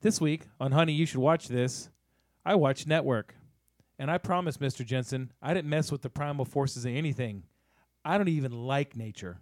[0.00, 1.90] This week on Honey, You Should Watch This,
[2.46, 3.34] I watched Network.
[3.98, 4.86] And I promise, Mr.
[4.86, 7.42] Jensen, I didn't mess with the primal forces of anything.
[8.04, 9.40] I don't even like nature.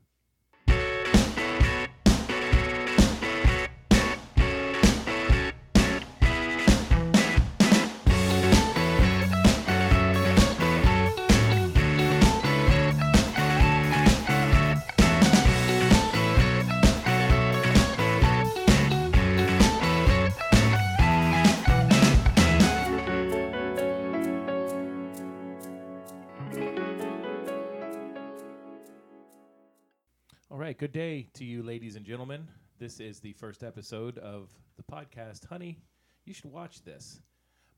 [30.79, 32.47] Good day to you, ladies and gentlemen.
[32.78, 35.78] This is the first episode of the podcast, Honey.
[36.25, 37.20] You should watch this.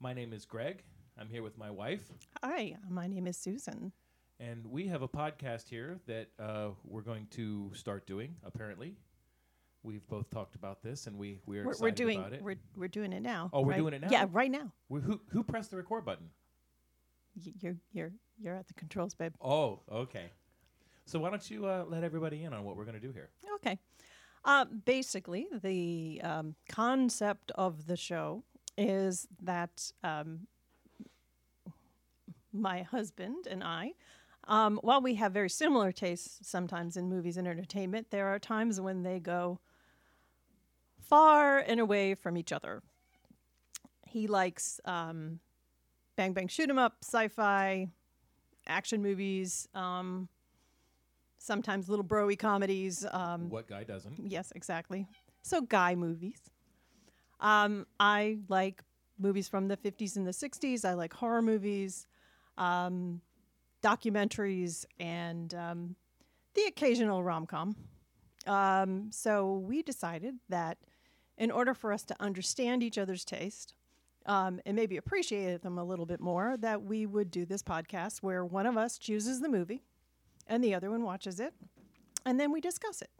[0.01, 0.83] My name is Greg.
[1.19, 2.13] I'm here with my wife,
[2.45, 3.91] Hi, my name is Susan.
[4.39, 8.37] and we have a podcast here that uh, we're going to start doing.
[8.45, 8.95] Apparently,
[9.83, 12.43] we've both talked about this, and we we are We're, excited we're doing about it.
[12.43, 13.51] we're we're doing it now.
[13.53, 13.79] Oh, we're right?
[13.79, 14.09] doing it now?
[14.13, 14.73] Yeah, right now.
[14.89, 16.31] We- who who pressed the record button?
[17.45, 19.33] Y- You're you're you're at the controls, babe.
[19.41, 20.31] Oh, okay.
[21.09, 23.31] So why don't you uh, let everybody in on what we're going to do here?
[23.55, 23.79] Okay.
[24.45, 28.45] Uh, basically, the um, concept of the show
[28.77, 30.41] is that um,
[32.53, 33.93] my husband and I,
[34.49, 38.79] um, while we have very similar tastes sometimes in movies and entertainment, there are times
[38.79, 39.61] when they go
[41.01, 42.83] far and away from each other.
[44.07, 45.41] He likes um,
[46.17, 47.89] bang bang shoot 'em up, sci-fi,
[48.67, 50.29] action movies, um,
[51.39, 53.07] sometimes little broy comedies.
[53.11, 54.19] Um, What guy doesn't?
[54.19, 55.07] Yes, exactly.
[55.43, 56.41] So guy movies.
[57.41, 58.83] Um, I like
[59.19, 60.85] movies from the 50s and the 60s.
[60.85, 62.07] I like horror movies,
[62.57, 63.21] um,
[63.83, 65.97] documentaries, and um,
[66.55, 67.77] the occasional rom com.
[68.47, 70.79] Um, so we decided that
[71.37, 73.75] in order for us to understand each other's taste
[74.27, 78.19] um, and maybe appreciate them a little bit more, that we would do this podcast
[78.19, 79.83] where one of us chooses the movie
[80.49, 81.55] and the other one watches it,
[82.25, 83.11] and then we discuss it.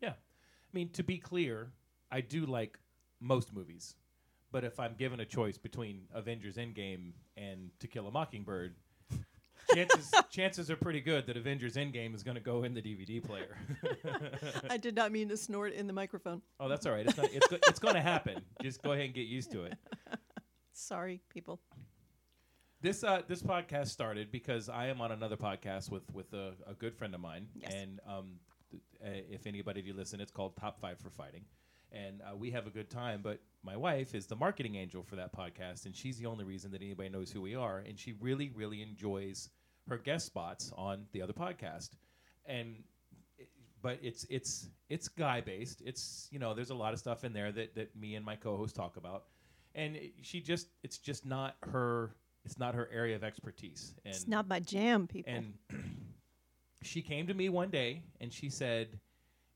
[0.00, 0.10] Yeah.
[0.10, 1.72] I mean, to be clear,
[2.10, 2.78] I do like
[3.20, 3.96] most movies.
[4.52, 8.76] But if I'm given a choice between Avengers Endgame and To Kill a Mockingbird,
[9.74, 13.20] chances chances are pretty good that Avengers Endgame is going to go in the DVD
[13.24, 13.56] player.
[14.70, 16.40] I did not mean to snort in the microphone.
[16.60, 17.06] oh, that's all right.
[17.06, 18.42] It's not, it's go, it's going to happen.
[18.62, 19.74] Just go ahead and get used to it.
[20.72, 21.60] Sorry, people.
[22.84, 26.74] This uh, this podcast started because I am on another podcast with with a, a
[26.74, 27.72] good friend of mine, Yes.
[27.74, 28.32] and um,
[28.70, 31.46] th- uh, if anybody of you listen, it's called Top Five for Fighting,
[31.92, 33.20] and uh, we have a good time.
[33.22, 36.70] But my wife is the marketing angel for that podcast, and she's the only reason
[36.72, 39.48] that anybody knows who we are, and she really really enjoys
[39.88, 41.92] her guest spots on the other podcast,
[42.44, 42.84] and
[43.80, 45.80] but it's it's it's guy based.
[45.86, 48.36] It's you know there's a lot of stuff in there that that me and my
[48.36, 49.24] co-host talk about,
[49.74, 54.14] and it- she just it's just not her it's not her area of expertise and
[54.14, 55.32] It's not my jam, people.
[55.32, 55.54] and
[56.82, 58.88] she came to me one day and she said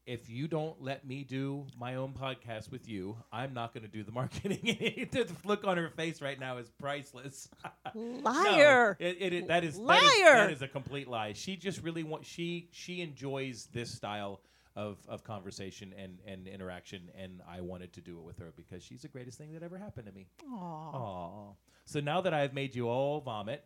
[0.06, 3.90] if you don't let me do my own podcast with you i'm not going to
[3.90, 4.58] do the marketing
[5.12, 7.48] the look on her face right now is priceless
[7.94, 8.96] No, Liar.
[8.98, 10.36] it, it, it- that is that is- Liar.
[10.38, 14.40] that is a complete lie she just really wants she she enjoys this style
[14.78, 18.82] of, of conversation and, and interaction and i wanted to do it with her because
[18.82, 20.56] she's the greatest thing that ever happened to me Aw.
[20.56, 21.52] Aw.
[21.88, 23.64] So now that I've made you all vomit,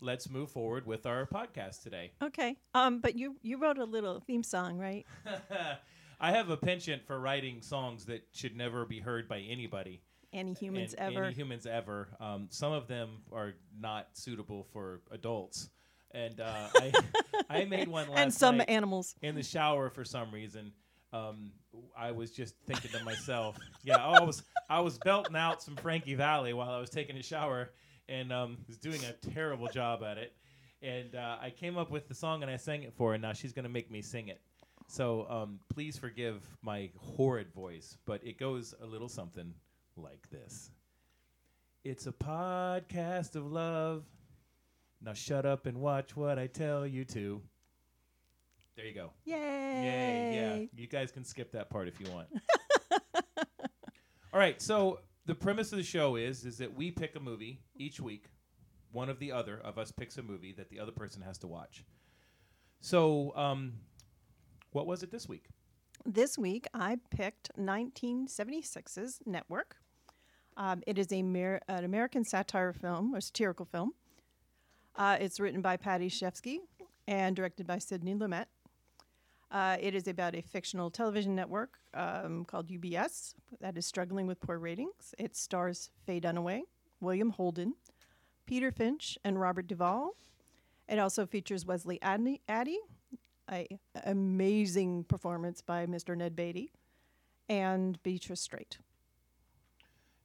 [0.00, 2.12] let's move forward with our podcast today.
[2.22, 2.56] Okay.
[2.72, 5.04] Um, but you you wrote a little theme song, right?
[6.20, 10.02] I have a penchant for writing songs that should never be heard by anybody.
[10.32, 11.24] Any humans and ever?
[11.24, 12.08] Any humans ever.
[12.20, 15.68] Um, some of them are not suitable for adults.
[16.14, 16.92] And uh, I,
[17.50, 19.14] I made one last and some night animals.
[19.20, 20.72] in the shower for some reason.
[21.12, 21.52] Um,
[21.96, 26.14] I was just thinking to myself, yeah, I was I was belting out some Frankie
[26.14, 27.70] Valli while I was taking a shower,
[28.08, 30.32] and um, was doing a terrible job at it.
[30.82, 33.14] And uh, I came up with the song and I sang it for her.
[33.14, 34.40] And now she's gonna make me sing it.
[34.86, 39.54] So um, please forgive my horrid voice, but it goes a little something
[39.96, 40.70] like this.
[41.84, 44.04] It's a podcast of love.
[45.04, 47.42] Now shut up and watch what I tell you to.
[48.74, 49.10] There you go.
[49.24, 49.36] Yay!
[49.36, 50.66] Yay, yeah.
[50.74, 52.28] You guys can skip that part if you want.
[54.32, 57.60] All right, so the premise of the show is is that we pick a movie
[57.76, 58.30] each week.
[58.92, 61.46] One of the other of us picks a movie that the other person has to
[61.46, 61.84] watch.
[62.80, 63.74] So, um,
[64.72, 65.48] what was it this week?
[66.06, 69.76] This week I picked 1976's Network.
[70.56, 73.92] Um, it is a Mer- an American satire film, or satirical film.
[74.96, 76.58] Uh, it's written by Paddy Chayefsky
[77.08, 78.46] and directed by Sidney Lumet.
[79.50, 84.40] Uh, it is about a fictional television network um, called UBS that is struggling with
[84.40, 85.14] poor ratings.
[85.18, 86.62] It stars Faye Dunaway,
[87.00, 87.74] William Holden,
[88.46, 90.14] Peter Finch, and Robert Duvall.
[90.88, 92.40] It also features Wesley Addy,
[93.50, 93.66] a
[94.04, 96.16] amazing performance by Mr.
[96.16, 96.72] Ned Beatty,
[97.48, 98.78] and Beatrice Straight.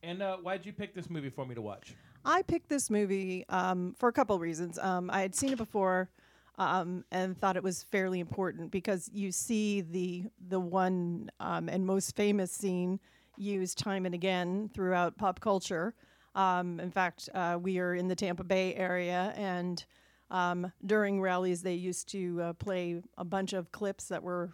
[0.02, 1.94] And uh, why'd you pick this movie for me to watch?
[2.26, 4.78] I picked this movie um, for a couple reasons.
[4.78, 6.10] Um, I had seen it before
[6.58, 11.86] um, and thought it was fairly important because you see the the one um, and
[11.86, 13.00] most famous scene
[13.38, 15.96] used time and again throughout pop culture.
[16.36, 19.84] Um, in fact, uh, we are in the Tampa Bay area, and
[20.30, 24.52] um, during rallies, they used to uh, play a bunch of clips that were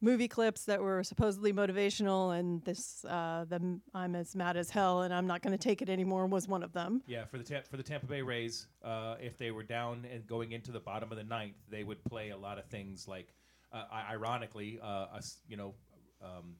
[0.00, 5.02] movie clips that were supposedly motivational, and this uh, the "I'm as mad as hell
[5.02, 7.02] and I'm not going to take it anymore" was one of them.
[7.06, 10.26] Yeah, for the Ta- for the Tampa Bay Rays, uh, if they were down and
[10.26, 13.34] going into the bottom of the ninth, they would play a lot of things like,
[13.72, 15.74] uh, ironically, uh, us, you know,
[16.22, 16.56] um,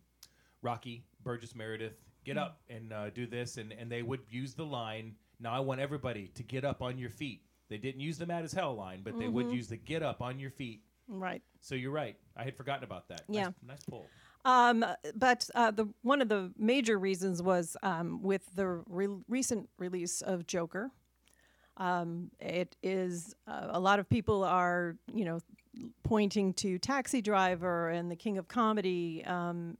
[0.62, 4.64] Rocky Burgess Meredith, get up and uh, do this, and and they would use the
[4.64, 5.14] line.
[5.38, 7.42] Now I want everybody to get up on your feet.
[7.70, 10.20] They didn't use the mad as hell line, but they would use the get up
[10.20, 10.82] on your feet.
[11.10, 11.42] Right.
[11.60, 12.16] So you're right.
[12.36, 13.22] I had forgotten about that.
[13.28, 13.44] Yeah.
[13.44, 14.06] Nice, nice pull.
[14.44, 14.84] Um,
[15.14, 20.22] but uh, the one of the major reasons was um, with the re- recent release
[20.22, 20.90] of Joker.
[21.76, 25.40] Um, it is uh, a lot of people are you know
[26.04, 29.76] pointing to Taxi Driver and The King of Comedy um,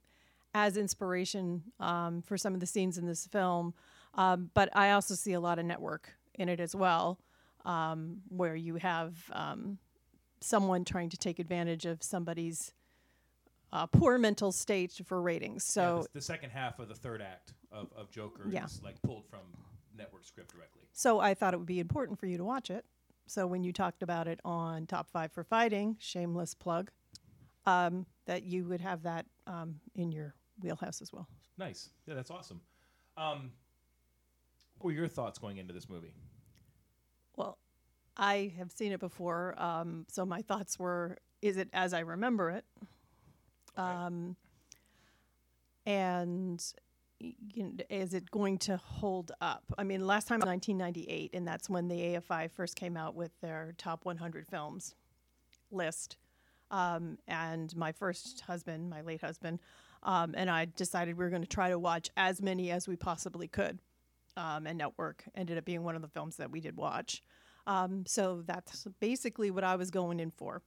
[0.53, 3.75] as inspiration um, for some of the scenes in this film.
[4.15, 7.19] Um, but I also see a lot of network in it as well,
[7.65, 9.79] um, where you have um,
[10.41, 12.73] someone trying to take advantage of somebody's
[13.73, 15.65] uh, poor mental state for ratings.
[15.77, 18.65] Yeah, So, the, the second half of the third act of, of Joker Yeah.
[18.65, 19.41] is like pulled from
[19.97, 20.83] network script directly.
[20.93, 22.85] so I thought it would be important for you to watch it.
[23.27, 26.91] So when you talked about it on Top Five for Fighting, shameless plug,
[27.67, 31.29] um, that you would have that um, in your wheelhouse as well.
[31.59, 31.91] Nice.
[32.07, 32.61] Yeah, that's awesome.
[33.17, 33.53] Um,
[34.79, 36.13] what were your thoughts going into this movie?
[37.37, 37.59] Well,
[38.17, 42.51] I have seen it before, um, so my thoughts were: Is it as I remember
[42.51, 42.65] it?
[43.77, 44.37] Um,
[45.87, 46.63] and
[47.21, 49.65] you know, is it going to hold up?
[49.77, 53.31] I mean, last time was 1998, and that's when the AFI first came out with
[53.41, 54.95] their top 100 films
[55.71, 56.17] list.
[56.71, 59.59] Um, and my first husband, my late husband,
[60.03, 62.97] um, and I decided we were going to try to watch as many as we
[62.97, 63.81] possibly could.
[64.37, 67.23] Um, and Network ended up being one of the films that we did watch.
[67.71, 70.61] Um, so that's basically what I was going in for.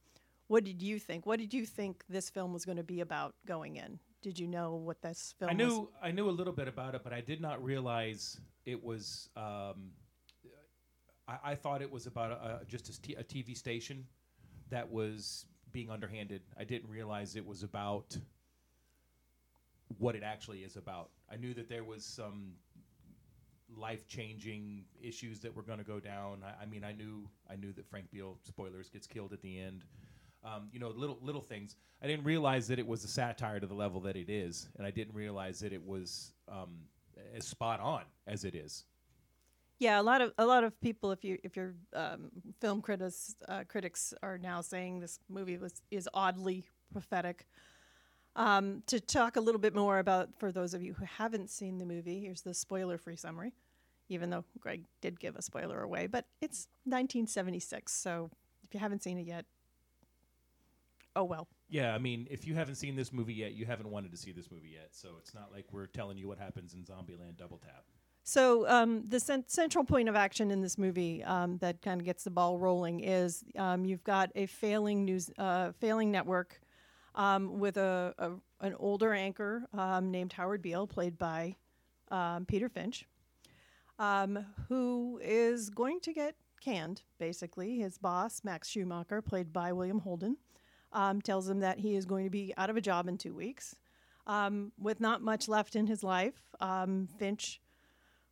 [0.46, 1.26] What did you think?
[1.26, 3.98] What did you think this film was going to be about going in?
[4.22, 5.58] Did you know what this film I was?
[5.58, 9.28] knew I knew a little bit about it, but I did not realize it was.
[9.36, 9.90] Um,
[11.28, 14.06] I, I thought it was about a, a, just a, t- a TV station
[14.70, 16.40] that was being underhanded.
[16.58, 18.16] I didn't realize it was about
[19.98, 21.10] what it actually is about.
[21.30, 22.52] I knew that there was some
[23.76, 26.42] life changing issues that were going to go down.
[26.44, 29.60] I, I mean, I knew I knew that Frank Beale spoilers gets killed at the
[29.60, 29.84] end.
[30.42, 31.76] Um, you know, little little things.
[32.02, 34.86] I didn't realize that it was a satire to the level that it is, and
[34.86, 36.80] I didn't realize that it was um,
[37.34, 38.84] as spot on as it is.
[39.78, 42.30] Yeah, a lot of a lot of people, if you if your um,
[42.60, 47.46] film critics uh, critics are now saying this movie was is oddly prophetic.
[48.36, 51.78] Um, to talk a little bit more about, for those of you who haven't seen
[51.78, 53.52] the movie, here's the spoiler-free summary.
[54.08, 58.30] Even though Greg did give a spoiler away, but it's 1976, so
[58.62, 59.46] if you haven't seen it yet,
[61.16, 61.48] oh well.
[61.68, 64.32] Yeah, I mean, if you haven't seen this movie yet, you haven't wanted to see
[64.32, 64.88] this movie yet.
[64.92, 67.84] So it's not like we're telling you what happens in Zombieland Double Tap.
[68.22, 72.06] So um, the cent- central point of action in this movie um, that kind of
[72.06, 76.60] gets the ball rolling is um, you've got a failing news, uh, failing network
[77.14, 78.30] um, with a, a
[78.64, 81.54] an older anchor um, named Howard Beale, played by
[82.10, 83.06] um, Peter Finch,
[83.98, 87.02] um, who is going to get canned.
[87.18, 90.36] Basically, his boss Max Schumacher, played by William Holden,
[90.92, 93.34] um, tells him that he is going to be out of a job in two
[93.34, 93.76] weeks.
[94.26, 97.60] Um, with not much left in his life, um, Finch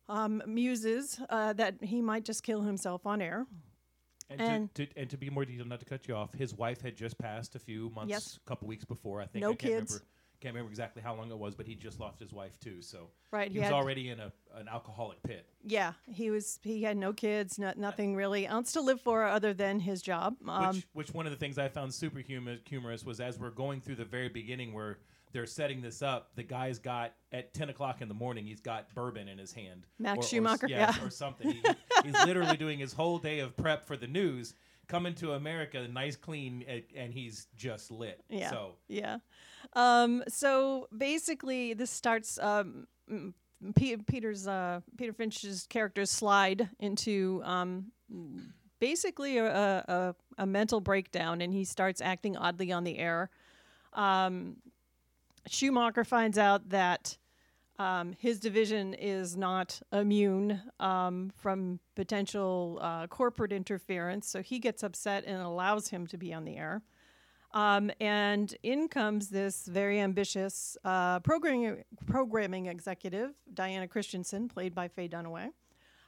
[0.09, 3.45] um, muses uh, that he might just kill himself on air.
[4.29, 6.55] And, And- to, to, and to be more detailed, not to cut you off, his
[6.55, 8.39] wife had just passed a few months, Yes.
[8.43, 9.21] a couple weeks before.
[9.21, 9.91] I think No I can't kids.
[9.93, 10.05] Remember,
[10.43, 12.81] can't remember exactly how long it was, but he just lost his wife too.
[12.81, 15.47] So Right, he, he was already in a an alcoholic pit.
[15.63, 16.59] Yeah, he was.
[16.61, 20.35] He had no kids, not, nothing really else to live for other than his job.
[20.47, 23.51] Um, which, which one of the things I found super humor, humorous was as we're
[23.51, 24.99] going through the very beginning where
[25.31, 28.93] they're setting this up, the guy's got at ten o'clock in the morning, he's got
[28.93, 29.87] bourbon in his hand.
[29.97, 31.05] Max or, or yeah, yeah.
[31.05, 31.51] or something.
[31.51, 31.63] He,
[32.03, 34.53] he's literally doing his whole day of prep for the news,
[34.87, 38.21] coming to America, nice, clean, and, he's just lit.
[38.29, 38.49] Yeah.
[38.49, 39.17] So Yeah.
[39.73, 42.37] Um, so basically, this starts.
[42.39, 42.87] Um,
[43.75, 47.91] P- Peter's uh, Peter Finch's characters slide into um,
[48.79, 53.29] basically a, a, a mental breakdown, and he starts acting oddly on the air.
[53.93, 54.57] Um,
[55.47, 57.17] Schumacher finds out that
[57.83, 64.83] um, his division is not immune um, from potential uh, corporate interference, so he gets
[64.83, 66.81] upset and allows him to be on the air.
[67.53, 74.87] Um, and in comes this very ambitious uh, programming programming executive, Diana Christensen, played by
[74.87, 75.49] Faye Dunaway,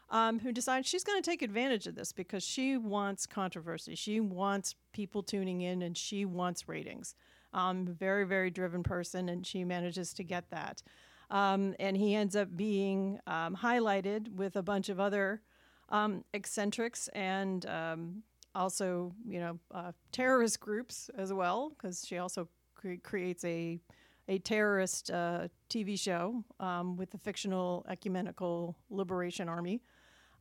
[0.10, 3.96] um, who decides she's going to take advantage of this because she wants controversy.
[3.96, 7.16] She wants people tuning in, and she wants ratings.
[7.54, 10.82] Um, very very driven person, and she manages to get that.
[11.30, 15.42] Um, and he ends up being um, highlighted with a bunch of other
[15.90, 22.48] um, eccentrics and um, also, you know, uh, terrorist groups as well, because she also
[22.76, 23.80] cre- creates a
[24.28, 29.84] a terrorist uh, TV show um, with the fictional ecumenical liberation army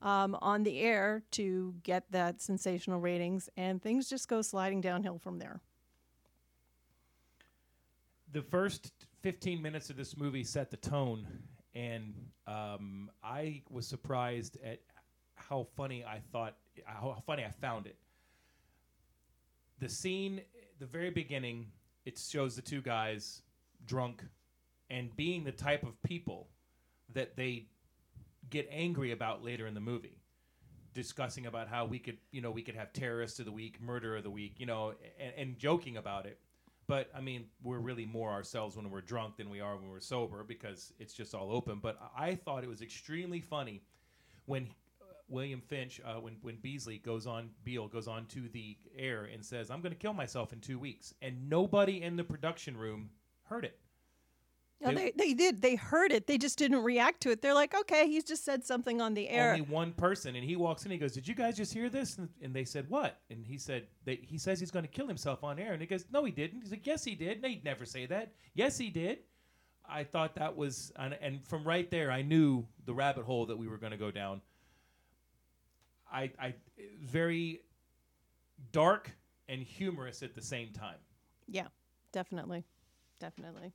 [0.01, 5.19] um, on the air to get that sensational ratings, and things just go sliding downhill
[5.19, 5.61] from there.
[8.35, 8.93] the first
[9.25, 11.27] 15 minutes of this movie set the tone,
[11.75, 12.13] and
[12.47, 14.81] um, I was surprised at
[15.35, 17.97] how funny I thought, how funny I found it.
[19.79, 20.43] The scene,
[20.79, 21.69] the very beginning,
[22.05, 23.41] it shows the two guys
[23.87, 24.23] drunk
[24.91, 26.49] and being the type of people
[27.15, 27.69] that they
[28.51, 30.19] get angry about later in the movie
[30.93, 34.17] discussing about how we could you know we could have terrorists of the week murder
[34.17, 36.39] of the week you know and, and joking about it
[36.87, 40.01] but I mean, we're really more ourselves when we're drunk than we are when we're
[40.01, 41.79] sober because it's just all open.
[41.81, 43.83] But I thought it was extremely funny
[44.47, 44.69] when
[45.01, 49.25] uh, William Finch, uh, when when Beasley goes on, Beale goes on to the air
[49.33, 52.77] and says, "I'm going to kill myself in two weeks," and nobody in the production
[52.77, 53.11] room
[53.45, 53.79] heard it.
[54.81, 55.63] No, They- they, they did.
[55.63, 56.27] They heard it.
[56.27, 57.41] They just didn't react to it.
[57.41, 59.53] They're like, okay, he's just said something on the air.
[59.53, 60.91] Only one person, and he walks in.
[60.91, 63.57] He goes, "Did you guys just hear this?" And, and they said, "What?" And he
[63.57, 66.25] said, they, "He says he's going to kill himself on air." And he goes, "No,
[66.25, 68.33] he didn't." He's like, "Yes, he did." No, he'd never say that.
[68.55, 69.19] Yes, he did.
[69.89, 73.57] I thought that was, and, and from right there, I knew the rabbit hole that
[73.59, 74.41] we were going to go down.
[76.11, 76.55] I, I,
[77.03, 77.61] very
[78.73, 79.11] dark
[79.49, 80.97] and humorous at the same time.
[81.49, 81.67] Yeah,
[82.13, 82.65] definitely.
[83.21, 83.73] Definitely.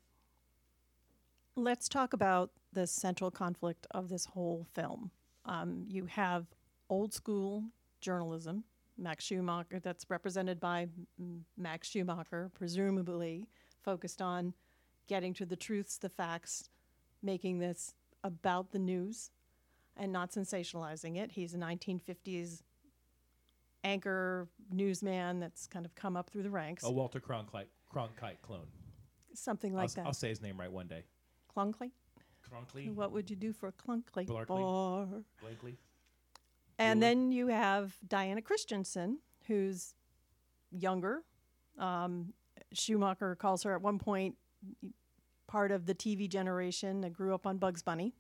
[1.60, 5.12] Let's talk about the central conflict of this whole film.
[5.44, 6.46] Um, you have
[6.90, 7.66] old school
[8.00, 8.64] journalism,
[8.98, 10.88] Max Schumacher, that's represented by
[11.58, 13.46] Max Schumacher, presumably
[13.84, 14.54] focused on
[15.08, 16.70] getting to the truths, the facts,
[17.22, 19.32] making this about the news
[19.98, 21.30] and not sensationalizing it.
[21.30, 22.62] He's a 1950s
[23.84, 28.68] anchor newsman that's kind of come up through the ranks, A Walter Cronkite, Cronkite clone.
[29.34, 30.06] something I'll, like that.
[30.06, 31.04] I'll say his name right one day.
[31.60, 31.92] Clunkley?
[32.50, 34.48] Cronkly, What would you do for a clunkly Blarkley.
[34.48, 35.08] bar?
[35.42, 35.78] Blakely.
[36.80, 37.02] And Bueller.
[37.02, 39.94] then you have Diana Christensen, who's
[40.72, 41.24] younger.
[41.78, 42.34] Um,
[42.74, 44.36] Schumacher calls her at one point
[45.48, 48.14] part of the TV generation that grew up on Bugs Bunny.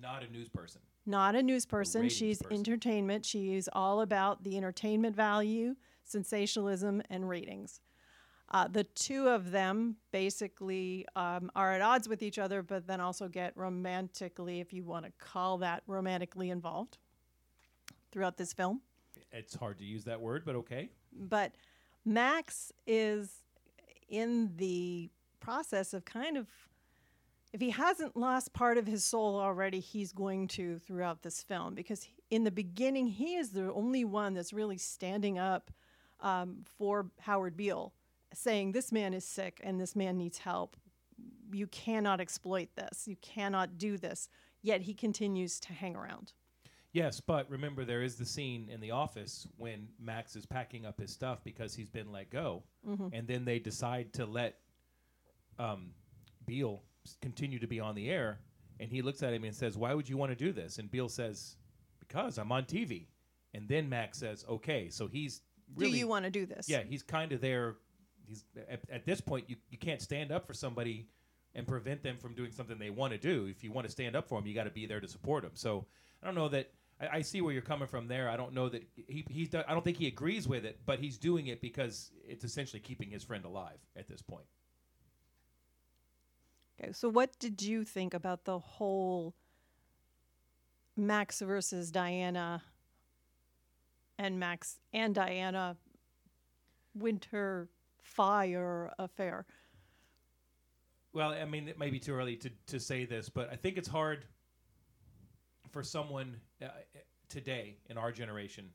[0.00, 0.80] Not a news person.
[1.06, 2.02] Not a news person.
[2.02, 2.56] ratings She's person.
[2.58, 3.24] entertainment.
[3.26, 5.74] She's all about the entertainment value,
[6.04, 7.80] sensationalism, and ratings.
[8.52, 13.00] Uh, the two of them basically um, are at odds with each other, but then
[13.00, 16.98] also get romantically, if you want to call that romantically involved
[18.10, 18.80] throughout this film.
[19.32, 20.90] It's hard to use that word, but okay.
[21.12, 21.52] But
[22.04, 23.30] Max is
[24.08, 26.48] in the process of kind of,
[27.52, 31.74] if he hasn't lost part of his soul already, he's going to throughout this film
[31.74, 35.70] because in the beginning, he is the only one that's really standing up
[36.20, 37.92] um, for Howard Beale,
[38.34, 40.76] saying, This man is sick and this man needs help.
[41.52, 43.06] You cannot exploit this.
[43.06, 44.28] You cannot do this.
[44.62, 46.32] Yet he continues to hang around.
[46.92, 50.98] Yes, but remember there is the scene in the office when Max is packing up
[50.98, 52.64] his stuff because he's been let go,
[53.12, 54.56] and then they decide to let
[55.58, 55.90] um,
[56.46, 56.82] Beale
[57.22, 58.40] continue to be on the air,
[58.80, 60.90] and he looks at him and says, "Why would you want to do this?" And
[60.90, 61.56] Beale says,
[62.00, 63.06] "Because I'm on TV."
[63.54, 65.42] And then Max says, "Okay," so he's
[65.76, 66.68] really do you want to do this?
[66.68, 67.76] yeah, he's kind of there.
[68.30, 71.08] He's at, at this point, you, you can't stand up for somebody
[71.56, 73.46] and prevent them from doing something they want to do.
[73.50, 75.42] If you want to stand up for them, you got to be there to support
[75.42, 75.50] them.
[75.54, 75.84] So
[76.22, 76.70] I don't know that
[77.00, 78.28] I, I see where you're coming from there.
[78.28, 81.00] I don't know that he he's do- I don't think he agrees with it, but
[81.00, 84.46] he's doing it because it's essentially keeping his friend alive at this point.
[86.80, 89.34] Okay, so what did you think about the whole
[90.96, 92.62] Max versus Diana
[94.18, 95.76] and Max and Diana
[96.94, 97.68] winter
[98.02, 99.46] fire affair.
[101.12, 103.76] Well, I mean, it may be too early to, to say this, but I think
[103.76, 104.24] it's hard
[105.70, 106.68] for someone uh,
[107.28, 108.70] today in our generation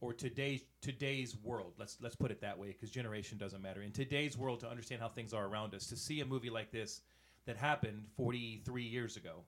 [0.00, 1.74] or today's today's world.
[1.78, 3.82] Let's let's put it that way because generation doesn't matter.
[3.82, 6.70] In today's world, to understand how things are around us, to see a movie like
[6.70, 7.02] this
[7.46, 9.44] that happened 43 years ago,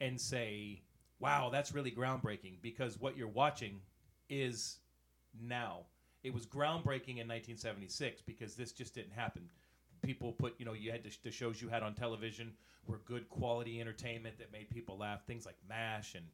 [0.00, 0.82] and say,
[1.18, 3.80] "Wow, that's really groundbreaking," because what you're watching
[4.28, 4.78] is
[5.40, 5.86] now.
[6.24, 9.42] It was groundbreaking in 1976 because this just didn't happen.
[10.02, 12.52] People put you know you had to, the shows you had on television
[12.86, 16.24] were good quality entertainment that made people laugh things like mash and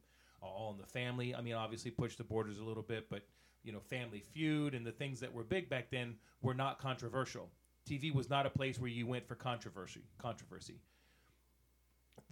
[0.41, 1.35] all in the family.
[1.35, 3.23] I mean obviously pushed the borders a little bit but
[3.63, 7.49] you know family feud and the things that were big back then were not controversial.
[7.89, 10.79] Tv was not a place where you went for controversy controversy.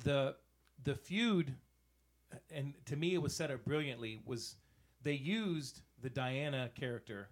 [0.03, 0.35] The
[0.83, 1.53] the feud
[2.51, 4.55] and to me it was set up brilliantly was
[5.03, 7.29] they used the diana character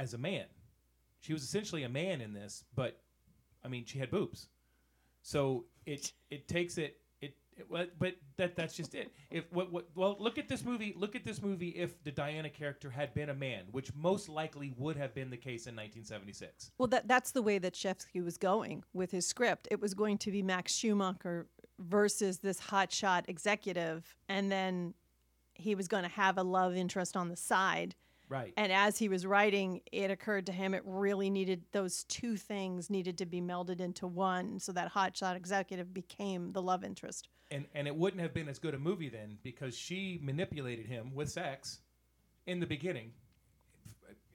[0.00, 0.46] as a man
[1.20, 2.98] she was essentially a man in this, but
[3.64, 4.48] I mean, she had boobs.
[5.22, 9.12] So it it takes it it, it but that that's just it.
[9.30, 12.48] If what what well look at this movie look at this movie if the Diana
[12.48, 16.72] character had been a man, which most likely would have been the case in 1976.
[16.78, 19.68] Well, that that's the way that Chayefsky was going with his script.
[19.70, 21.46] It was going to be Max Schumacher
[21.78, 24.94] versus this hotshot executive, and then
[25.52, 27.94] he was going to have a love interest on the side
[28.30, 28.54] Right.
[28.56, 32.88] And as he was writing, it occurred to him it really needed those two things
[32.88, 37.28] needed to be melded into one, so that hotshot executive became the love interest.
[37.50, 41.12] And and it wouldn't have been as good a movie then because she manipulated him
[41.12, 41.80] with sex
[42.46, 43.10] in the beginning.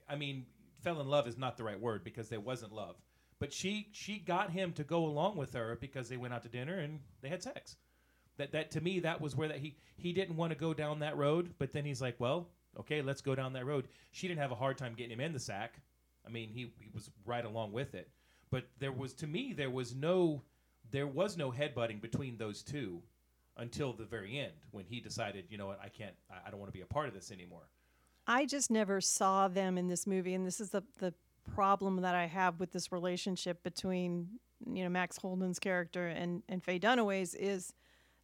[0.06, 0.44] I mean,
[0.82, 2.96] fell in love is not the right word because there wasn't love.
[3.38, 6.50] But she she got him to go along with her because they went out to
[6.50, 7.76] dinner and they had sex.
[8.36, 10.98] That that to me that was where that he he didn't want to go down
[10.98, 13.88] that road, but then he's like, well, okay, let's go down that road.
[14.12, 15.80] She didn't have a hard time getting him in the sack.
[16.26, 18.08] I mean, he, he was right along with it.
[18.50, 20.42] But there was, to me, there was no,
[20.90, 23.00] there was no headbutting between those two
[23.56, 26.60] until the very end when he decided, you know what, I can't, I, I don't
[26.60, 27.68] want to be a part of this anymore.
[28.26, 31.14] I just never saw them in this movie, and this is the the
[31.54, 34.26] problem that I have with this relationship between
[34.66, 37.72] you know Max Holden's character and and Faye Dunaway's is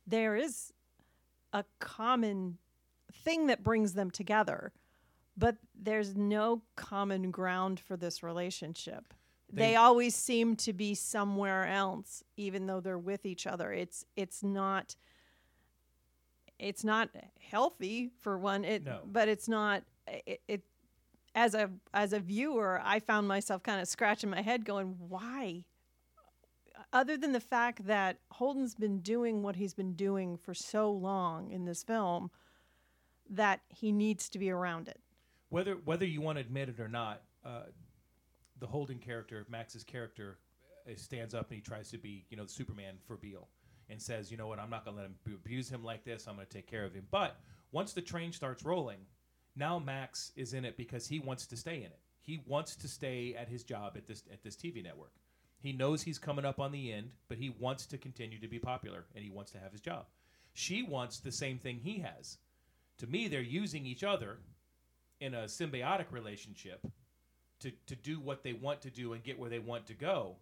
[0.06, 0.72] there is
[1.52, 2.58] a common
[3.12, 4.72] thing that brings them together,
[5.36, 9.14] but there's no common ground for this relationship.
[9.52, 13.72] They, they always seem to be somewhere else, even though they're with each other.
[13.72, 14.96] It's it's not
[16.58, 18.64] it's not healthy for one.
[18.64, 19.00] It no.
[19.04, 20.62] but it's not it, it
[21.34, 25.64] as a as a viewer, I found myself kind of scratching my head, going, "Why?"
[26.92, 31.50] Other than the fact that Holden's been doing what he's been doing for so long
[31.50, 32.30] in this film,
[33.32, 35.00] that he needs to be around it.
[35.48, 37.64] Whether whether you want to admit it or not, uh,
[38.58, 40.38] the Holden character, Max's character,
[40.88, 43.48] uh, stands up and he tries to be, you know, Superman for Beale,
[43.88, 46.26] and says, you know what, I'm not going to let him abuse him like this.
[46.26, 47.06] I'm going to take care of him.
[47.10, 47.36] But
[47.72, 49.00] once the train starts rolling,
[49.56, 52.00] now Max is in it because he wants to stay in it.
[52.20, 55.12] He wants to stay at his job at this at this TV network.
[55.58, 58.58] He knows he's coming up on the end, but he wants to continue to be
[58.58, 60.06] popular and he wants to have his job.
[60.54, 62.38] She wants the same thing he has
[63.02, 64.38] to me, they're using each other
[65.20, 66.86] in a symbiotic relationship
[67.58, 70.36] to, to do what they want to do and get where they want to go.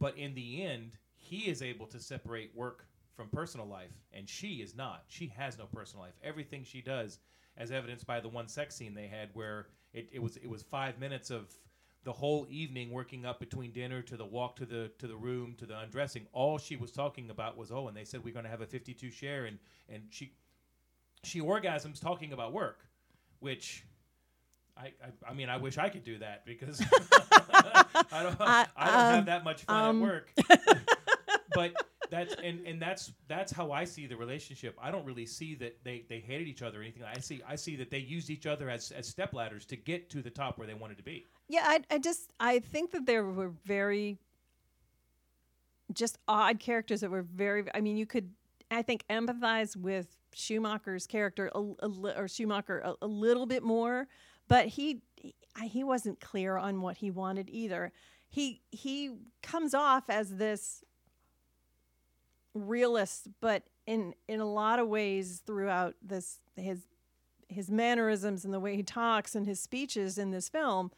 [0.00, 4.54] But in the end, he is able to separate work from personal life, and she
[4.54, 5.04] is not.
[5.06, 6.14] She has no personal life.
[6.24, 7.20] Everything she does,
[7.56, 10.62] as evidenced by the one sex scene they had, where it, it was it was
[10.62, 11.54] five minutes of
[12.02, 15.54] the whole evening working up between dinner to the walk to the to the room
[15.58, 16.26] to the undressing.
[16.32, 18.66] All she was talking about was oh, and they said we're going to have a
[18.66, 20.32] 52 share, and and she
[21.24, 22.80] she orgasms talking about work,
[23.40, 23.84] which
[24.76, 26.80] I, I, I mean I wish I could do that because
[28.12, 30.02] I don't I, I don't um, have that much fun um.
[30.02, 30.32] at work.
[31.54, 31.72] but
[32.10, 34.76] that's and, and that's that's how I see the relationship.
[34.82, 37.04] I don't really see that they, they hated each other or anything.
[37.04, 40.10] I see I see that they used each other as as step ladders to get
[40.10, 41.26] to the top where they wanted to be.
[41.48, 44.18] Yeah, I I just I think that there were very
[45.92, 48.30] just odd characters that were very I mean you could
[48.70, 54.08] I think empathize with Schumacher's character a, a, or Schumacher a, a, little bit more,
[54.48, 55.02] but he
[55.62, 57.92] he wasn't clear on what he wanted either.
[58.28, 60.84] He he comes off as this
[62.54, 66.86] realist, but in in a lot of ways throughout this his
[67.48, 70.92] his mannerisms and the way he talks and his speeches in this film,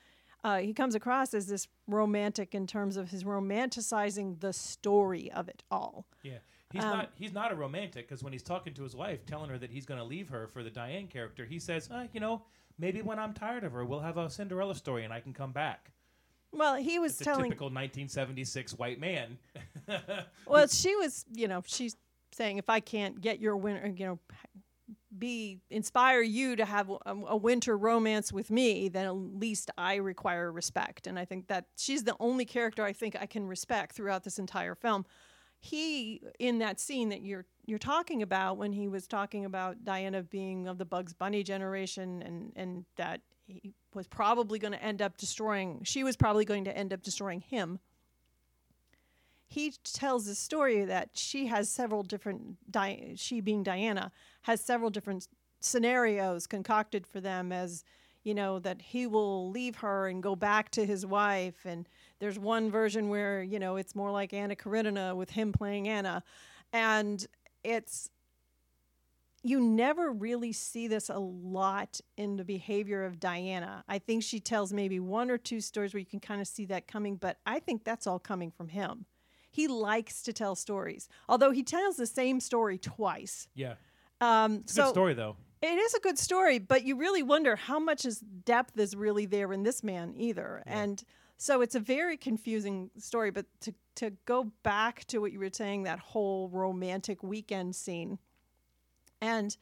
[0.45, 5.49] uh, he comes across as this romantic in terms of his romanticizing the story of
[5.49, 6.07] it all.
[6.23, 6.39] Yeah,
[6.73, 7.11] He's Um, not.
[7.15, 9.85] He's not a romantic because when he's talking to his wife, telling her that he's
[9.87, 12.43] going to leave her for the Diane character, he says, uh, "You know,
[12.79, 15.53] maybe when I'm tired of her, we'll have a Cinderella story and I can come
[15.53, 15.93] back."
[16.53, 17.45] Well, he was It's a telling.
[17.45, 19.39] typical 1976 white man.
[20.47, 21.97] Well, she was, you know, she's
[22.33, 24.19] saying if I can't get your winter, you know,
[25.19, 29.97] be inspire you to have a, a winter romance with me, then at least I
[29.97, 31.07] require respect.
[31.07, 34.39] And I think that she's the only character I think I can respect throughout this
[34.39, 35.05] entire film.
[35.65, 40.23] He in that scene that you're you're talking about when he was talking about Diana
[40.23, 45.01] being of the Bugs Bunny generation and and that he was probably going to end
[45.01, 47.79] up destroying she was probably going to end up destroying him
[49.47, 52.57] he tells the story that she has several different
[53.17, 54.11] she being Diana
[54.43, 55.29] has several different
[55.61, 57.85] scenarios concocted for them as
[58.25, 62.39] you know that he will leave her and go back to his wife and there's
[62.39, 66.23] one version where you know it's more like Anna Karenina with him playing Anna
[66.73, 67.27] and
[67.65, 68.11] it's
[69.43, 73.83] you never really see this a lot in the behavior of Diana.
[73.89, 76.65] I think she tells maybe one or two stories where you can kind of see
[76.67, 79.07] that coming, but I think that's all coming from him.
[79.51, 83.49] He likes to tell stories, although he tells the same story twice.
[83.55, 83.75] yeah,
[84.21, 85.37] Um, it's a so good story though.
[85.63, 89.27] It is a good story, but you really wonder how much is depth is really
[89.27, 90.63] there in this man either.
[90.67, 91.03] And
[91.37, 93.31] so it's a very confusing story.
[93.31, 98.19] But to to go back to what you were saying, that whole romantic weekend scene,
[99.21, 99.57] and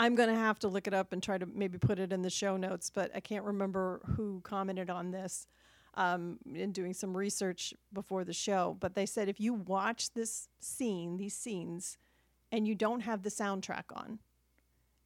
[0.00, 2.22] I'm going to have to look it up and try to maybe put it in
[2.22, 5.46] the show notes, but I can't remember who commented on this
[5.94, 8.76] um, in doing some research before the show.
[8.78, 11.98] But they said if you watch this scene, these scenes,
[12.52, 14.18] and you don't have the soundtrack on,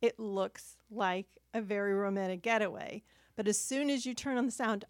[0.02, 3.02] it looks like a very romantic getaway.
[3.36, 4.84] But as soon as you turn on the sound,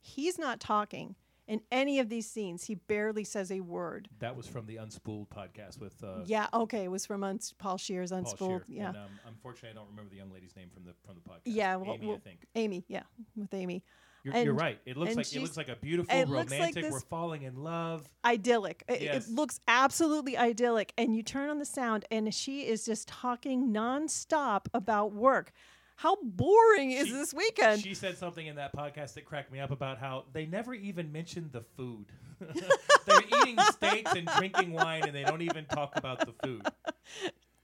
[0.00, 1.16] he's not talking.
[1.48, 4.08] In any of these scenes, he barely says a word.
[4.20, 7.78] That was from the Unspooled podcast with uh, yeah, okay, it was from Uns- Paul
[7.78, 8.64] Scheer's Paul Unspooled.
[8.66, 8.76] Scheer.
[8.76, 8.88] yeah.
[8.90, 11.40] And, um, unfortunately, I don't remember the young lady's name from the from the podcast.
[11.46, 12.46] Yeah, well- Amy, well, I think.
[12.54, 13.02] Amy, yeah,
[13.36, 13.82] with Amy.
[14.24, 14.78] You're, you're right.
[14.86, 16.92] It looks like it looks like a beautiful it looks like romantic.
[16.92, 18.08] We're falling in love.
[18.24, 18.84] idyllic.
[18.88, 19.26] It, Yes.
[19.26, 20.92] it looks absolutely idyllic.
[20.96, 25.52] And you turn on the sound, and she is just talking nonstop about work.
[25.96, 27.82] How boring is She- this weekend?
[27.82, 31.10] She said something in that podcast that cracked me up about how they never even
[31.12, 32.06] mentioned the food.
[33.06, 36.66] They're eating steaks and drinking wine, and they don't even talk about the food.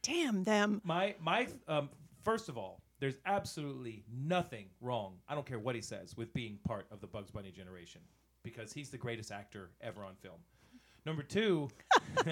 [0.02, 0.80] Damn them.
[0.84, 1.90] My my um,
[2.24, 5.14] first of all, there's absolutely nothing wrong.
[5.28, 8.00] I don't care what he says with being part of the Bugs Bunny generation
[8.42, 10.38] because he's the greatest actor ever on film.
[11.06, 11.68] Number two,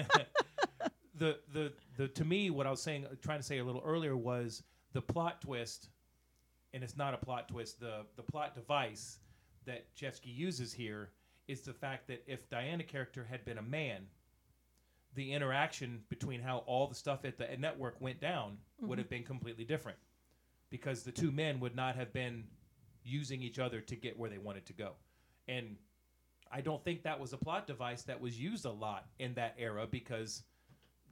[1.17, 3.83] the the the to me what I was saying, uh, trying to say a little
[3.85, 5.89] earlier was the plot twist,
[6.73, 7.79] and it's not a plot twist.
[7.79, 9.19] The the plot device
[9.65, 11.11] that Chayefsky uses here
[11.47, 14.05] is the fact that if Diana character had been a man,
[15.15, 18.99] the interaction between how all the stuff at the network went down would mm-hmm.
[18.99, 19.97] have been completely different
[20.69, 22.43] because the two men would not have been
[23.03, 24.91] using each other to get where they wanted to go.
[25.47, 25.77] And
[26.51, 29.55] I don't think that was a plot device that was used a lot in that
[29.57, 30.43] era because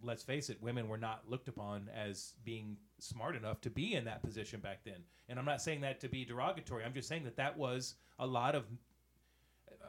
[0.01, 4.05] let's face it, women were not looked upon as being smart enough to be in
[4.05, 5.03] that position back then.
[5.29, 6.83] And I'm not saying that to be derogatory.
[6.83, 8.65] I'm just saying that that was a lot of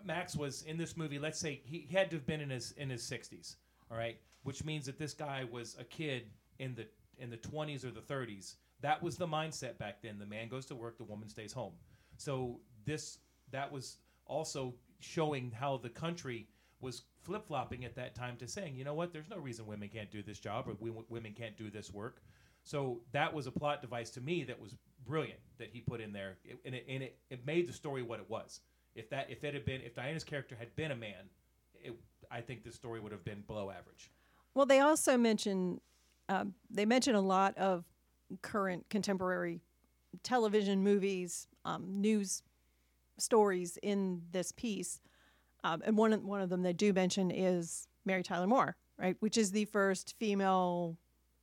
[0.04, 1.18] Max was in this movie.
[1.18, 3.56] Let's say he had to have been in his in his 60s,
[3.90, 6.86] all right, which means that this guy was a kid in the
[7.18, 8.54] in the 20s or the 30s.
[8.86, 10.16] That was the mindset back then.
[10.16, 11.72] The man goes to work, the woman stays home.
[12.18, 13.18] So this
[13.50, 13.96] that was
[14.26, 16.46] also showing how the country
[16.80, 19.88] was flip flopping at that time to saying, you know what, there's no reason women
[19.88, 20.76] can't do this job or
[21.08, 22.22] women can't do this work.
[22.62, 26.12] So that was a plot device to me that was brilliant that he put in
[26.12, 28.60] there, it, and, it, and it, it made the story what it was.
[28.94, 31.28] If that if it had been if Diana's character had been a man,
[31.74, 31.92] it,
[32.30, 34.12] I think the story would have been below average.
[34.54, 35.80] Well, they also mention
[36.28, 37.84] um, they mention a lot of
[38.42, 39.60] current contemporary
[40.22, 42.42] television, movies, um, news
[43.18, 45.00] stories in this piece,
[45.64, 49.16] um, and one of, one of them they do mention is Mary Tyler Moore, right,
[49.20, 50.96] which is the first female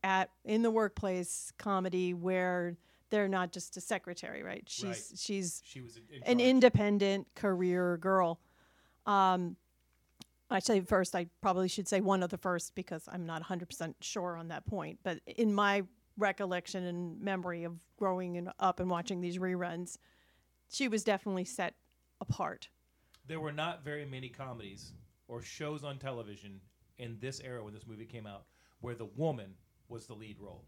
[0.04, 2.78] at in the workplace comedy where
[3.10, 4.64] they're not just a secretary, right?
[4.68, 5.04] She's Right.
[5.16, 8.40] she's She was in, an independent career girl.
[9.06, 9.56] Um,
[10.50, 13.96] I say first, I probably should say one of the first because I'm not 100%
[14.02, 15.00] sure on that point.
[15.04, 15.84] But in my
[16.18, 19.98] recollection and memory of growing up and watching these reruns,
[20.70, 21.76] she was definitely set
[22.22, 22.70] apart.
[23.28, 24.94] there were not very many comedies
[25.28, 26.60] or shows on television
[26.98, 28.46] in this era when this movie came out
[28.82, 29.54] where the woman
[29.88, 30.66] was the lead role.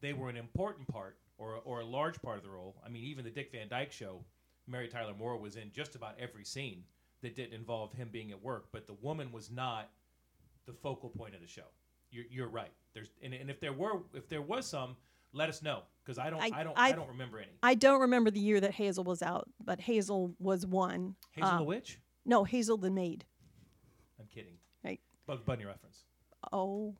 [0.00, 2.76] They were an important part or, or a large part of the role.
[2.84, 4.24] I mean, even the Dick Van Dyke show,
[4.66, 6.84] Mary Tyler Moore was in just about every scene
[7.22, 9.90] that didn't involve him being at work, but the woman was not
[10.66, 11.68] the focal point of the show.
[12.14, 12.72] You're, you're right.
[12.94, 14.96] There's and, and if there were if there was some,
[15.32, 17.50] let us know because I don't I- I, don't I, I- don't remember any.
[17.62, 21.16] I don't remember the year that Hazel was out, but Hazel was one.
[21.32, 21.98] Hazel Uh, the witch?
[22.24, 23.24] No, Hazel the maid.
[24.20, 24.54] I'm kidding.
[24.84, 25.00] Right.
[25.26, 26.04] Bugs Bunny reference
[26.52, 26.94] Oh.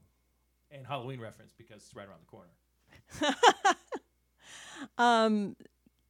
[0.71, 3.37] and Halloween reference because it's right around the corner.
[4.99, 5.57] um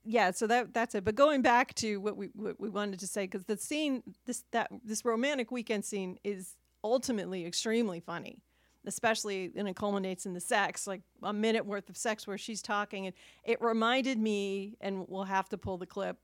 [0.05, 3.07] yeah so that that's it but going back to what we what we wanted to
[3.07, 8.39] say because the scene this that this romantic weekend scene is ultimately extremely funny
[8.87, 12.63] especially and it culminates in the sex like a minute worth of sex where she's
[12.63, 13.07] talking.
[13.07, 16.19] And it reminded me and we'll have to pull the clip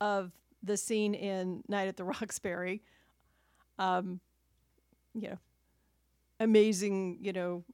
[0.00, 2.82] of the scene in night at the roxbury.
[3.78, 4.20] Um
[5.14, 5.38] you know
[6.40, 7.64] amazing you know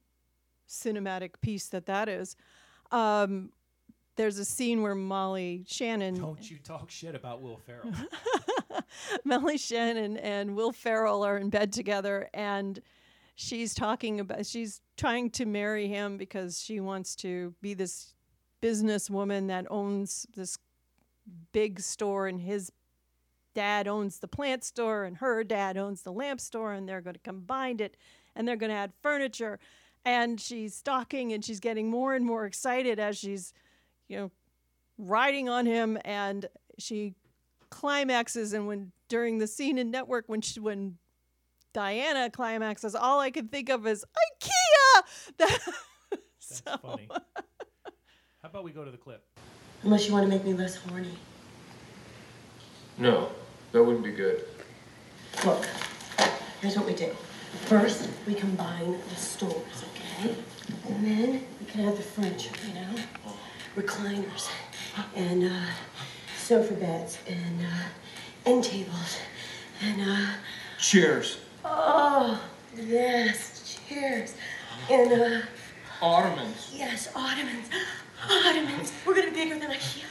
[0.67, 2.35] cinematic piece that that is.
[2.91, 3.51] Um
[4.19, 7.93] there's a scene where Molly Shannon, Don't you talk shit about Will Ferrell.
[9.23, 12.81] Molly Shannon and Will Ferrell are in bed together, and
[13.39, 18.13] she's talking about she's trying to marry him because she wants to be this
[18.61, 20.57] businesswoman that owns this
[21.53, 22.69] big store, and his
[23.55, 27.13] dad owns the plant store, and her dad owns the lamp store, and they're going
[27.13, 27.95] to combine it,
[28.35, 29.57] and they're going to add furniture.
[30.03, 33.53] And she's talking, and she's getting more and more excited as she's,
[34.09, 34.31] you know,
[34.97, 36.45] riding on him, and
[36.77, 37.13] she
[37.69, 38.51] climaxes.
[38.51, 40.97] And when during the scene in Network, when she, when
[41.73, 45.03] Diana climaxes, all I can think of is IKEA.
[45.37, 45.59] That,
[46.11, 47.07] That's so- funny.
[48.41, 49.23] How about we go to the clip?
[49.83, 51.11] Unless you want to make me less horny.
[52.97, 53.29] No,
[53.71, 54.43] that wouldn't be good.
[55.45, 55.65] Look,
[56.61, 57.11] here's what we do.
[57.65, 59.83] First, we combine the stores,
[60.23, 60.35] okay?
[60.87, 62.95] And then we can have the furniture, you know?
[63.75, 64.49] Recliners
[65.15, 65.65] and uh,
[66.37, 67.69] sofa beds and uh,
[68.45, 69.17] end tables
[69.81, 70.31] and uh,
[70.79, 71.39] Cheers.
[71.69, 72.41] Oh
[72.75, 74.33] yes, cheers.
[74.89, 75.41] And uh,
[76.01, 76.71] Ottomans.
[76.73, 77.67] yes, ottomans,
[78.29, 78.91] ottomans.
[79.05, 80.03] We're gonna be bigger than IKEA.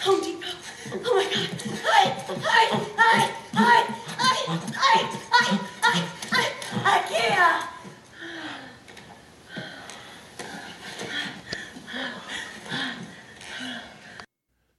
[0.00, 0.48] Home Depot.
[1.04, 1.62] Oh my God.
[1.84, 2.64] Hi, hi,
[2.96, 3.84] hi, hi,
[4.16, 4.36] hi,
[4.74, 7.68] hi, hi, hi, hi, IKEA.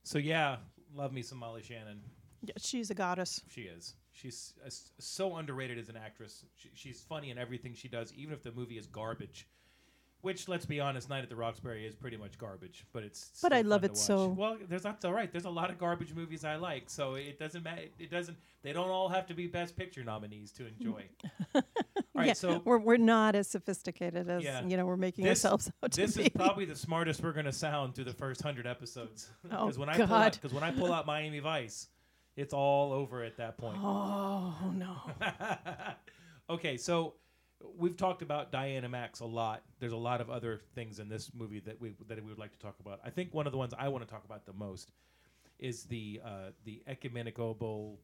[0.03, 0.57] So yeah,
[0.95, 2.01] love me some Molly Shannon.
[2.43, 3.41] Yeah, she's a goddess.
[3.49, 3.95] She is.
[4.21, 6.43] She's uh, so underrated as an actress.
[6.55, 9.47] She, she's funny in everything she does, even if the movie is garbage.
[10.21, 13.31] Which, let's be honest, Night at the Roxbury is pretty much garbage, but it's.
[13.41, 14.27] But I love it so.
[14.27, 15.31] Well, there's that's all right.
[15.31, 17.83] There's a lot of garbage movies I like, so it doesn't matter.
[17.97, 18.37] It doesn't.
[18.61, 21.05] They don't all have to be Best Picture nominees to enjoy.
[21.55, 21.61] all
[22.13, 24.65] right, yeah, so we're we're not as sophisticated as Yeah.
[24.65, 26.23] you know we're making this, ourselves out to this be.
[26.23, 29.29] is probably the smartest we're gonna sound through the first hundred episodes.
[29.53, 30.31] Oh, when I pull out, God.
[30.33, 31.87] because when I pull out Miami Vice,
[32.35, 33.77] it's all over at that point.
[33.81, 34.95] oh no.
[36.49, 37.15] okay, so
[37.77, 39.63] we've talked about Diana Max a lot.
[39.79, 42.51] There's a lot of other things in this movie that we that we would like
[42.53, 42.99] to talk about.
[43.03, 44.91] I think one of the ones I want to talk about the most
[45.59, 46.29] is the uh,
[46.65, 47.99] the ecumenical.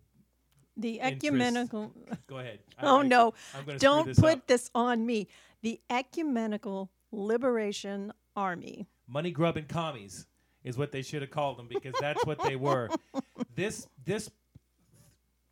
[0.77, 1.23] The Interest.
[1.23, 1.93] ecumenical.
[2.27, 2.59] Go ahead.
[2.79, 3.33] I- Oh I- no!
[3.77, 4.47] Don't put up.
[4.47, 5.27] this on me.
[5.61, 8.85] The Ecumenical Liberation Army.
[9.07, 10.27] money grubbing commies
[10.65, 12.89] is what they should have called them because that's what they were.
[13.55, 14.29] this this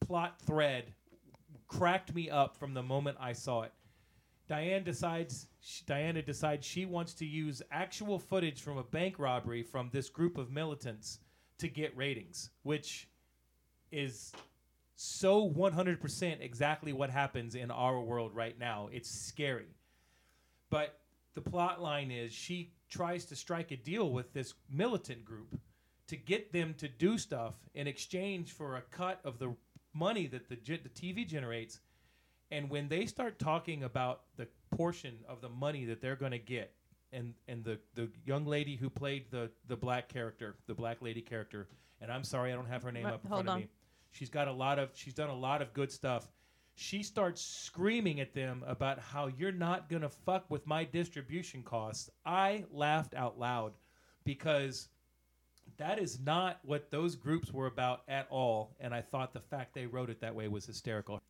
[0.02, 0.92] plot thread
[1.68, 3.72] cracked me up from the moment I saw it.
[4.48, 9.64] Diane decides sh Diana decides she wants to use actual footage from a bank robbery
[9.64, 11.20] from this group of militants
[11.60, 13.08] to get ratings, which
[13.92, 14.34] is
[14.96, 18.90] so 100% exactly what happens in our world right now.
[18.92, 19.76] It's scary.
[20.70, 21.00] But
[21.36, 25.60] the plot line is she tries to strike a deal with this militant group
[26.08, 29.56] to get them to do stuff in exchange for a cut of the
[29.94, 31.80] money that the, ge- the TV generates.
[32.52, 36.40] And when they start talking about the portion of the money that they're going to
[36.40, 36.76] get,
[37.12, 41.22] and and the the young lady who played the the black character, the black lady
[41.22, 41.68] character,
[42.02, 43.68] and I'm sorry I don't have her name up in front of me.
[44.12, 46.28] She's got a lot of she's done a lot of good stuff.
[46.76, 52.10] She starts screaming at them about how you're not gonna fuck with my distribution costs.
[52.26, 53.74] I laughed out loud
[54.24, 54.90] because
[55.78, 58.76] that is not what those groups were about at all.
[58.80, 61.22] And I thought the fact they wrote it that way was hysterical.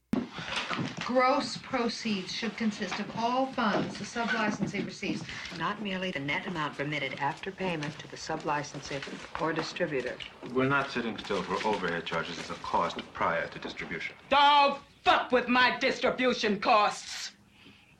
[1.05, 5.21] Gross proceeds should consist of all funds the sublicensee receives.
[5.59, 9.01] Not merely the net amount remitted after payment to the sublicensee
[9.39, 10.15] or distributor.
[10.53, 14.15] We're not sitting still for overhead charges as a cost prior to distribution.
[14.29, 17.31] Don't fuck with my distribution costs.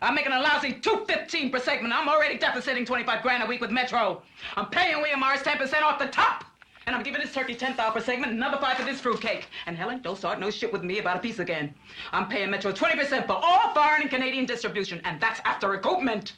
[0.02, 1.94] I'm making a lousy 215 per segment.
[1.94, 4.22] I'm already deficiting 25 grand a week with Metro.
[4.58, 6.46] I'm paying William Morris 10% off the top.
[6.86, 9.48] And I'm giving this turkey 10 thou per segment, another five for this fruitcake.
[9.68, 11.74] And Helen, don't start no shit with me about a piece again.
[12.12, 16.34] I'm paying Metro 20% for all foreign and Canadian distribution, and that's after recoupment.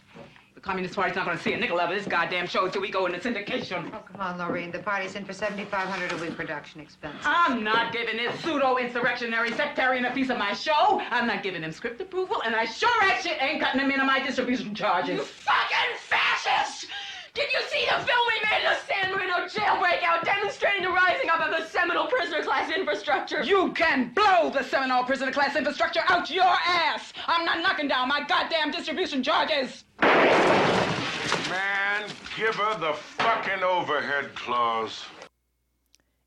[0.56, 2.90] The Communist Party's not gonna see a nickel out of this goddamn show until we
[2.90, 3.92] go into syndication.
[3.94, 4.72] Oh, come on, Lorraine.
[4.72, 7.18] The party's in for 7500 a week production expense.
[7.26, 11.02] I'm not giving this pseudo-insurrectionary sectarian a piece of my show.
[11.12, 14.06] I'm not giving him script approval, and I sure as shit ain't cutting him into
[14.06, 15.18] my distribution charges.
[15.18, 16.88] You fucking fascist!
[17.36, 20.90] Did you see the film we made of the San Marino jailbreak out demonstrating the
[20.90, 23.44] rising up of the Seminole prisoner class infrastructure?
[23.44, 27.12] You can blow the Seminole prisoner class infrastructure out your ass.
[27.28, 29.84] I'm not knocking down my goddamn distribution charges.
[30.02, 35.04] Man, give her the fucking overhead clause.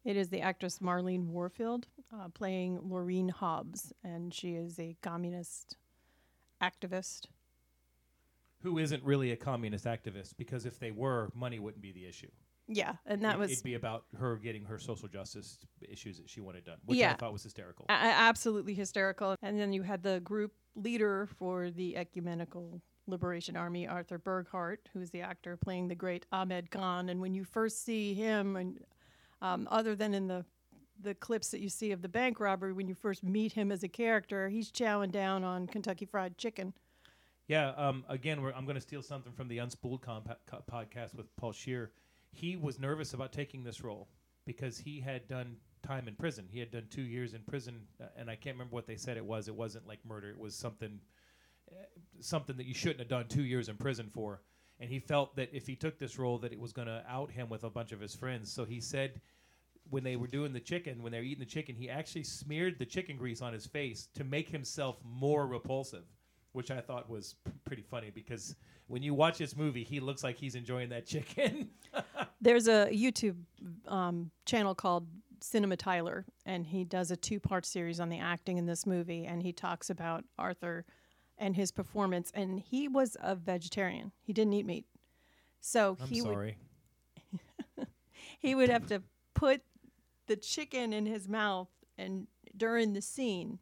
[0.05, 5.79] It is the actress Marlene Warfield uh, playing Laureen Hobbs, and she is a communist
[6.62, 7.29] activist.
[8.62, 10.37] Who isn't really a communist activist?
[10.37, 12.29] Because if they were, money wouldn't be the issue.
[12.66, 16.29] Yeah, and that It- was It'd be about her getting her social justice issues that
[16.29, 17.12] she wanted done, which Yeah.
[17.12, 17.87] I thought was hysterical.
[17.88, 19.37] a- absolutely hysterical.
[19.42, 25.11] And then you had the group leader for the Ecumenical Liberation Army, Arthur Burghardt, who's
[25.11, 27.09] the actor playing the great Ahmed Khan.
[27.09, 28.85] And when you first see him, and
[29.40, 30.44] um, other than in the
[31.01, 33.85] the clips that you see of the bank robbery, when you first meet him as
[33.85, 36.75] a character, he's chowing down on Kentucky Fried Chicken.
[37.49, 37.71] Yeah.
[37.77, 41.53] Um, again, I'm going to steal something from the Unspooled compa- co- podcast with Paul
[41.53, 41.91] Scheer.
[42.31, 44.09] He was nervous about taking this role
[44.45, 46.47] because he had done time in prison.
[46.51, 49.17] He had done two years in prison, uh, and I can't remember what they said
[49.17, 49.49] it was.
[49.49, 50.31] It wasn't like murder.
[50.31, 51.01] It was something,
[51.71, 51.85] uh,
[52.21, 54.43] something that you shouldn't have done two years in prison for.
[54.81, 57.31] And he felt that if he took this role, that it was going to out
[57.33, 58.53] him with a bunch of his friends.
[58.53, 59.21] So he said
[59.91, 62.79] when they were doing the chicken, when they were eating the chicken, he actually smeared
[62.79, 66.05] the chicken grease on his face to make himself more repulsive,
[66.53, 68.57] which I thought was p- pretty funny because
[68.87, 71.71] when you watch this movie, he looks like he's enjoying that chicken.
[72.41, 73.37] There's a YouTube
[73.87, 75.07] um, channel called
[75.41, 79.27] Cinema Tyler, and he does a two part series on the acting in this movie,
[79.27, 80.85] and he talks about Arthur
[81.37, 82.31] and his performance.
[82.35, 84.87] And he was a vegetarian, he didn't eat meat.
[85.61, 86.59] So I'm he would sorry.
[88.39, 89.03] he would have to
[89.35, 89.63] put
[90.27, 93.59] the chicken in his mouth and during the scene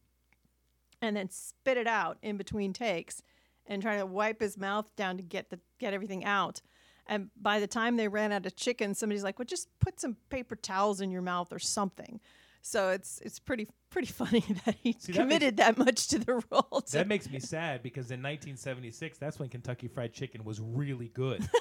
[1.03, 3.23] and then spit it out in between takes
[3.67, 6.61] and try to wipe his mouth down to get the get everything out.
[7.09, 10.17] And by the time they ran out of chicken, somebody's like, "Well, just put some
[10.31, 12.21] paper towels in your mouth or something."
[12.63, 16.19] So it's it's pretty pretty funny that he See, that makes- committed that, much to
[16.19, 16.81] the role.
[16.87, 21.09] to- That makes me sad because in 1976, that's when Kentucky Fried Chicken was really
[21.09, 21.49] good.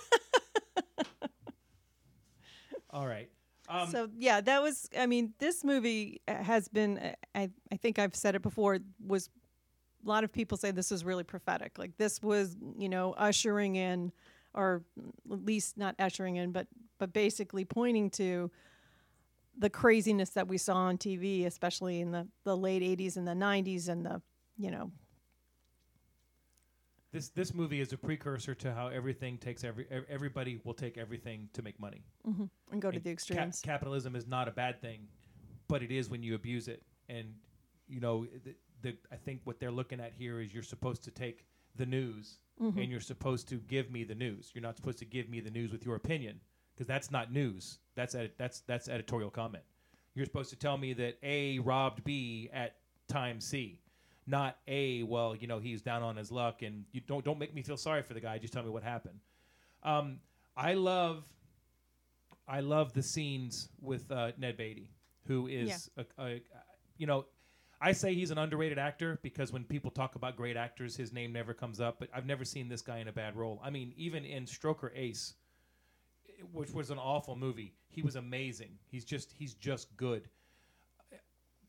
[2.89, 3.29] All right.
[3.67, 4.89] Um, so yeah, that was.
[4.97, 6.97] I mean, this movie uh, has been.
[6.97, 8.79] uh, I I think I've said it before.
[9.05, 9.29] Was
[10.05, 11.77] a lot of people say this is really prophetic.
[11.77, 14.11] Like this was, you know, ushering in,
[14.53, 14.83] or
[15.31, 16.67] at least not ushering in, but
[16.99, 18.51] but basically pointing to
[19.57, 23.33] the craziness that we saw on TV, especially in the the late '80s and the
[23.33, 24.21] '90s, and the
[24.57, 24.91] you know
[27.15, 30.97] this this movie is a precursor to how everything takes every ev- everybody will take
[30.97, 32.03] everything to make money.
[32.27, 33.61] mhm, and go to And the cap- extremes.
[33.61, 35.07] capitalism is not a bad thing,
[35.67, 36.83] but it is when you abuse it.
[37.09, 37.33] And
[37.87, 41.11] you know, the, the I think what they're looking at here is you're supposed to
[41.11, 42.81] take the news Mhm.
[42.81, 44.51] and you're supposed to give me the news.
[44.53, 46.39] You're not supposed to give me the news with your opinion
[46.73, 47.79] because that's not news.
[47.95, 49.63] That's edit- that's that's editorial comment.
[50.15, 53.79] You're supposed to tell me that A robbed B at time C,
[54.27, 55.03] not A.
[55.03, 57.77] Well, you know he's down on his luck, and you don't don't make me feel
[57.77, 58.37] sorry for the guy.
[58.37, 59.19] Just tell me what happened.
[59.83, 60.19] Um,
[60.57, 61.23] I love
[62.47, 64.89] I love the scenes with uh, Ned Beatty,
[65.27, 66.41] who is a, a,
[66.97, 67.25] you know,
[67.81, 71.33] I say he's an underrated actor because when people talk about great actors, his name
[71.33, 71.97] never comes up.
[71.99, 73.59] But I've never seen this guy in a bad role.
[73.63, 75.33] I mean, even in Stroker Ace,
[76.53, 78.77] which was an awful movie, he was amazing.
[78.89, 80.29] He's just he's just good.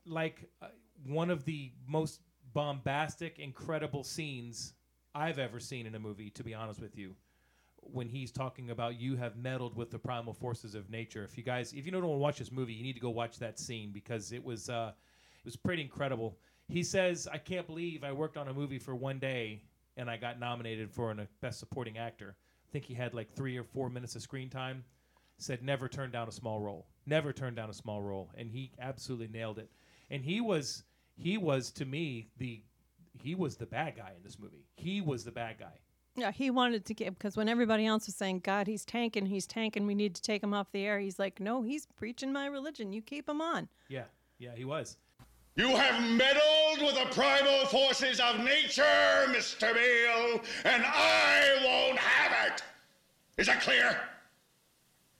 [0.05, 0.67] Like uh,
[1.05, 2.21] one of the most
[2.57, 4.73] bombastic, incredible scenes
[5.13, 6.31] I've ever seen in a movie.
[6.31, 7.13] To be honest with you,
[7.81, 11.23] when he's talking about you have meddled with the primal forces of nature.
[11.23, 13.11] If you guys, if you don't want to watch this movie, you need to go
[13.11, 14.91] watch that scene because it was uh,
[15.37, 16.35] it was pretty incredible.
[16.67, 19.61] He says, "I can't believe I worked on a movie for one day
[19.95, 22.35] and I got nominated for a Best Supporting Actor.
[22.67, 24.83] I think he had like three or four minutes of screen time.
[25.37, 26.87] Said never turn down a small role.
[27.05, 29.69] Never turn down a small role, and he absolutely nailed it.
[30.09, 30.85] And he was
[31.17, 32.61] he was to me the
[33.21, 34.65] he was the bad guy in this movie.
[34.75, 35.79] He was the bad guy.
[36.15, 39.47] Yeah, he wanted to get because when everybody else was saying, "God, he's tanking, he's
[39.47, 42.45] tanking, we need to take him off the air," he's like, "No, he's preaching my
[42.45, 42.93] religion.
[42.93, 44.05] You keep him on." Yeah,
[44.39, 44.97] yeah, he was.
[45.55, 48.83] You have meddled with the primal forces of nature,
[49.29, 49.73] Mr.
[49.73, 52.63] Beale, and I won't have it.
[53.37, 53.99] Is that clear?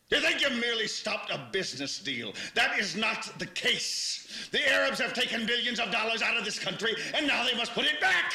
[0.10, 2.34] You think you merely stopped a business deal?
[2.55, 4.47] That is not the case.
[4.51, 7.74] The Arabs have taken billions of dollars out of this country, and now they must
[7.74, 8.34] put it back.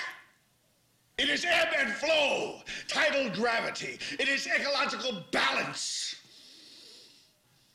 [1.17, 3.99] It is ebb and flow, tidal gravity.
[4.19, 6.17] It is ecological balance.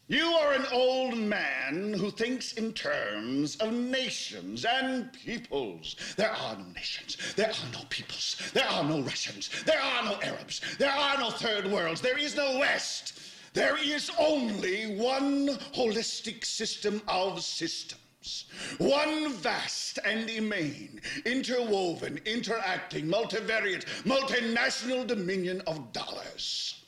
[0.09, 5.95] You are an old man who thinks in terms of nations and peoples.
[6.15, 7.17] There are no nations.
[7.35, 8.51] There are no peoples.
[8.53, 9.49] There are no Russians.
[9.65, 10.61] There are no Arabs.
[10.77, 11.99] There are no third worlds.
[11.99, 13.19] There is no West.
[13.57, 18.45] There is only one holistic system of systems.
[18.77, 26.83] One vast and immane, interwoven, interacting, multivariate, multinational dominion of dollars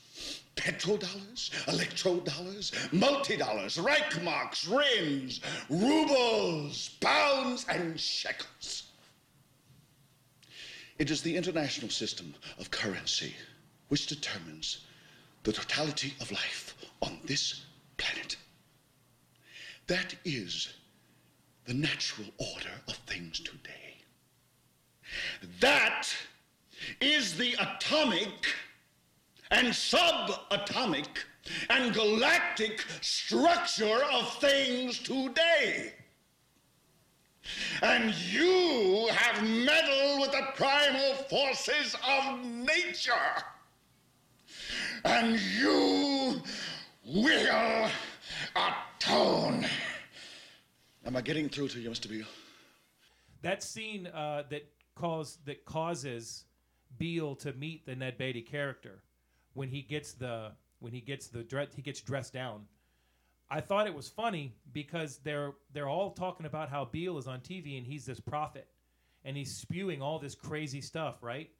[0.54, 5.40] petrodollars, electrodollars, multi-dollars, Reichmarks, rins,
[5.70, 8.84] rubles, pounds, and shekels.
[11.00, 13.34] It is the international system of currency
[13.88, 14.80] which determines
[15.42, 17.64] the totality of life on this
[17.96, 18.36] planet.
[19.86, 20.72] That is
[21.66, 23.96] the natural order of things today.
[25.60, 26.08] That
[27.00, 28.46] is the atomic
[29.50, 31.08] and subatomic
[31.68, 35.94] and galactic structure of things today.
[37.82, 43.12] And you have meddled with the primal forces of nature.
[45.04, 46.40] And you
[47.04, 47.90] will
[48.56, 49.66] atone.
[51.04, 52.08] Am I getting through to you, Mr.
[52.08, 52.26] Beale?
[53.42, 56.44] That scene uh, that cause that causes
[56.98, 59.02] Beale to meet the Ned Beatty character
[59.54, 62.66] when he gets the when he gets the dress he gets dressed down.
[63.48, 67.40] I thought it was funny because they're they're all talking about how Beale is on
[67.40, 68.68] TV and he's this prophet
[69.24, 71.50] and he's spewing all this crazy stuff, right?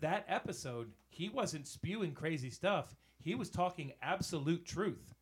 [0.00, 2.94] That episode, he wasn't spewing crazy stuff.
[3.22, 5.14] He was talking absolute truth.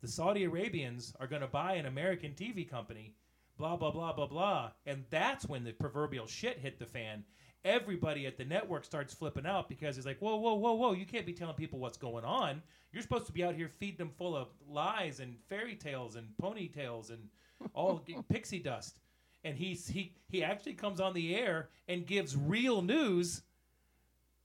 [0.00, 3.14] The Saudi Arabians are going to buy an American TV company,
[3.58, 7.24] blah blah blah blah blah, and that's when the proverbial shit hit the fan
[7.64, 11.06] everybody at the network starts flipping out because it's like, whoa, whoa, whoa, whoa, you
[11.06, 12.62] can't be telling people what's going on.
[12.92, 16.28] You're supposed to be out here feeding them full of lies and fairy tales and
[16.40, 17.28] ponytails and
[17.74, 18.98] all pixie dust.
[19.44, 23.42] And he's he he actually comes on the air and gives real news.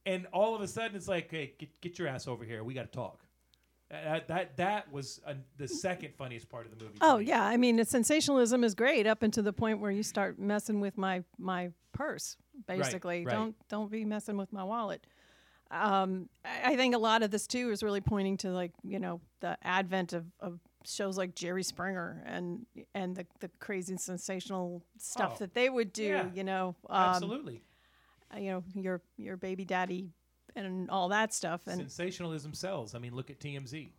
[0.06, 2.64] And all of a sudden, it's like, hey, get, get your ass over here.
[2.64, 3.20] We got to talk.
[3.90, 6.98] That that that was uh, the second funniest part of the movie.
[7.02, 10.80] Oh yeah, I mean, sensationalism is great up until the point where you start messing
[10.80, 12.36] with my my purse.
[12.68, 13.32] Basically, right.
[13.32, 15.06] don't don't be messing with my wallet.
[15.70, 19.00] Um, I, I think a lot of this too is really pointing to like you
[19.00, 24.84] know the advent of, of shows like Jerry Springer and and the the crazy sensational
[24.98, 26.04] stuff Oh, that they would do.
[26.06, 26.26] yeah.
[26.34, 27.62] You know, um, Absolutely.
[28.34, 30.10] Uh, you know your your baby daddy
[30.56, 32.96] and all that stuff and Sensationalism sells.
[32.96, 33.90] I mean, look at TMZ.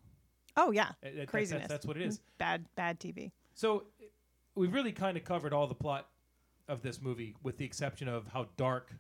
[0.57, 1.69] oh yeah, Uh, that- that's- craziness.
[1.69, 2.21] that's what it is.
[2.39, 3.33] Bad bad TV.
[3.55, 3.85] So
[4.55, 6.09] we've really kind of covered all the plot
[6.69, 8.93] of this movie, with the exception of how dark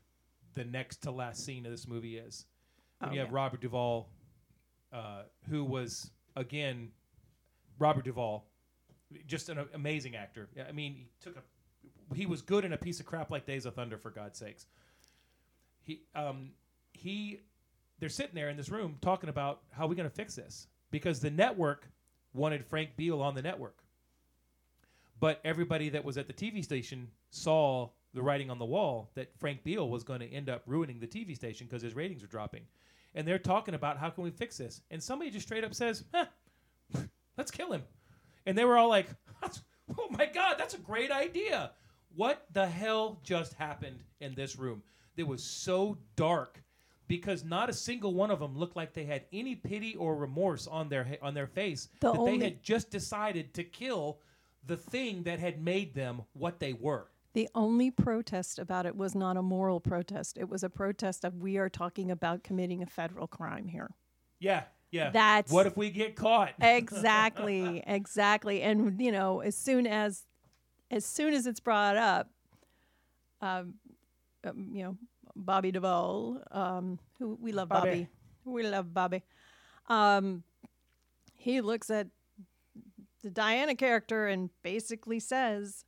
[0.54, 2.46] the next to last scene of this movie is.
[2.98, 3.34] When Oh, you have yeah.
[3.34, 4.08] Robert Duvall,
[4.92, 6.92] uh, who was again
[7.78, 8.46] Robert Duvall,
[9.26, 10.48] just an amazing actor.
[10.66, 11.42] I mean, he took a
[12.14, 14.66] he was good in a piece of crap like Days of Thunder, for God's sakes.
[15.86, 16.50] He um
[16.92, 17.40] he
[17.98, 21.20] they're sitting there in this room talking about how we're going to fix this because
[21.20, 21.88] the network
[22.34, 23.78] wanted Frank Beale on the network.
[25.18, 29.30] But everybody that was at the TV station saw the writing on the wall that
[29.38, 32.28] Frank Beale was going to end up ruining the TV station because his ratings were
[32.28, 32.62] dropping.
[33.14, 34.82] And they're talking about how can we fix this?
[34.90, 36.26] And somebody just straight up says, huh,
[37.38, 37.82] let's kill him.
[38.44, 39.06] And they were all like,
[39.98, 41.70] oh my God, that's a great idea.
[42.14, 44.82] What the hell just happened in this room?
[45.16, 46.62] It was so dark
[47.08, 50.66] because not a single one of them looked like they had any pity or remorse
[50.66, 54.18] on their on their face The that only- they had just decided to kill
[54.64, 57.08] the thing that had made them what they were.
[57.34, 60.38] The only protest about it was not a moral protest.
[60.38, 63.94] It was a protest of we are talking about committing a federal crime here.
[64.40, 65.10] Yeah, yeah.
[65.10, 66.54] That's- what if we get caught?
[66.60, 68.62] Exactly, exactly.
[68.62, 70.24] And you know, as soon as
[70.90, 72.30] as soon as it's brought up,
[73.40, 73.74] um,
[74.46, 74.96] um, you know,
[75.34, 77.90] Bobby Duvall, um, who we love Bobby.
[77.90, 78.08] Bobby.
[78.44, 79.22] We love Bobby.
[79.88, 80.44] Um,
[81.34, 82.08] he looks at
[83.22, 85.84] the Diana character and basically says,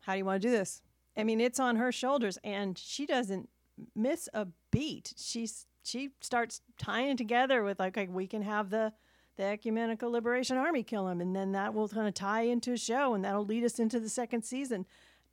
[0.00, 0.82] How do you want to do this?
[1.16, 3.48] I mean, it's on her shoulders, and she doesn't
[3.94, 5.14] miss a beat.
[5.16, 8.92] She's she starts tying it together with like, like we can have the
[9.36, 12.78] the Ecumenical Liberation Army kill him, and then that will kind of tie into a
[12.78, 14.86] show, and that'll lead us into the second season.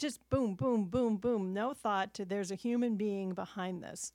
[0.03, 1.53] Just boom, boom, boom, boom.
[1.53, 4.11] No thought to there's a human being behind this.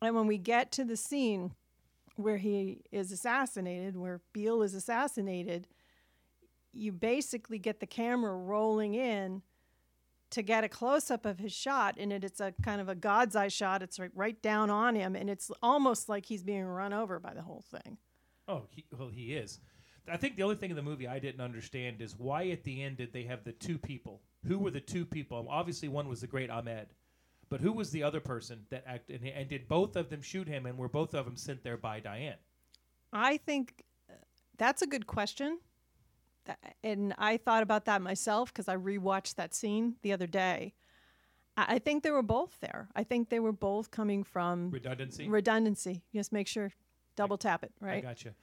[0.00, 1.52] And when we get to the scene
[2.16, 5.68] where he is assassinated, where Beale is assassinated,
[6.72, 9.42] you basically get the camera rolling in
[10.30, 12.94] to get a close up of his shot, and it, it's a kind of a
[12.94, 13.82] God's eye shot.
[13.82, 17.34] It's right, right down on him, and it's almost like he's being run over by
[17.34, 17.98] the whole thing.
[18.48, 19.60] Oh, he, well, he is.
[20.10, 22.82] I think the only thing in the movie I didn't understand is why at the
[22.82, 24.20] end did they have the two people?
[24.46, 25.46] Who were the two people?
[25.48, 26.88] Obviously, one was the great Ahmed,
[27.48, 29.22] but who was the other person that acted?
[29.22, 30.66] And, and did both of them shoot him?
[30.66, 32.36] And were both of them sent there by Diane?
[33.12, 34.14] I think uh,
[34.58, 35.58] that's a good question.
[36.82, 40.74] And I thought about that myself because I rewatched that scene the other day.
[41.56, 42.88] I think they were both there.
[42.96, 45.28] I think they were both coming from Redundancy.
[45.28, 46.02] redundancy.
[46.12, 46.72] Just make sure,
[47.16, 47.90] double tap it, right?
[47.90, 48.02] I right?
[48.02, 48.34] gotcha.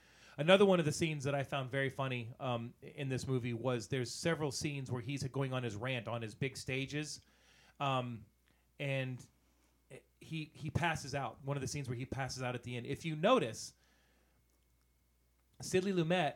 [0.42, 3.86] Another one of the scenes that I found very funny um, in this movie was
[3.86, 7.22] there's several scenes where he's going on his rant on his big stages,
[7.80, 8.22] um,
[8.80, 9.20] and
[10.20, 11.38] he he passes out.
[11.46, 12.88] One of the scenes where he passes out at the end.
[12.88, 13.74] If you notice,
[15.62, 16.34] Sidney Lumet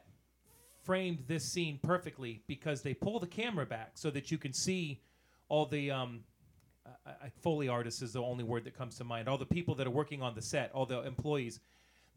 [0.84, 5.02] framed this scene perfectly because they pull the camera back so that you can see
[5.50, 6.20] all the um,
[7.08, 9.28] I, Foley artists is the only word that comes to mind.
[9.28, 11.60] All the people that are working on the set, all the employees,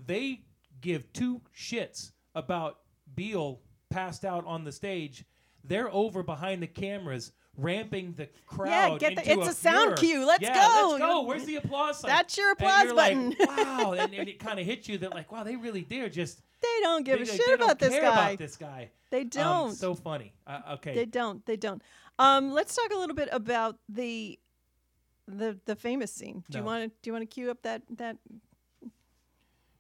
[0.07, 0.43] they
[0.81, 2.79] give two shits about
[3.15, 3.61] Beal
[3.91, 5.25] passed out on the stage.
[5.65, 9.03] They're over behind the cameras, ramping the crowd.
[9.03, 9.97] Yeah, get the- it's a sound furor.
[9.97, 10.27] cue.
[10.27, 10.89] Let's Yeah, go.
[10.93, 11.23] Let's go.
[11.23, 12.09] Where's the applause sign?
[12.11, 13.31] That's your applause you're button.
[13.39, 16.13] Like, wow, and, and it kind of hits you that like, wow, they really did
[16.13, 16.41] just.
[16.61, 18.27] They don't give they, a they- shit they don't about this care guy.
[18.31, 18.91] About this guy.
[19.11, 19.75] They Um, don't.
[19.75, 20.33] so funny.
[20.47, 20.95] Uh, okay.
[20.95, 21.45] They don't.
[21.47, 21.83] They don't.
[22.19, 24.39] Um, let's talk a little bit about the
[25.27, 26.43] the the famous scene.
[26.51, 28.17] Do you want to do you want to cue up that that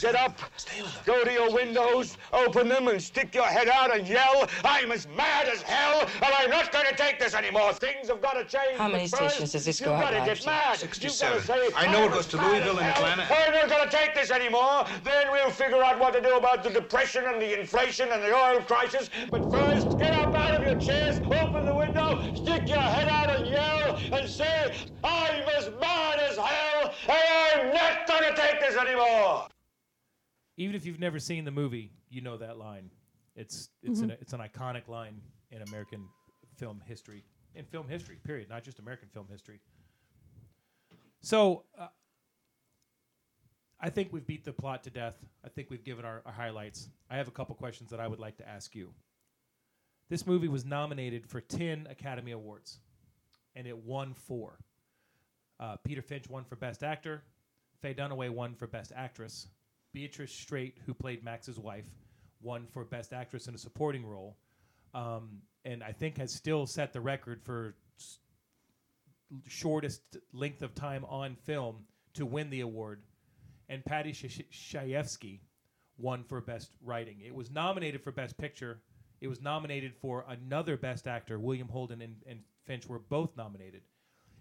[0.00, 0.38] Get up,
[1.04, 5.08] go to your windows, open them, and stick your head out and yell, I'm as
[5.16, 7.72] mad as hell, and I'm not going to take this anymore.
[7.72, 8.78] Things have got to change.
[8.78, 10.76] How many first, stations does this you've go out got to live get mad.
[10.76, 11.34] 67.
[11.34, 12.88] You've say, I know it goes to Louisville and.
[12.88, 13.22] Atlanta.
[13.22, 14.86] I'm not going to take this anymore.
[15.02, 18.32] Then we'll figure out what to do about the depression and the inflation and the
[18.32, 19.10] oil crisis.
[19.32, 23.30] But first, get up out of your chairs, open the window, stick your head out
[23.30, 28.60] and yell, and say, I'm as mad as hell, and I'm not going to take
[28.60, 29.48] this anymore.
[30.58, 32.90] Even if you've never seen the movie, you know that line.
[33.36, 34.20] It's it's an Mhm.
[34.20, 36.08] it's an iconic line in American
[36.56, 39.60] film history, in film history, period, not just American film history.
[41.20, 41.88] So, uh,
[43.80, 45.24] I think we've beat the plot to death.
[45.44, 46.90] I think we've given our, our highlights.
[47.08, 48.92] I have a couple questions that I would like to ask you.
[50.08, 52.80] This movie was nominated for 10 Academy Awards,
[53.54, 54.58] and it won four.
[55.60, 57.22] Uh, Peter Finch won for Best Actor.
[57.80, 59.48] Faye Dunaway won for Best Actress.
[59.92, 61.86] Beatrice Straight, who played Max's wife,
[62.40, 64.36] won for Best Actress in a Supporting Role,
[64.94, 68.18] um, and I think has still set the record for s-
[69.46, 71.84] shortest length of time on film
[72.14, 73.02] to win the award.
[73.68, 75.40] And Paddy Sh- Chayefsky
[75.98, 77.20] won for Best Writing.
[77.24, 78.80] It was nominated for Best Picture.
[79.20, 81.38] It was nominated for another Best Actor.
[81.38, 83.82] William Holden and, and Finch were both nominated.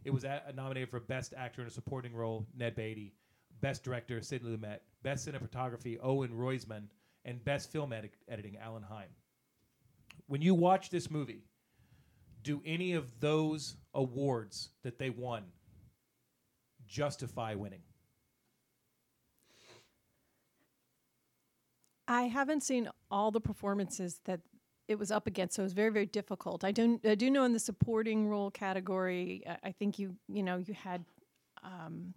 [0.05, 3.13] It was a- nominated for Best Actor in a Supporting Role, Ned Beatty.
[3.61, 6.83] Best Director Sid Lumet, Best Cinematography Owen Roizman,
[7.25, 9.09] and Best Film edit- Editing Alan Heim.
[10.27, 11.43] When you watch this movie,
[12.43, 15.43] do any of those awards that they won
[16.87, 17.81] justify winning?
[22.07, 24.39] I haven't seen all the performances that
[24.87, 26.63] it was up against, so it was very, very difficult.
[26.63, 30.57] I don't, I do know in the supporting role category, I think you, you know,
[30.57, 31.03] you had,
[31.63, 32.13] um,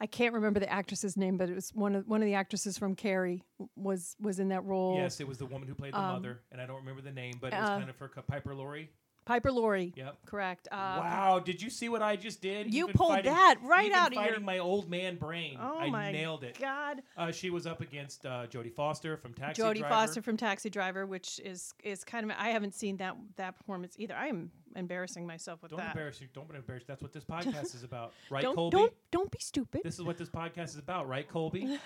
[0.00, 2.78] I can't remember the actress's name, but it was one of one of the actresses
[2.78, 3.42] from Carrie
[3.74, 4.96] was was in that role.
[4.96, 7.10] Yes, it was the woman who played the Um, mother, and I don't remember the
[7.12, 8.90] name, but it was uh, kind of her Piper Laurie.
[9.28, 9.92] Piper Laurie.
[9.94, 10.16] Yep.
[10.24, 10.68] Correct.
[10.72, 12.72] Uh, wow, did you see what I just did?
[12.72, 15.58] You Even pulled fighting- that right out of your- my old man brain.
[15.60, 16.58] Oh I my nailed it.
[16.58, 17.02] God.
[17.14, 19.94] Uh, she was up against uh, Jodie Foster from Taxi Jodie Driver.
[19.94, 23.96] Foster from Taxi Driver, which is is kind of I haven't seen that that performance
[23.98, 24.14] either.
[24.14, 25.76] I am embarrassing myself with that.
[25.76, 25.92] Don't that.
[25.92, 26.28] embarrass you.
[26.32, 26.84] Don't embarrass.
[26.86, 28.76] That's what this podcast is about, right, don't, Colby?
[28.78, 29.82] Don't don't be stupid.
[29.84, 31.78] This is what this podcast is about, right, Colby?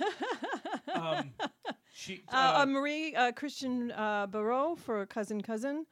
[0.95, 1.31] um,
[1.93, 5.87] she, Uh, uh, Marie uh, Christine uh, Barrault for Cousin Cousine.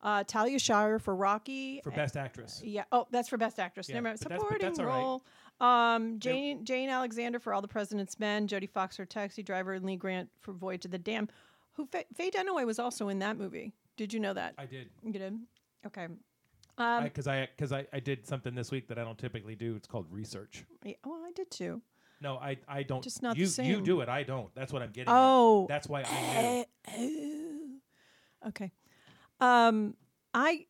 [0.00, 1.80] Uh, Talia Shire for Rocky.
[1.82, 2.62] For Best Actress.
[2.64, 2.84] Yeah.
[2.92, 3.88] Oh, that's for Best Actress.
[3.88, 4.18] Yeah, Never mind.
[4.22, 4.98] but that's- but Supporting that's all right.
[5.02, 5.24] role.
[5.60, 8.46] Um, Jane Jane Alexander for All the President's Men.
[8.46, 9.72] Jodie Fox for Taxi Driver.
[9.74, 11.28] And Lee Grant for Voyage to the Dam.
[11.72, 13.72] Who Faye, Faye Dunaway was also in that movie.
[13.96, 14.54] Did you know that?
[14.56, 14.88] I did.
[15.02, 15.36] You did.
[15.86, 16.06] Okay.
[16.78, 19.74] Um, Because I because I, I did something this week that I don't typically do.
[19.74, 20.64] It's called research.
[20.84, 21.82] yeah, well, I did too.
[22.20, 23.02] No, I I don't.
[23.02, 23.82] Just not the you you same.
[23.84, 24.08] do it.
[24.08, 24.54] I don't.
[24.54, 25.12] That's what I'm getting.
[25.12, 25.62] Oh.
[25.64, 25.68] at.
[25.68, 27.80] that's why I knew.
[28.46, 28.70] Okay.
[29.40, 29.94] Um,
[30.34, 30.66] I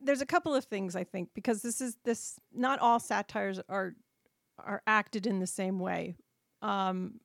[0.00, 3.94] there's a couple of things I think because this is this not all satires are
[4.58, 6.16] are acted in the same way.
[6.62, 7.20] Um,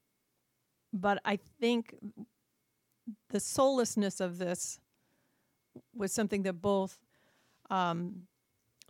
[0.94, 1.96] but I think
[3.30, 4.80] the soullessness of this
[5.94, 6.98] was something that both
[7.70, 8.28] um,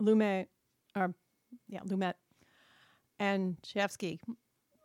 [0.00, 0.46] Lumet,
[0.94, 1.14] or
[1.68, 2.14] yeah, Lumet
[3.18, 4.20] and Chayefsky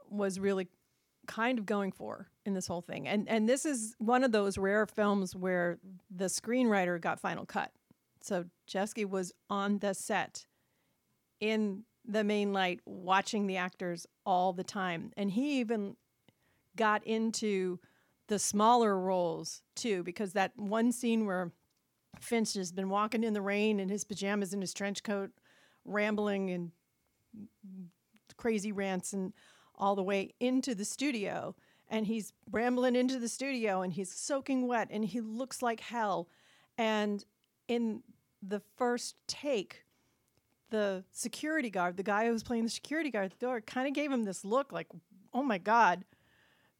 [0.09, 0.67] was really
[1.27, 3.07] kind of going for in this whole thing.
[3.07, 5.79] And and this is one of those rare films where
[6.09, 7.71] the screenwriter got final cut.
[8.21, 10.45] So Chayefsky was on the set
[11.39, 15.11] in the main light watching the actors all the time.
[15.17, 15.95] And he even
[16.75, 17.79] got into
[18.27, 21.51] the smaller roles too, because that one scene where
[22.19, 25.31] Finch has been walking in the rain in his pajamas and his trench coat,
[25.85, 26.71] rambling and
[28.37, 29.33] crazy rants and
[29.75, 31.55] all the way into the studio.
[31.91, 36.27] And he's rambling into the studio and he's soaking wet and he looks like hell.
[36.77, 37.23] And
[37.67, 38.01] in
[38.41, 39.83] the first take,
[40.71, 43.87] the security guard, the guy who was playing the security guard at the door, kind
[43.87, 44.87] of gave him this look like,
[45.33, 46.03] oh my God,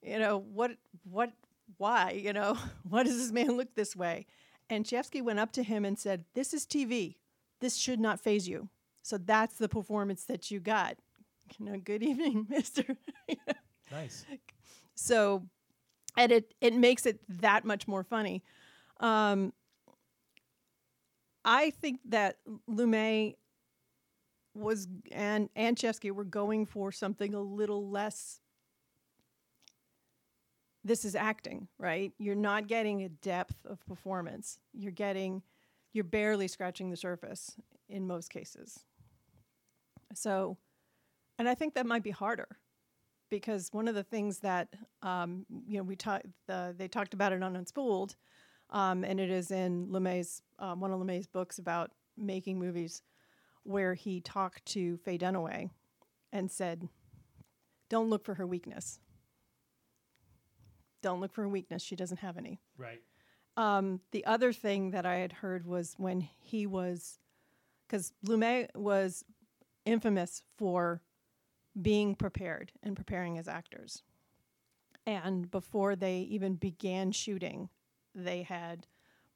[0.01, 0.71] you know, what,
[1.03, 1.33] what,
[1.77, 2.57] why, you know,
[2.89, 4.25] why does this man look this way?
[4.69, 7.17] And Chayefsky went up to him and said, This is TV.
[7.59, 8.69] This should not faze you.
[9.03, 10.97] So that's the performance that you got.
[11.59, 12.95] You know, good evening, Mister.
[13.91, 14.25] Nice.
[14.95, 15.47] So,
[16.17, 18.43] and it it makes it that much more funny.
[18.99, 19.53] Um,
[21.43, 22.37] I think that
[22.69, 23.35] Lumet
[24.53, 28.39] was and and Chayefsky were going for something a little less.
[30.83, 32.11] This is acting, right?
[32.17, 34.57] You're not getting a depth of performance.
[34.73, 35.43] You're getting,
[35.93, 37.55] you're barely scratching the surface
[37.87, 38.79] in most cases.
[40.15, 40.57] So,
[41.37, 42.57] and I think that might be harder
[43.31, 44.67] because one of the things that
[45.01, 48.15] um, you know we talked the, they talked about it on Unspooled,
[48.69, 53.01] um, and it is in Lumet's um, one of Lumet's books about making movies,
[53.63, 55.71] where he talked to Faye Dunaway,
[56.31, 56.87] and said,
[57.89, 58.99] "Don't look for her weakness.
[61.01, 61.81] Don't look for her weakness.
[61.81, 63.01] She doesn't have any." Right.
[63.57, 67.19] Um, the other thing that I had heard was when he was,
[67.87, 69.25] because Lumet was
[69.85, 71.01] infamous for
[71.79, 74.03] being prepared and preparing as actors.
[75.05, 77.69] And before they even began shooting,
[78.13, 78.87] they had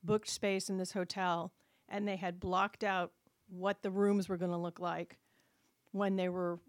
[0.04, 1.52] booked space in this hotel
[1.90, 3.12] and they had blocked out
[3.48, 5.18] what the rooms were going to look like
[5.92, 6.60] when they were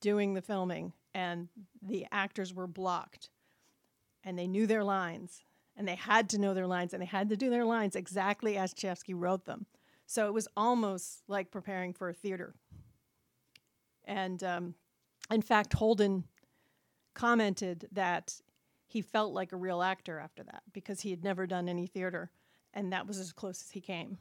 [0.00, 0.92] doing the filming.
[1.14, 1.48] And
[1.80, 3.30] the actors were blocked
[4.22, 5.42] and they knew their lines
[5.76, 8.56] and they had to know their lines and they had to do their lines exactly
[8.56, 9.66] as Chayefsky wrote them.
[10.06, 12.54] So it was almost like preparing for a theater.
[14.04, 14.74] And um,
[15.30, 16.24] in fact, Holden
[17.14, 18.40] commented that
[18.86, 22.30] he felt like a real actor after that because he had never done any theater,
[22.74, 24.18] and that was as close as he came.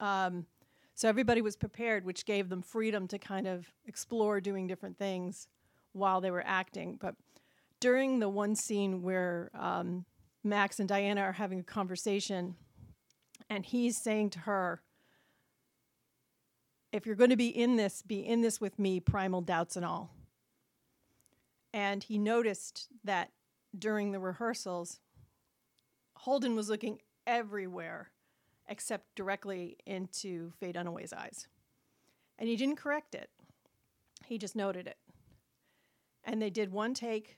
[0.00, 0.46] Um,
[0.94, 5.46] so everybody was prepared, which gave them freedom to kind of explore doing different things
[5.92, 6.96] while they were acting.
[7.00, 7.14] But
[7.80, 10.06] during the one scene where um,
[10.42, 12.56] Max and Diana are having a conversation,
[13.50, 14.80] and he's saying to her,
[16.92, 19.84] if you're going to be in this, be in this with me, primal doubts and
[19.84, 20.15] all.
[21.76, 23.32] And he noticed that
[23.78, 24.98] during the rehearsals,
[26.14, 28.12] Holden was looking everywhere
[28.66, 31.48] except directly into Faye Dunaway's eyes.
[32.38, 33.28] And he didn't correct it,
[34.24, 34.96] he just noted it.
[36.24, 37.36] And they did one take,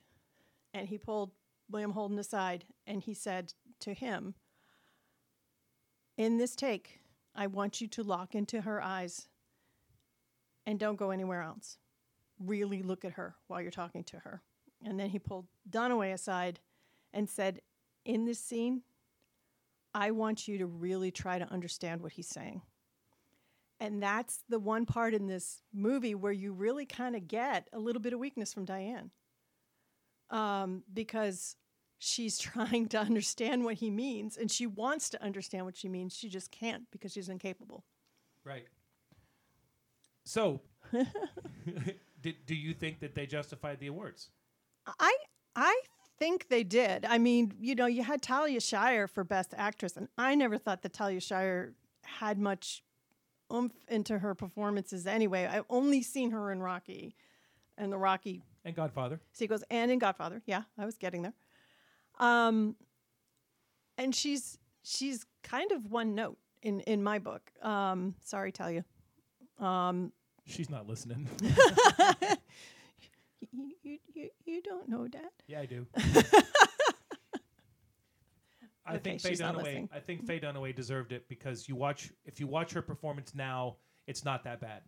[0.72, 1.32] and he pulled
[1.68, 4.34] William Holden aside and he said to him,
[6.16, 7.01] In this take,
[7.34, 9.26] I want you to lock into her eyes
[10.64, 11.76] and don't go anywhere else.
[12.39, 14.43] Really look at her while you're talking to her.
[14.84, 16.61] And then he pulled Dunaway aside
[17.12, 17.61] and said,
[18.05, 18.82] In this scene,
[19.95, 22.62] I want you to really try to understand what he's saying.
[23.80, 27.78] And that's the one part in this movie where you really kind of get a
[27.78, 29.11] little bit of weakness from Diane.
[30.30, 31.57] Um, because
[31.99, 36.16] she's trying to understand what he means and she wants to understand what she means.
[36.16, 37.84] She just can't because she's incapable.
[38.45, 38.66] Right.
[40.24, 40.61] So,
[42.20, 44.30] did, do you think that they justified the awards?
[44.98, 45.16] I
[45.54, 45.80] I
[46.18, 47.04] think they did.
[47.04, 50.82] I mean, you know, you had Talia Shire for Best Actress, and I never thought
[50.82, 52.82] that Talia Shire had much
[53.52, 55.46] oomph into her performances anyway.
[55.46, 57.14] I've only seen her in Rocky
[57.76, 59.20] and the Rocky And Godfather.
[59.32, 60.42] sequels and in Godfather.
[60.46, 61.34] Yeah, I was getting there.
[62.18, 62.76] Um,
[63.96, 67.52] and she's she's kind of one note in in my book.
[67.62, 68.84] Um, sorry, Talia.
[69.58, 70.12] Um,
[70.49, 71.28] She's not listening.
[73.53, 75.32] you, you, you, you don't know that.
[75.46, 75.86] yeah, I do.
[78.86, 79.59] I Okay, think Faye she's not Dunaway.
[79.64, 79.88] listening.
[79.92, 80.59] I think Faye mm-hmm.
[80.59, 82.11] Dunaway deserved it because you watch.
[82.24, 83.76] If you watch her performance now,
[84.07, 84.82] it's not that bad.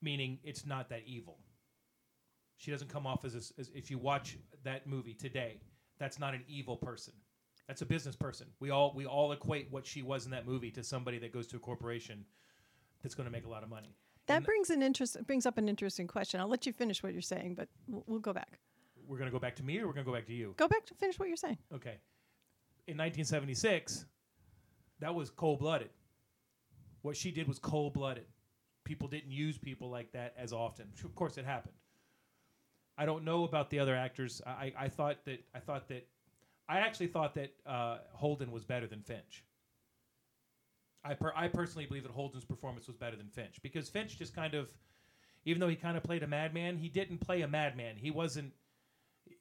[0.00, 1.38] Meaning, it's not that evil.
[2.58, 5.60] She doesn't come off as, a as if you watch that movie today.
[5.98, 7.14] That's not an evil person.
[7.66, 8.46] That's a business person.
[8.60, 11.48] We all we all equate what she was in that movie to somebody that goes
[11.48, 12.24] to a corporation
[13.02, 13.96] that's going to make a lot of money.
[14.26, 16.40] That brings an interest brings up an interesting question.
[16.40, 18.60] I'll let you finish what you're saying, but we'll, we'll go back.
[19.06, 20.54] We're going to go back to me, or we're going to go back to you.
[20.56, 21.58] Go back to finish what you're saying.
[21.74, 21.98] Okay.
[22.86, 24.06] In 1976,
[25.00, 25.90] that was cold blooded.
[27.02, 28.26] What she did was cold blooded.
[28.84, 30.86] People didn't use people like that as often.
[31.04, 31.74] Of course, it happened.
[32.96, 34.40] I don't know about the other actors.
[34.46, 36.06] I, I thought that I thought that
[36.68, 39.44] I actually thought that uh, Holden was better than Finch.
[41.04, 44.34] I per, I personally believe that Holden's performance was better than Finch because Finch just
[44.34, 44.70] kind of,
[45.44, 47.96] even though he kind of played a madman, he didn't play a madman.
[47.96, 48.52] He wasn't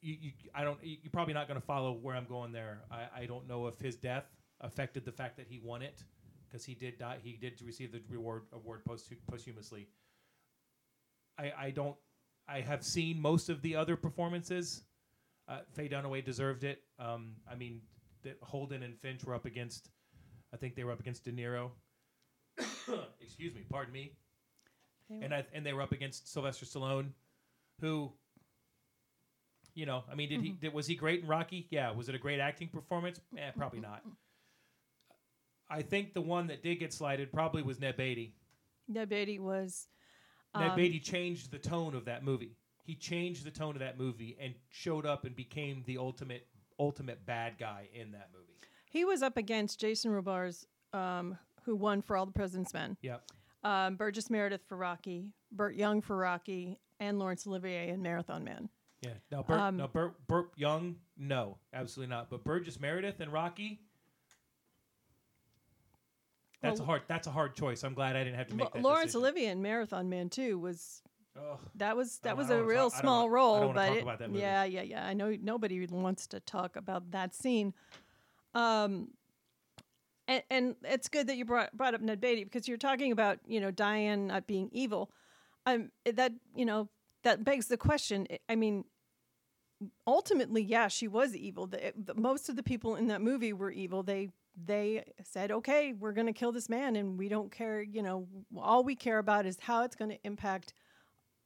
[0.02, 2.82] you, you I don't you- you're probably not going to follow where I'm going there.
[2.92, 4.26] I, I don't know if his death
[4.62, 6.04] affected the fact that he won it
[6.48, 7.18] because he did die.
[7.24, 9.88] He did receive the reward award post posthumously.
[11.38, 11.96] I I don't.
[12.48, 14.84] I have seen most of the other performances.
[15.48, 16.82] Uh, Faye Dunaway deserved it.
[17.00, 17.82] Um, I mean,
[18.42, 19.90] Holden and Finch were up against.
[20.54, 21.72] I think they were up against De Niro.
[23.22, 23.62] Excuse me.
[23.70, 24.14] Pardon me.
[25.22, 27.10] And I and they were up against Sylvester Stallone,
[27.82, 28.14] who
[29.74, 31.68] you know, I mean, did he did, was he great in Rocky?
[31.70, 31.92] Yeah.
[31.92, 33.20] Was it a great acting performance?
[33.38, 34.04] Eh, probably not.
[35.70, 38.36] I think the one that did get slighted probably was Ned Beatty.
[38.88, 39.88] Ned Beatty was.
[40.58, 42.58] Ned um, Beatty changed the tone of that movie.
[42.84, 46.48] He changed the tone of that movie and showed up and became the ultimate
[46.78, 48.60] ultimate bad guy in that movie.
[48.92, 52.98] He was up against Jason Robards, um, who won for All the President's Men.
[53.02, 53.24] Yep.
[53.64, 58.68] Um, Burgess Meredith for Rocky, Burt Young for Rocky, and Laurence Olivier in Marathon Man.
[59.02, 59.12] Yeah.
[59.32, 62.30] Now, Burt, Um, now Burt, Burt Young, no, absolutely not.
[62.30, 63.80] But Burgess Meredith and Rocky.
[66.62, 67.02] That's a hard.
[67.08, 67.84] That's a hard choice.
[67.84, 69.22] I'm glad I didn't have to make that Laurence decision.
[69.22, 71.02] Olivier in Marathon Man too was
[71.36, 71.58] Ugh.
[71.76, 74.42] that was that was a real talk- small role, but talk it- about that movie.
[74.42, 75.04] yeah, yeah, yeah.
[75.08, 77.74] I know nobody wants to talk about that scene.
[78.54, 79.10] Um,
[80.28, 83.40] and, and it's good that you brought brought up Ned Beatty because you're talking about
[83.48, 85.12] you know Diane not being evil.
[85.66, 86.90] Um, that you know
[87.24, 88.28] that begs the question.
[88.50, 88.86] I- mean,
[90.08, 91.68] ultimately, yeah, she was evil.
[91.68, 94.04] The, the, most of the people in that movie were evil.
[94.04, 94.30] They
[94.66, 97.82] they said, okay, we're going to kill this man, and we don't care.
[97.82, 98.28] You know,
[98.58, 100.74] all we care about is how it's going to impact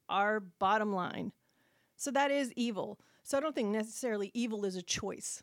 [0.09, 1.31] our bottom line.
[1.97, 2.99] So that is evil.
[3.23, 5.41] So I don't think necessarily evil is a choice.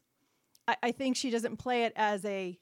[0.72, 2.58] I, I think she doesn't play it as a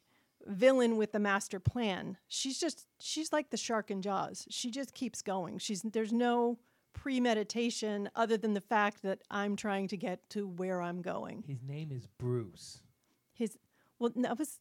[0.46, 2.16] villain with the master plan.
[2.28, 4.46] She's just she's like the shark in Jaws.
[4.50, 5.58] She just keeps going.
[5.58, 6.58] She's there's no
[6.92, 11.44] premeditation other than the fact that I'm trying to get to where I'm going.
[11.46, 12.80] His name is Bruce.
[13.32, 13.58] His
[13.98, 14.58] well, that was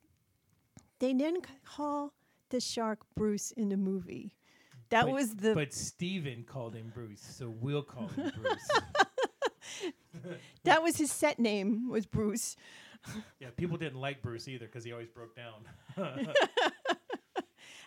[0.99, 2.13] they didn't call
[2.49, 4.35] the shark Bruce in the movie.
[4.89, 8.69] That But- was the But Steven called him Bruce, so we'll call him Bruce.
[10.63, 12.55] that was his set name was Bruce.
[13.39, 15.53] yeah, people didn't like Bruce either because he always broke down.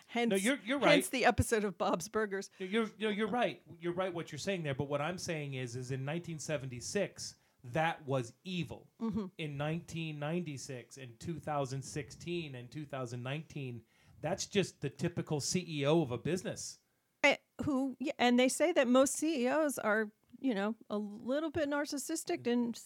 [0.07, 2.51] Hence, No, you're- you're Hence the episode of Bob's Burgers.
[2.59, 3.61] You're, you're you're right.
[3.81, 4.13] You're right.
[4.13, 4.75] What you're saying there.
[4.75, 7.35] But what I'm saying is, is in 1976,
[7.71, 8.87] that was evil.
[9.01, 9.31] Mhm.
[9.39, 13.81] In 1996 and 2016 and 2019,
[14.21, 16.77] that's just the typical CEO of a business.
[17.23, 20.09] Eh, who yeah, and they say that most CEOs are
[20.43, 22.79] you know a little bit narcissistic and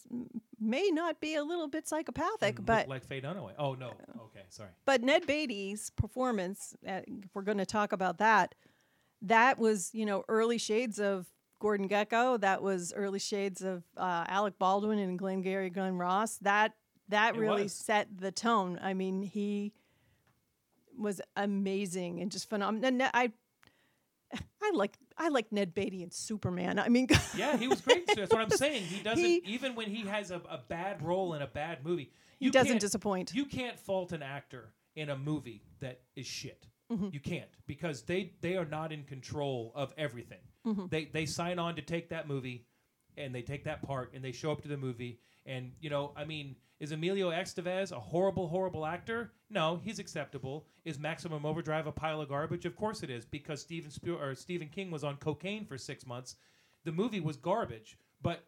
[0.60, 3.54] may not be a little bit psychopathic, but like Faye Dunaway.
[3.58, 3.88] Oh no.
[4.28, 4.70] Okay, sorry.
[4.86, 8.56] but Ned Beatty's performance, uh, if we're going to talk about that,
[9.24, 11.26] that was you know early shades of
[11.60, 12.40] Gordon Gekko.
[12.40, 16.38] That was early shades of uh, Alec Baldwin and Glengarry Glen Ross.
[16.38, 16.74] That
[17.10, 17.74] that It really was.
[17.74, 18.80] set the tone.
[18.82, 19.74] I mean, he
[20.98, 23.10] was amazing and just phenomenal.
[23.14, 23.32] I
[24.62, 26.80] I like I like Ned Beatty and Superman.
[26.80, 27.08] I mean,
[27.38, 28.06] Yeah, he was great.
[28.16, 28.84] That's what I'm saying.
[28.84, 32.12] He doesn't He- even when he has a, a bad role in a bad movie.
[32.40, 33.34] He doesn't disappoint.
[33.34, 36.68] You can't fault an actor in a movie that is shit.
[36.92, 37.14] Mhm.
[37.14, 40.40] You can't because they they are not in control of everything.
[40.66, 40.90] Mhm.
[40.90, 42.66] They they sign on to take that movie,
[43.18, 45.20] and they take that part, and they show up to the movie.
[45.48, 49.32] And you know, I mean, is Emilio Estevez a horrible, horrible actor?
[49.50, 50.68] No, he's acceptable.
[50.86, 52.66] Is Maximum Overdrive a pile of garbage?
[52.66, 56.06] Of course it is, because Stephen Spiel- or Stephen King was on cocaine for six
[56.06, 56.36] months.
[56.84, 58.46] The movie was garbage, but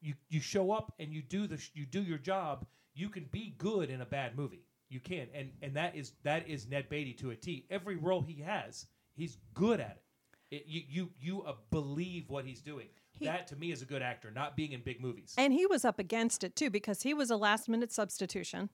[0.00, 2.66] you you show up and you do the sh- you do your job.
[2.94, 4.66] You can be good in a bad movie.
[4.88, 7.66] You can, and and that is that is Ned Beatty to a T.
[7.70, 10.02] Every role he has, he's good at
[10.50, 10.56] it.
[10.56, 12.88] it you you you uh, believe what he's doing.
[13.24, 15.34] That to me is a good actor, not being in big movies.
[15.38, 18.68] and he was up against it too because he was a last minute substitution.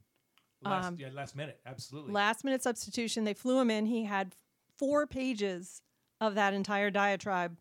[0.62, 2.12] Last, Um, yeah, last minute, absolutely.
[2.12, 3.24] last minute substitution.
[3.24, 3.86] They flew him in.
[3.86, 4.34] He had
[4.76, 5.82] four pages
[6.20, 7.56] of that entire diatribe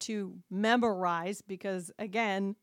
[0.00, 2.56] to memorize because, again,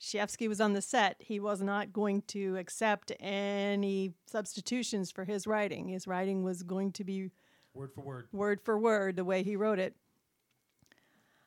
[0.00, 1.16] Chayefsky was on the set.
[1.18, 5.88] He was not going to accept any substitutions for his writing.
[5.88, 7.30] His writing was going to be
[7.74, 8.28] word for word.
[8.32, 9.94] word for word the way he wrote it.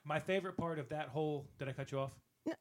[0.05, 1.47] My favorite part of that whole.
[1.59, 2.13] Did I cut you off?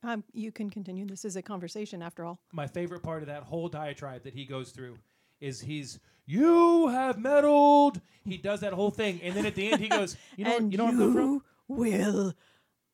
[0.04, 1.04] Um, you can continue.
[1.06, 2.38] This is a conversation after all.
[2.52, 4.96] my favorite part of that whole diatribe that he goes through
[5.40, 8.00] is he's you have meddled.
[8.24, 10.70] He does that whole thing, and then at the end he goes, you know, and
[10.70, 11.42] you know where I'm coming from.
[11.66, 12.32] will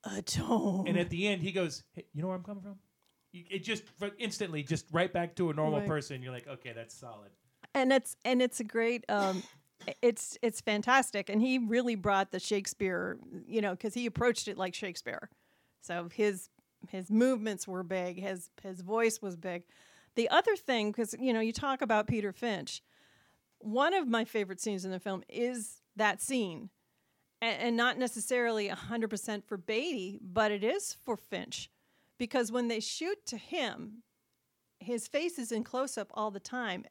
[0.04, 0.88] atone.
[0.88, 2.76] And at the end he goes, hey, you know where I'm coming from.
[3.34, 3.82] It just
[4.18, 5.86] instantly, just right back to a normal Right.
[5.88, 6.22] person.
[6.22, 7.30] You're like, okay, that's solid.
[7.74, 9.44] and it's and it's a great um
[10.02, 11.28] it's it's fantastic.
[11.28, 15.30] And he really brought the shakespeare you know because he approached it like shakespeare.
[15.80, 16.48] So his
[16.88, 19.64] his movements were big his his voice was big.
[20.14, 22.82] The other thing because you know you talk about peter finch
[23.60, 26.70] one of my favorite scenes in the film is that scene.
[27.40, 31.70] And, and not necessarily 100% for beatty but it is for finch.
[32.18, 34.02] Because when they shoot to him
[34.80, 36.84] his face is in close up all the time.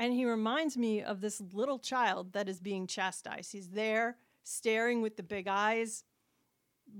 [0.00, 3.52] And he reminds me of this little child that is being chastised.
[3.52, 6.04] He's there staring with the big eyes,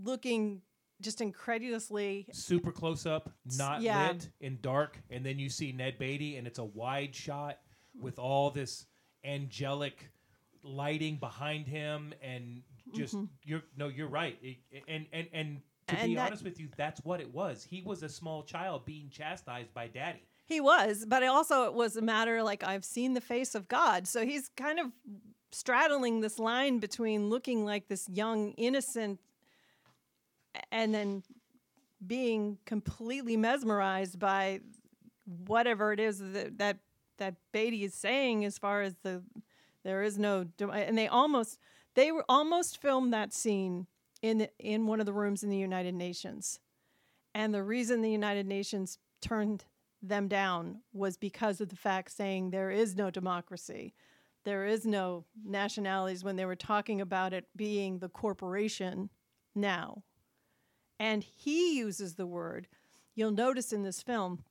[0.04, 0.60] looking
[1.00, 2.26] just incredulously.
[2.30, 4.08] Super close up, not yeah.
[4.08, 7.58] lit, in dark, and then you see Ned Beatty, and it's a wide shot
[7.98, 8.84] with all this
[9.24, 10.10] angelic
[10.62, 12.62] lighting behind him, and
[12.94, 13.30] just Mhm.
[13.44, 16.68] you're no, you're right, It- and and and to And be that- honest with you,
[16.76, 17.64] that's what it was.
[17.64, 20.28] He was a small child being chastised by Daddy.
[20.50, 24.08] He was, but also it was a matter like I've seen the face of God.
[24.08, 24.86] So he's kind of
[25.52, 29.20] straddling this line between looking like this young innocent
[30.72, 31.22] and then
[32.04, 34.58] being completely mesmerized by
[35.46, 36.78] whatever it is that that,
[37.18, 39.22] that Beatty is saying as far as the
[39.84, 41.60] there is no and they almost
[41.94, 43.86] they were almost filmed that scene
[44.20, 46.58] in in one of the rooms in the United Nations.
[47.36, 49.64] And the reason the United Nations turned
[50.02, 53.94] them down was because of the fact saying there is no democracy.
[54.44, 59.10] There is no nationalities when they were talking about it being the corporation
[59.54, 60.02] now.
[60.98, 62.68] And he uses the word,
[63.14, 64.44] you'll notice in this film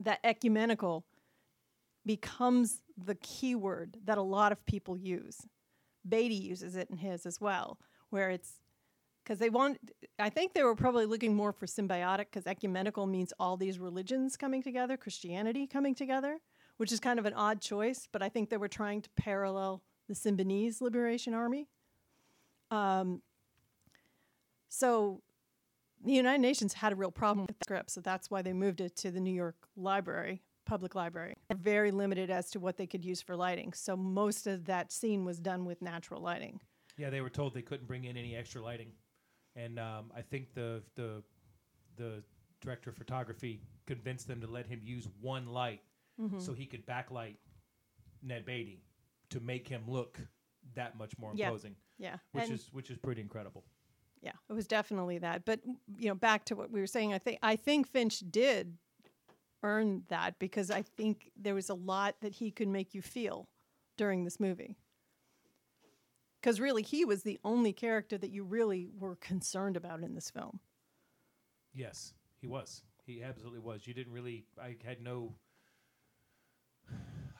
[0.00, 1.04] that ecumenical
[2.04, 5.38] becomes the key word that a lot of people use.
[6.08, 7.78] Beatty uses it in his as well,
[8.10, 8.60] where it's
[9.22, 9.78] because they want
[10.18, 14.36] i think they were probably looking more for symbiotic because ecumenical means all these religions
[14.36, 16.38] coming together christianity coming together
[16.76, 19.82] which is kind of an odd choice but i think they were trying to parallel
[20.08, 21.68] the symbionese liberation army.
[22.70, 23.22] Um,
[24.68, 25.22] so
[26.04, 28.80] the united nations had a real problem with the script so that's why they moved
[28.80, 31.34] it to the new york library public library.
[31.54, 35.24] Very limited as to what they could use for lighting so most of that scene
[35.24, 36.60] was done with natural lighting.
[36.96, 38.92] Yeah, they were told they couldn't bring in any extra lighting,
[39.56, 41.22] and um, I think the the
[41.96, 42.22] the
[42.60, 45.80] director of photography convinced them to let him use one light
[46.20, 46.40] Mhm.
[46.40, 47.36] so he could backlight
[48.22, 48.84] Ned Beatty
[49.30, 50.20] to make him look
[50.74, 51.46] that much more Yeah.
[51.48, 51.76] imposing.
[51.98, 52.18] Yeah.
[52.32, 53.64] which And- is which is pretty incredible.
[54.22, 55.44] Yeah, it was definitely that.
[55.44, 55.60] But
[55.96, 58.78] you know, back to what we were saying, I think I think Finch did
[59.62, 63.48] earn that because I think there was a lot that he could make you feel
[63.96, 64.76] during this movie.
[66.42, 70.28] Because really, he was the only character that you really were concerned about in this
[70.28, 70.58] film.
[71.72, 72.82] Yes, he was.
[73.06, 73.86] He absolutely was.
[73.86, 74.44] You didn't really.
[74.60, 75.34] I had no.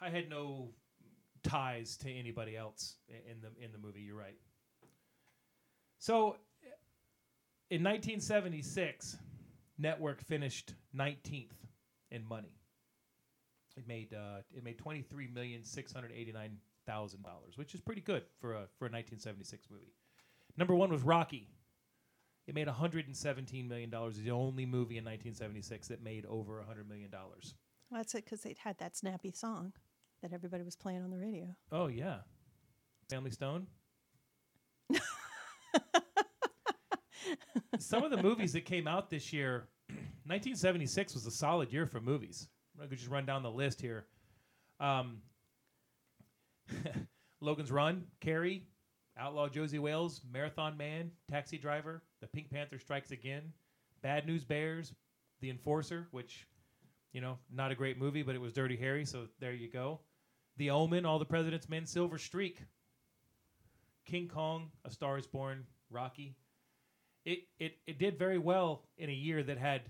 [0.01, 0.69] I had no
[1.43, 4.01] ties to anybody else in the in the movie.
[4.01, 4.39] You're right.
[5.99, 6.37] So,
[7.71, 9.17] in 1976,
[9.79, 11.51] Network finished 19th
[12.11, 12.57] in money.
[13.77, 17.81] It made uh, it made 23 million six hundred eighty nine thousand dollars, which is
[17.81, 19.95] pretty good for a for a 1976 movie.
[20.57, 21.49] Number one was Rocky.
[22.47, 24.17] It made 117 million dollars.
[24.17, 27.55] The only movie in 1976 that made over a 100 million dollars.
[27.91, 29.73] Well, that's it because they'd had that snappy song
[30.23, 31.55] that everybody was playing on the radio.
[31.71, 32.19] Oh yeah,
[33.11, 33.67] Family Stone.
[37.79, 39.69] Some of the movies that came out this year,
[40.27, 42.49] 1976 was a solid year for movies.
[42.81, 44.07] I could just run down the list here.
[44.81, 45.19] Um,
[47.41, 48.67] Logan's Run, Carrie,
[49.19, 53.53] Outlaw Josey Wales, Marathon Man, Taxi Driver, The Pink Panther Strikes Again,
[54.03, 54.95] Bad News Bears,
[55.41, 56.47] The Enforcer, which,
[57.13, 60.01] you know, not a great movie, but it was Dirty Harry, so there you go.
[60.57, 62.63] The Omen, All the President's Men, Silver Streak,
[64.05, 66.35] King Kong, A Star Is Born, Rocky.
[67.25, 69.83] It it it did very well in a year that had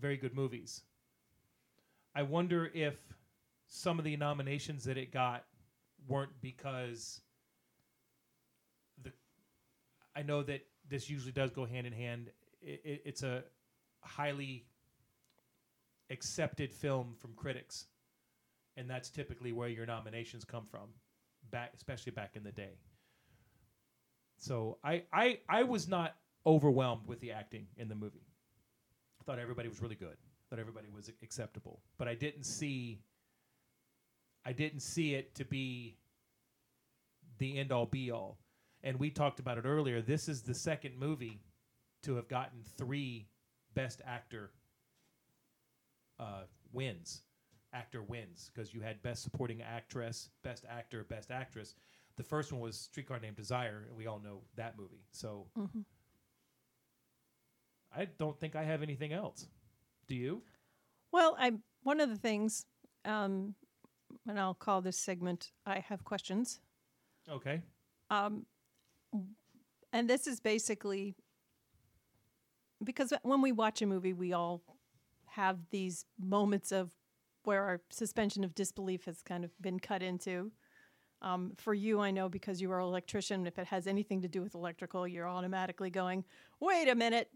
[0.00, 0.82] very good movies.
[2.14, 2.96] I wonder if
[3.66, 5.44] some of the nominations that it got
[6.06, 7.20] weren't because
[9.02, 9.12] the
[10.14, 12.30] I know that this usually does go hand in hand.
[12.60, 13.44] It, it, it's a
[14.00, 14.66] highly
[16.10, 17.86] accepted film from critics,
[18.76, 20.88] and that's typically where your nominations come from,
[21.50, 22.78] back especially back in the day.
[24.38, 28.26] So I I I was not overwhelmed with the acting in the movie.
[29.20, 30.16] I thought everybody was really good.
[30.48, 33.00] Thought everybody was acceptable, but I didn't see.
[34.48, 35.98] I didn't see it to be
[37.36, 38.38] the end all be all.
[38.82, 40.00] And we talked about it earlier.
[40.00, 41.42] This is the second movie
[42.04, 43.28] to have gotten three
[43.74, 44.50] Best Actor
[46.18, 47.24] uh, wins,
[47.74, 51.74] actor wins, because you had Best Supporting Actress, Best Actor, Best Actress.
[52.16, 55.04] The first one was Streetcar Named Desire, and we all know that movie.
[55.10, 55.84] So Mhm.
[57.94, 59.46] I don't think I have anything else.
[60.06, 60.42] Do you?
[61.12, 62.64] Well, I one of the things,
[63.04, 63.54] um,
[64.26, 66.60] and I'll call this segment "I have questions."
[67.30, 67.62] Okay.
[68.10, 68.46] Um,
[69.92, 71.14] and this is basically
[72.82, 74.62] because when we watch a movie, we all
[75.26, 76.92] have these moments of
[77.44, 80.52] where our suspension of disbelief has kind of been cut into.
[81.20, 84.28] Um, for you, I know because you are an electrician, if it has anything to
[84.28, 86.24] do with electrical, you're automatically going,
[86.60, 87.28] wait a minute.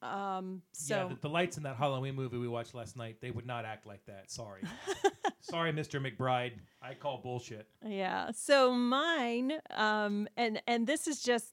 [0.00, 3.30] Um, so yeah, the, the lights in that Halloween movie we watched last night, they
[3.30, 4.30] would not act like that.
[4.30, 4.62] Sorry.
[5.48, 6.00] Sorry, Mr.
[6.00, 6.52] McBride.
[6.82, 7.68] I call bullshit.
[7.84, 8.30] Yeah.
[8.32, 11.52] So mine, um, and and this is just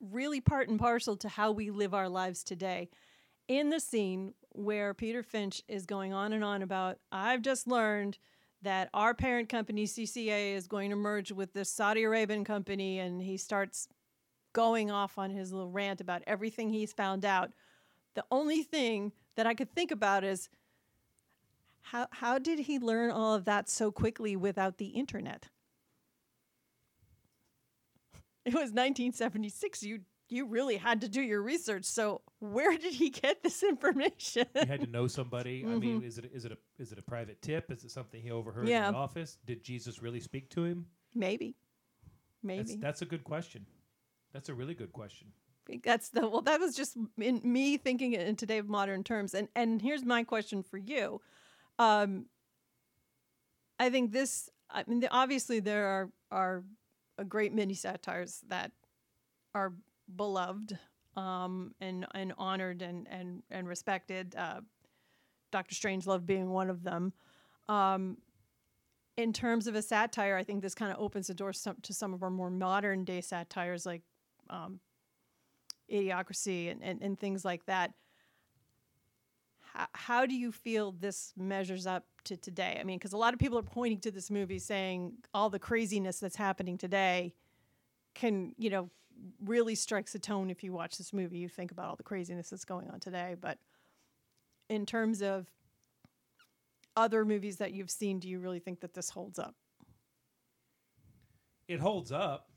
[0.00, 2.88] really part and parcel to how we live our lives today.
[3.48, 8.18] In the scene where Peter Finch is going on and on about, I've just learned
[8.62, 13.22] that our parent company CCA is going to merge with this Saudi Arabian company, and
[13.22, 13.88] he starts
[14.52, 17.52] going off on his little rant about everything he's found out.
[18.14, 20.48] The only thing that I could think about is
[21.90, 25.48] how how did he learn all of that so quickly without the internet?
[28.44, 29.82] It was 1976.
[29.82, 31.84] You you really had to do your research.
[31.84, 34.46] So where did he get this information?
[34.56, 35.64] You had to know somebody.
[35.64, 36.04] I mean, Mhm.
[36.04, 37.70] is it is it a is it a private tip?
[37.70, 38.88] Is it something he overheard Yeah.
[38.88, 39.38] in the office?
[39.46, 40.86] Did Jesus really speak to him?
[41.14, 41.56] Maybe.
[42.42, 42.62] Maybe.
[42.62, 43.66] That's, that's a good question.
[44.32, 45.32] That's a really good question.
[45.82, 46.42] That's the well.
[46.42, 49.34] That was just in me thinking it in today of modern terms.
[49.34, 51.20] And and here's my question for you.
[51.78, 52.26] Um,
[53.78, 54.48] I think this.
[54.70, 56.64] I mean, obviously there are are
[57.18, 58.72] a great many satires that
[59.54, 59.72] are
[60.14, 60.78] beloved
[61.16, 64.34] um, and and honored and and and respected.
[64.36, 64.60] Uh,
[65.50, 67.12] Doctor Strangelove being one of them.
[67.68, 68.18] Um,
[69.16, 71.94] in terms of a satire, I think this kind of opens the door some, to
[71.94, 74.02] some of our more modern day satires like
[74.50, 74.80] um,
[75.90, 77.92] idiocracy and, and, and things like that.
[79.76, 82.78] How, how do you feel this measures up to today?
[82.80, 85.58] I mean, because a lot of people are pointing to this movie saying all the
[85.58, 87.34] craziness that's happening today
[88.14, 88.90] can, you know,
[89.44, 91.38] really strikes a tone if you watch this movie.
[91.38, 93.36] You think about all the craziness that's going on today.
[93.40, 93.58] But
[94.68, 95.46] in terms of
[96.96, 99.54] other movies that you've seen, do you really think that this holds up?
[101.68, 102.48] it holds up.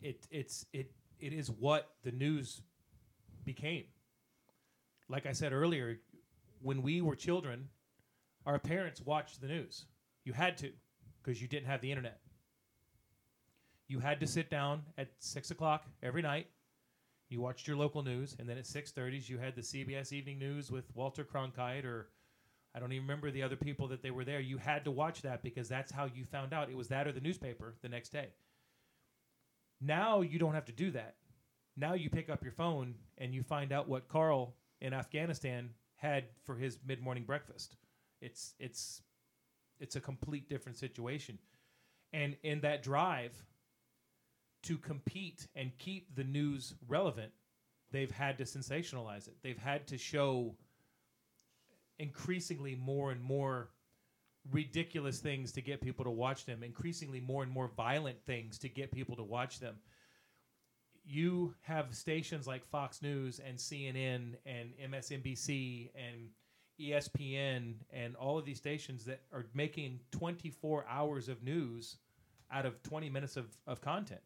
[0.00, 2.62] It it's it it is what the news
[3.44, 3.84] became.
[5.08, 6.00] Like I said earlier,
[6.60, 7.68] when we were children,
[8.46, 9.86] our parents watched the news.
[10.24, 10.70] You had to,
[11.22, 12.20] because you didn't have the internet.
[13.86, 16.48] You had to sit down at six o'clock every night.
[17.30, 20.38] You watched your local news, and then at six thirties, you had the CBS Evening
[20.38, 22.08] News with Walter Cronkite, or
[22.74, 24.40] I don't even remember the other people that they were there.
[24.40, 26.70] You had to watch that because that's how you found out.
[26.70, 28.28] It was that or the newspaper the next day.
[29.80, 31.16] Now you don't have to do that.
[31.76, 36.24] Now you pick up your phone and you find out what Carl in Afghanistan had
[36.44, 37.76] for his mid-morning breakfast.
[38.20, 39.02] It's it's
[39.80, 41.38] it's a complete different situation.
[42.12, 43.32] And in that drive
[44.64, 47.32] to compete and keep the news relevant,
[47.92, 49.36] they've had to sensationalize it.
[49.42, 50.56] They've had to show
[51.98, 53.70] increasingly more and more
[54.50, 58.68] ridiculous things to get people to watch them, increasingly more and more violent things to
[58.68, 59.76] get people to watch them.
[61.10, 66.28] You have stations like Fox News and CNN and MSNBC and
[66.78, 71.96] ESPN and all of these stations that are making 24 hours of news
[72.52, 74.20] out of 20 minutes of, of content.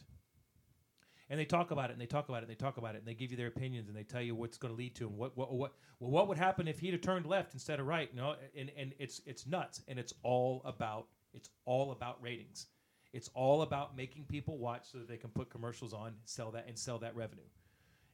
[1.30, 2.98] And they talk about it and they talk about it and they talk about it
[2.98, 5.06] and they give you their opinions and they tell you what's going to lead to
[5.06, 7.86] and what, what, what, well, what would happen if he'd have turned left instead of
[7.86, 8.10] right?
[8.12, 12.66] You know, and, and it's, it's nuts and it's all about, it's all about ratings.
[13.12, 16.66] It's all about making people watch so that they can put commercials on, sell that
[16.66, 17.42] and sell that revenue.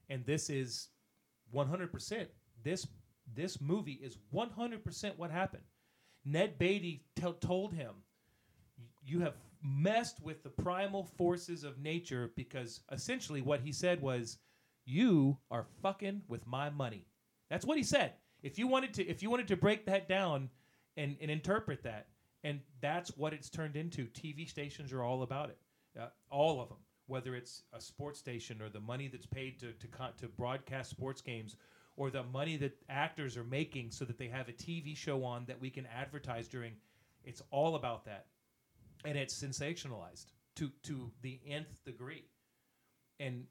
[0.09, 0.89] And this is
[1.53, 2.27] 100%.
[2.63, 2.87] This
[3.35, 5.63] this movie is 100% what happened.
[6.25, 7.91] Ned Beatty t- told him,
[9.05, 14.39] You have messed with the primal forces of nature because essentially what he said was,
[14.85, 17.05] You are fucking with my money.
[17.49, 18.13] That's what he said.
[18.41, 20.49] If you wanted to, if you wanted to break that down
[20.97, 22.07] and, and interpret that,
[22.43, 24.05] and that's what it's turned into.
[24.07, 25.57] TV stations are all about it,
[25.99, 26.77] uh, all of them.
[27.07, 29.87] Whether it's a sports station or the money that's paid to to,
[30.19, 31.55] to broadcast sports games,
[31.97, 35.45] or the money that actors are making so that they have a TV show on
[35.45, 36.73] that we can advertise during.
[37.23, 38.27] It's all about that,
[39.05, 40.27] and it's sensationalized
[40.57, 42.25] to to the nth degree.
[43.19, 43.45] And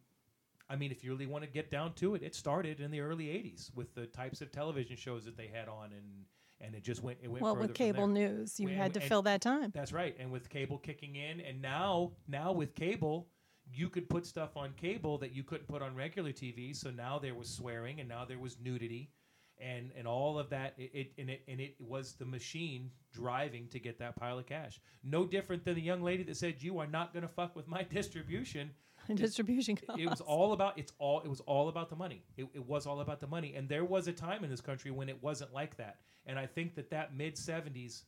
[0.70, 3.00] I mean, if you really want to get down to it, it started in the
[3.00, 6.24] early '80s with the types of television shows that they had on, and
[6.60, 7.18] and it just went.
[7.22, 9.70] It went Well, with cable news, you And- had to and- fill that time.
[9.70, 13.28] That's right, and with cable kicking in, and now now with cable,
[13.70, 16.72] you could put stuff on cable that you couldn't put on regular TV.
[16.74, 19.10] So now there was swearing, and now there was nudity,
[19.58, 20.74] and and all of that.
[20.78, 24.46] It, it and it and it was the machine driving to get that pile of
[24.46, 24.80] cash.
[25.02, 27.68] No different than the young lady that said, "You are not going to fuck with
[27.68, 28.70] my distribution."
[29.16, 32.22] Distribution It was all about it's all it was all about the money.
[32.36, 34.90] It, it was all about the money, and there was a time in this country
[34.90, 35.98] when it wasn't like that.
[36.26, 38.02] And I think that that mid '70s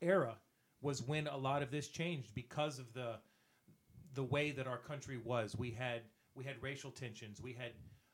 [0.00, 0.36] era
[0.80, 3.16] was when a lot of this changed because of the
[4.14, 5.56] the way that our country was.
[5.56, 6.02] We had
[6.34, 7.40] we had racial tensions.
[7.40, 7.72] We had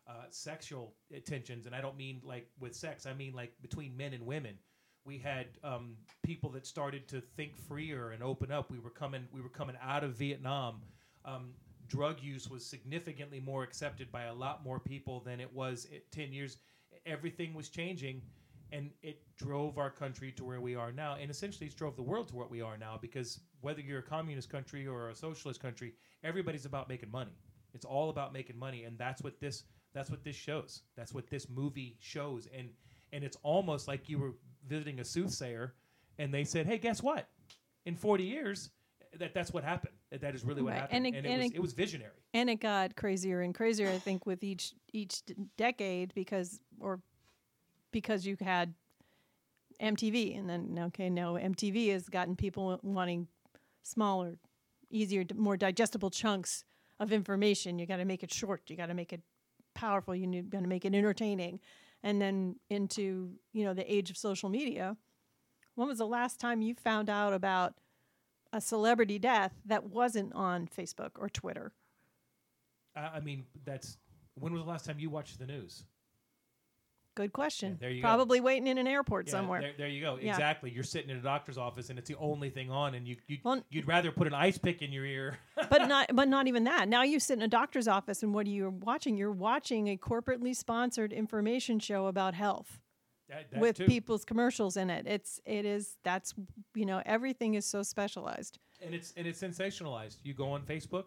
[0.08, 3.06] uh, sexual uh, tensions, and I don't mean like with sex.
[3.06, 4.54] I mean like between men and women.
[5.04, 8.70] We had um, people that started to think freer and open up.
[8.70, 10.82] We were coming we were coming out of Vietnam.
[11.24, 11.54] Um,
[11.92, 16.10] drug use was significantly more accepted by a lot more people than it was at
[16.10, 16.56] 10 years.
[17.04, 18.22] Everything was changing,
[18.72, 21.16] and it drove our country to where we are now.
[21.20, 24.02] And essentially, it's drove the world to what we are now because whether you're a
[24.02, 25.92] communist country or a socialist country,
[26.24, 27.36] everybody's about making money.
[27.74, 30.84] It's all about making money, and that's what this that's what this shows.
[30.96, 32.48] That's what this movie shows.
[32.56, 32.70] And
[33.12, 34.32] and it's almost like you were
[34.66, 35.74] visiting a soothsayer,
[36.18, 37.28] and they said, "Hey, guess what?
[37.84, 38.70] In 40 years,
[39.18, 39.94] that that's what happened.
[40.20, 40.80] That, is really what Right.
[40.80, 42.20] happened." And And, it- it, and was it- it was visionary.
[42.34, 45.22] and it got crazier and crazier i think with each each
[45.56, 47.00] decade because or
[47.92, 48.74] because you had
[49.80, 53.26] mtv and then okay now mtv has gotten people wanting
[53.82, 54.38] smaller
[54.90, 56.64] easier more digestible chunks
[57.00, 59.22] of information you got to make it short you got to make it
[59.74, 61.58] powerful you need got to make it entertaining
[62.02, 64.96] and then into you know the age of social media
[65.74, 67.74] when was the last time you found out about
[68.52, 71.72] a celebrity death that wasn't on facebook or twitter
[72.96, 73.96] I, I mean, that's
[74.34, 75.84] when was the last time you watched the news?
[77.14, 77.76] Good question.
[77.78, 78.08] there you go.
[78.08, 79.60] Probably waiting in an airport Yeah, somewhere.
[79.60, 80.18] There, there you go.
[80.20, 80.30] Yeah.
[80.30, 80.70] Exactly.
[80.70, 83.38] You're sitting in a doctor's office and it's the only thing on, and you, you
[83.68, 85.38] you'd rather put an ice pick in your ear.
[85.68, 86.88] but not but not even that.
[86.88, 89.18] Now you sit in a doctor's office and what are you watching?
[89.18, 92.80] You're watching a corporately sponsored information show about health.
[93.32, 93.86] That- that with too.
[93.86, 95.06] people's commercials in it.
[95.06, 96.34] It's it is that's
[96.74, 98.58] you know, everything is so specialized.
[98.84, 100.18] and it's and it's sensationalized.
[100.22, 101.06] You go on Facebook,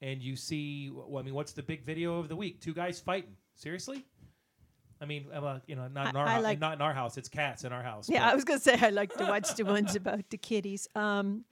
[0.00, 0.90] and you see.
[0.92, 2.60] Well, I mean, what's the big video of the week?
[2.60, 3.34] Two guys fighting.
[3.54, 4.04] Seriously.
[5.00, 7.18] I mean, well, you know, not in our I hou- like- not in our house.
[7.18, 8.08] It's cats in our house.
[8.08, 10.86] Yeah, but- I was gonna say I like to watch the ones about the kitties.
[10.94, 11.44] Um,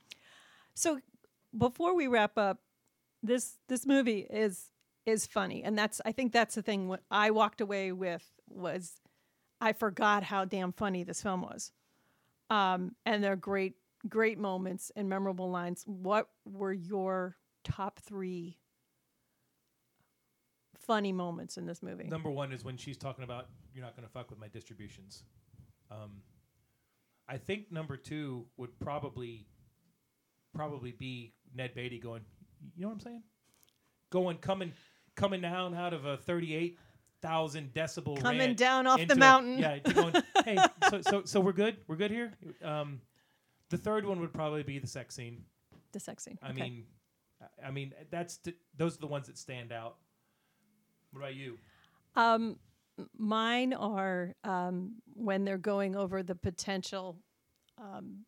[0.74, 1.00] so
[1.56, 2.58] before we wrap up,
[3.22, 4.70] this this movie is
[5.06, 6.88] is funny, and that's I think that's the thing.
[6.88, 9.00] What I walked away with was
[9.64, 11.72] I forgot how damn funny this film was,
[12.50, 13.76] um, and there are great
[14.06, 15.84] great moments and memorable lines.
[15.86, 18.58] What were your top three
[20.78, 22.04] funny moments in this movie?
[22.04, 25.22] Number one is when she's talking about you're not going to fuck with my distributions.
[25.90, 26.20] Um,
[27.26, 29.46] I think number two would probably
[30.54, 32.20] probably be Ned Beatty going.
[32.76, 33.22] You know what I'm saying?
[34.10, 34.74] Going coming
[35.14, 36.18] coming down out of a
[37.28, 39.58] 38,000 decibel Coming down off the into a- mountain.
[39.58, 40.14] yeah, going,
[40.44, 40.58] hey,
[40.90, 41.76] so, so so we're good.
[41.86, 42.32] We're good here.
[42.62, 43.00] Um,
[43.70, 45.42] the third one would probably be the sex scene.
[45.92, 46.38] The sex scene.
[46.42, 46.60] I okay.
[46.62, 46.84] mean,
[47.42, 49.96] I- I mean that's t- those are the ones that stand out.
[51.12, 51.58] What about you?
[52.16, 52.58] Um,
[53.16, 57.18] mine are um, when they're going over the potential
[57.78, 58.24] um,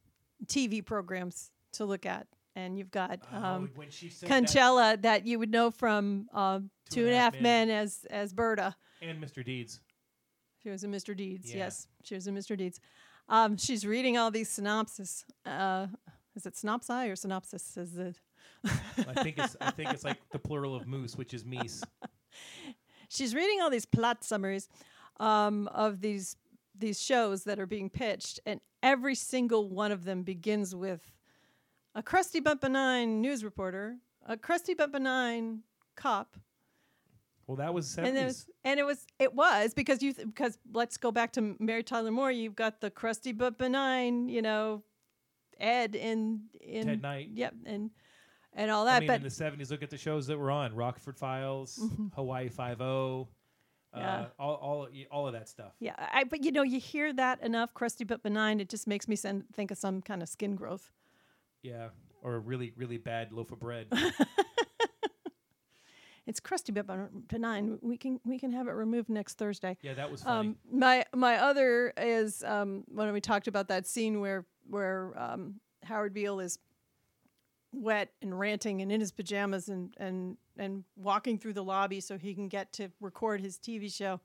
[0.46, 5.02] TV programs to look at, and you've got Oh, um, when she said that- Conchata
[5.02, 6.60] that, you would know from uh,
[6.90, 8.74] Two and a Half Men as as Berta.
[9.00, 9.44] and Mr.
[9.44, 9.80] Deeds.
[10.62, 11.16] She was in Mr.
[11.16, 11.50] Deeds.
[11.52, 11.58] Yeah.
[11.58, 12.56] Yes, she was in Mr.
[12.56, 12.80] Deeds.
[13.28, 15.24] Um, she's reading all these synopses.
[15.44, 15.86] Uh,
[16.34, 17.76] is it synopsi or synopsis?
[17.76, 18.16] Is it?
[18.64, 21.82] I think it's I think it's like the plural of moose, which is meese.
[23.08, 24.68] she's reading all these plot summaries
[25.20, 26.36] um, of these
[26.78, 31.00] these shows that are being pitched, and every single one of them begins with
[31.96, 35.62] a crusty but benign news reporter, a crusty but benign
[35.96, 36.36] cop,
[37.46, 38.24] Well, that was and seventies.
[38.24, 41.82] was and it was it was because you th- because let's go back to Mary
[41.82, 42.30] Tyler Moore.
[42.30, 44.82] You've got the crusty but benign, you know,
[45.58, 47.30] Ed in in Ted Knight.
[47.32, 47.90] Yep, and
[48.52, 48.96] and all that.
[48.96, 51.78] I mean, but in the seventies, look at the shows that were on: Rockford Files,
[51.82, 52.12] Mhm.
[52.14, 53.28] Hawaii Five O,
[53.94, 54.26] uh, Yeah.
[54.38, 55.72] all all all of that stuff.
[55.80, 58.60] Yeah, I but you know you hear that enough, crusty but benign.
[58.60, 60.92] It just makes me send, think of some kind of skin growth.
[61.66, 61.88] Yeah,
[62.22, 63.86] or a really really bad loaf of bread.
[66.26, 67.78] It's crusty but benign.
[67.82, 69.76] We can we can have it removed next Thursday.
[69.82, 70.48] Yeah, that was funny.
[70.48, 75.60] Um, my my other is um, when we talked about that scene where where um,
[75.84, 76.58] Howard Beale is
[77.72, 82.18] wet and ranting and in his pajamas and and and walking through the lobby so
[82.18, 84.20] he can get to record his TV show,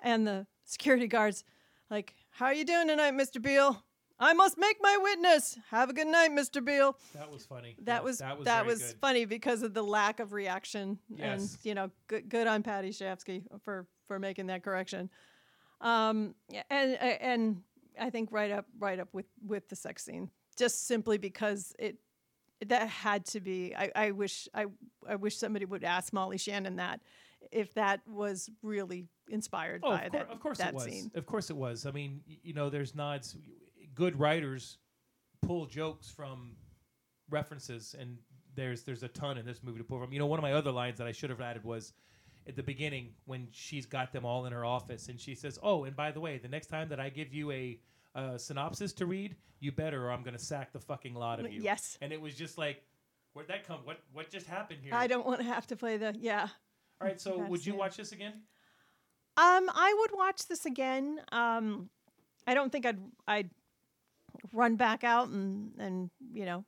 [0.00, 1.42] and the security guards
[1.90, 3.42] like, "How are you doing tonight, Mr.
[3.42, 3.82] Beale?"
[4.20, 5.58] I must make my witness.
[5.70, 6.64] Have a good night, Mr.
[6.64, 6.96] Beale.
[7.14, 7.76] that was funny.
[7.82, 11.40] That Yeah, was that was that was funny because of the lack of reaction, Yes.
[11.54, 15.08] and you know, good good on Paddy Chayefsky for for making that correction.
[15.80, 16.34] Um,
[16.70, 17.62] and and
[18.00, 21.96] I think right up right up with with the sex scene, just simply because it
[22.66, 23.74] that had to be.
[23.76, 24.66] I, I wish I
[25.08, 27.00] I wish somebody would ask Molly Shannon that
[27.52, 30.84] if that was really inspired Oh, by of, that of course that it was.
[30.84, 31.10] scene.
[31.14, 31.86] Of course it was.
[31.86, 33.36] I mean, you know, there's nods.
[33.98, 34.78] Good writers
[35.42, 36.52] pull jokes from
[37.30, 38.16] references, and
[38.54, 40.12] there's there's a ton in this movie to pull from.
[40.12, 41.92] You know, one of my other lines that I should have added was
[42.46, 45.82] at the beginning when she's got them all in her office, and she says, "Oh,
[45.82, 47.80] and by the way, the next time that I give you a
[48.14, 51.52] uh, synopsis to read, you better, or I'm going to sack the fucking lot of
[51.52, 51.98] you." Yes.
[52.00, 52.84] And it was just like,
[53.32, 53.80] where'd that come?
[53.82, 54.94] What what just happened here?
[54.94, 56.46] I don't want to have to play the yeah.
[57.00, 57.78] All right, so That's would you it.
[57.78, 58.34] watch this again?
[59.36, 61.20] Um, I would watch this again.
[61.32, 61.90] Um,
[62.46, 63.50] I don't think I'd I'd
[64.52, 66.64] run back out and and you know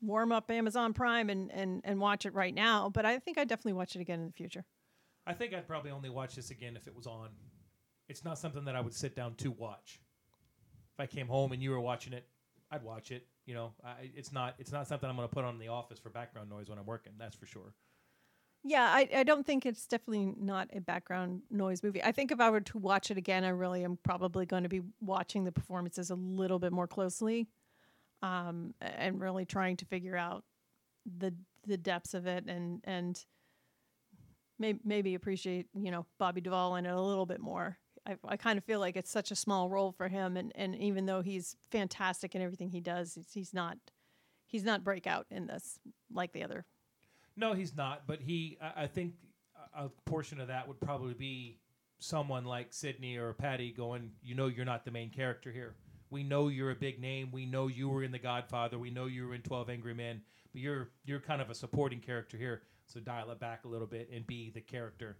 [0.00, 2.90] warm up Amazon Prime and and and watch it right now.
[2.90, 4.64] But I think I'd definitely watch it again in the future.
[5.26, 7.28] I think I'd probably only watch this again if it was on.
[8.08, 10.00] It's not something that I would sit down to watch.
[10.94, 12.26] If I came home and you were watching it,
[12.70, 13.26] I'd watch it.
[13.46, 15.68] You know, I, it's not it's not something I'm going to put on in the
[15.68, 17.12] office for background noise when I'm working.
[17.18, 17.74] That's for sure.
[18.64, 22.02] Yeah, I, I don't think it's definitely not a background noise movie.
[22.02, 24.68] I think if I were to watch it again, I really am probably going to
[24.68, 27.48] be watching the performances a little bit more closely,
[28.22, 30.44] um, and really trying to figure out
[31.18, 31.34] the
[31.66, 33.24] the depths of it and and
[34.58, 37.78] maybe maybe appreciate you know Bobby Duvall in it a little bit more.
[38.06, 40.74] I, I kind of feel like it's such a small role for him, and, and
[40.76, 43.78] even though he's fantastic in everything he does, he's, he's not
[44.46, 45.78] he's not breakout in this
[46.12, 46.64] like the other
[47.36, 48.06] No, he's not.
[48.06, 49.14] But he, I, I think,
[49.74, 51.58] a portion of that would probably be
[51.98, 54.10] someone like Sidney or Paddy going.
[54.22, 55.74] You know, you're not the main character here.
[56.10, 57.30] We know you're a big name.
[57.32, 58.78] We know you were in The Godfather.
[58.78, 60.20] We know you were in Twelve Angry Men.
[60.52, 62.62] But you're you're kind of a supporting character here.
[62.86, 65.16] So dial it back a little bit and be the character.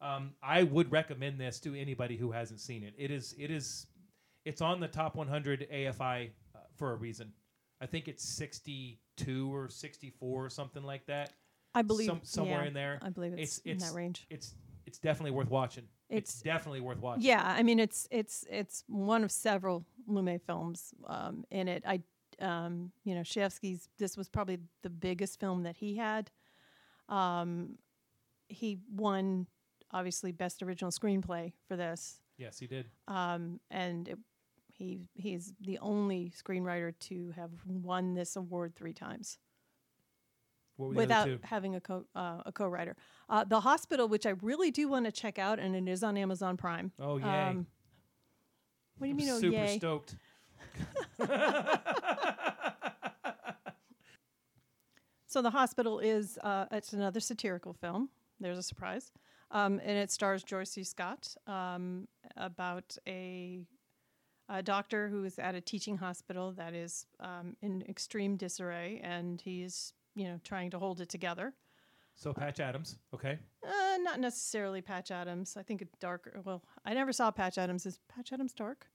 [0.00, 2.94] Um, I would recommend this to anybody who hasn't seen it.
[2.96, 3.86] It is it is
[4.44, 7.32] it's on the top 100 AFI uh, for a reason.
[7.80, 11.32] I think it's 62 or 64 or something like that.
[11.74, 12.98] I believe- Some, somewhere yeah, in there.
[13.02, 14.26] I believe it's in that range.
[14.30, 14.54] It's
[14.84, 15.84] it's definitely worth watching.
[16.10, 17.22] It's, It's- definitely worth watching.
[17.22, 21.82] Yeah, I mean it's it's it's one of several Lumet films um, in it.
[21.86, 22.02] I
[22.40, 23.88] Um, you know, Chayefsky's.
[23.98, 26.30] This was probably the biggest film that he had.
[27.08, 27.78] Um,
[28.48, 29.46] he won
[29.92, 32.20] obviously best original screenplay for this.
[32.38, 32.86] Yes, he did.
[33.08, 34.18] Um, and it,
[34.68, 39.41] he he's the only screenwriter to have won this award three times What were the
[40.88, 42.96] without having a co uh, a co-writer.
[43.28, 46.16] Uh, the Hospital, which I really do want to check out, and it is on
[46.16, 46.92] Amazon Prime.
[47.00, 47.24] Oh, yay.
[47.24, 47.66] Um,
[48.98, 49.28] what do you I'm mean?
[49.30, 49.78] Oh, super yay!
[49.78, 50.16] stoked.
[55.32, 58.10] So the hospital is uh, it's another satirical film.
[58.38, 59.10] There's a surprise,
[59.50, 60.84] um, and it stars George C.
[60.84, 62.06] Scott um,
[62.36, 63.62] about a,
[64.50, 69.40] a doctor who is at a teaching hospital that is um, in extreme disarray, and
[69.40, 71.52] he's you know trying to hold it together.
[72.14, 73.38] So Patch Adams, okay.
[73.66, 75.56] Uh, not necessarily Patch Adams.
[75.56, 76.40] I think a darker.
[76.44, 77.86] Well, I never saw Patch Adams.
[77.86, 78.86] Is Patch Adams dark?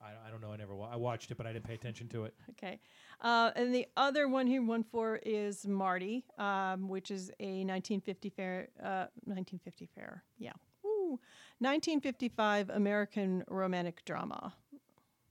[0.00, 0.52] I, I don't know.
[0.52, 0.74] I never.
[0.74, 2.34] Wa- I watched it, but I didn't pay attention to it.
[2.50, 2.80] Okay.
[3.20, 8.30] Uh, and the other one he won for is Marty, um, which is a 1950
[8.30, 10.52] fair, uh, 1950 fair, yeah,
[10.84, 11.18] Ooh.
[11.58, 14.54] 1955 American romantic drama.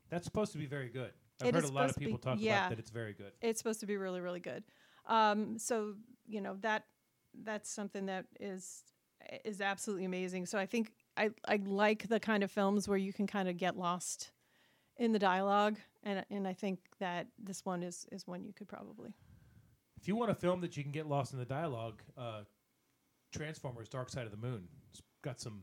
[0.09, 1.11] That's supposed to be very good.
[1.41, 2.59] I've It heard a lot of to be- people talk yeah.
[2.59, 3.31] about that it's very good.
[3.41, 4.63] It's supposed to be really, really good.
[5.05, 5.95] Um, so
[6.27, 6.83] you know that
[7.43, 8.83] that's something that is
[9.45, 10.45] is absolutely amazing.
[10.45, 13.57] So I think I I like the kind of films where you can kind of
[13.57, 14.31] get lost
[14.97, 18.67] in the dialogue, and and I think that this one is is one you could
[18.67, 19.13] probably.
[19.99, 22.41] If you want a film that you can get lost in the dialogue, uh,
[23.33, 24.67] Transformers: Dark Side of the Moon.
[24.91, 25.61] It's got some.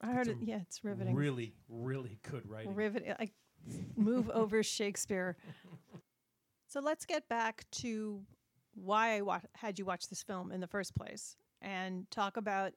[0.00, 0.36] I got heard it.
[0.42, 1.14] Yeah, it's riveting.
[1.14, 2.74] Really, really good writing.
[2.74, 3.12] Riveting.
[3.18, 3.30] I
[3.96, 5.36] move over Shakespeare.
[6.66, 8.22] So let's get back to
[8.74, 12.72] why I wa- had you watch this film in the first place, and talk about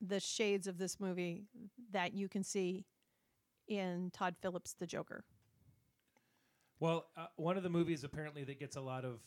[0.00, 1.44] the shades of this movie
[1.92, 2.84] that you can see
[3.68, 5.24] in Todd Phillips' The Joker.
[6.80, 9.20] Well, uh, one of the movies apparently that gets a lot of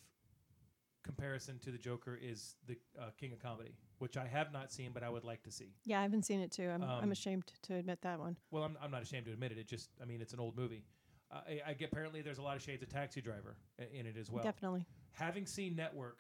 [1.06, 4.90] comparison to the Joker is the uh, King of Comedy, which I have not seen,
[4.94, 5.72] but I would like to see.
[5.86, 6.68] Yeah, I haven't seen it too.
[6.70, 8.36] I'm, I'm Um, ashamed to admit that one.
[8.52, 9.58] Well, I'm, I'm not ashamed to admit it.
[9.60, 10.84] It just, I mean, it's an old movie.
[11.32, 14.06] Uh, I, I get apparently there's a lot of shades of Taxi Driver i- in
[14.08, 14.44] it as well.
[14.44, 14.86] Definitely.
[15.12, 16.20] Having seen Network,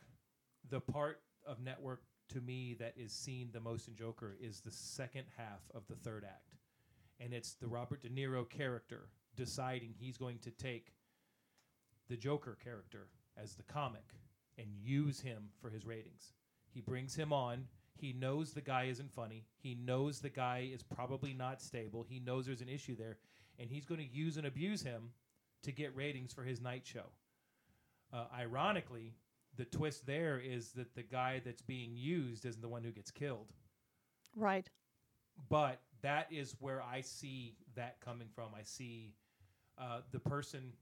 [0.70, 4.72] the part of Network to me that is seen the most in Joker is the
[4.72, 6.53] second half of the third act,
[7.20, 10.94] and it's the Robert De Niro character deciding he's going to take
[12.07, 14.14] the Joker character as the comic
[14.57, 16.34] and use him for his ratings.
[16.73, 17.65] He brings him on.
[17.98, 19.45] He knows the guy isn't funny.
[19.57, 22.06] He knows the guy is probably not stable.
[22.07, 23.18] He knows there's an issue there,
[23.57, 25.11] and he's going to use and abuse him
[25.64, 27.06] to get ratings for his night show.
[28.14, 29.14] Uh, ironically,
[29.57, 33.11] the twist there is that the guy that's being used isn't the one who gets
[33.11, 33.53] killed.
[34.36, 34.68] Right.
[35.49, 38.49] But that is where I see that coming from.
[38.57, 39.14] I see
[39.77, 40.73] uh, the person.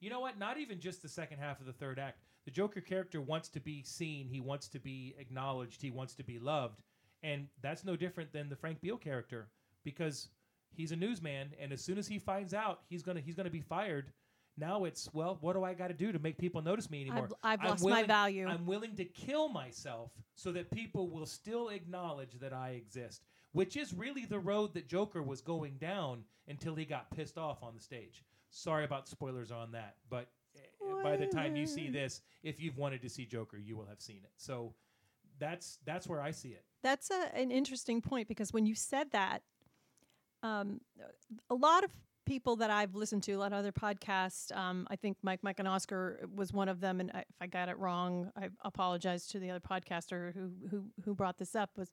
[0.00, 0.38] You know what?
[0.38, 2.22] Not even just the second half of the third act.
[2.44, 4.28] The Joker character wants to be seen.
[4.28, 5.82] He wants to be acknowledged.
[5.82, 6.82] He wants to be loved,
[7.22, 9.48] and that's no different than the Frank Beale character
[9.84, 10.28] because
[10.72, 13.60] he's a newsman, and as soon as he finds out he's gonna he's gonna be
[13.60, 14.12] fired.
[14.56, 17.28] Now it's well, what do I got to do to make people notice me anymore?
[17.42, 18.46] I've I'm lost my willing- value.
[18.48, 23.22] I'm willing to kill myself so that people will still acknowledge that I exist,
[23.52, 27.62] which is really the road that Joker was going down until he got pissed off
[27.62, 28.24] on the stage.
[28.50, 30.26] Sorry about spoilers on that, but
[31.02, 34.00] by the time you see this, if you've wanted to see Joker, you will have
[34.00, 34.32] seen it.
[34.36, 34.74] So
[35.38, 36.64] that's that's where I see it.
[36.82, 39.42] That's a, an interesting point because when you said that,
[40.42, 40.80] um,
[41.48, 41.90] a lot of
[42.26, 45.58] people that I've listened to, a lot of other podcasts, um, I think Mike, Mike,
[45.58, 47.00] and Oscar was one of them.
[47.00, 50.84] And I, if I got it wrong, I apologize to the other podcaster who who
[51.04, 51.70] who brought this up.
[51.76, 51.92] Was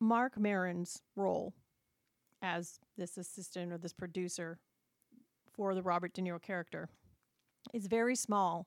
[0.00, 1.54] Marc Maron's role
[2.42, 4.58] as this assistant or this producer
[5.52, 6.88] for the Robert De Niro character
[7.72, 8.66] is very small,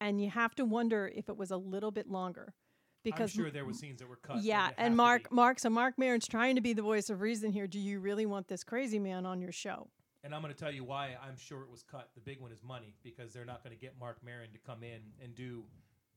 [0.00, 2.54] and you have to wonder if it was a little bit longer.
[3.02, 4.42] Because I'm sure there were scenes that were cut.
[4.42, 5.30] yeah, and Mark.
[5.30, 7.66] Mark, so Marc Maron's trying to be the voice of reason here.
[7.66, 9.88] Do you really want this crazy man on your show?
[10.22, 12.08] And I'm going to tell you why I'm sure it was cut.
[12.14, 14.82] The big one is money because they're not going to get Marc Maron to come
[14.82, 15.64] in and do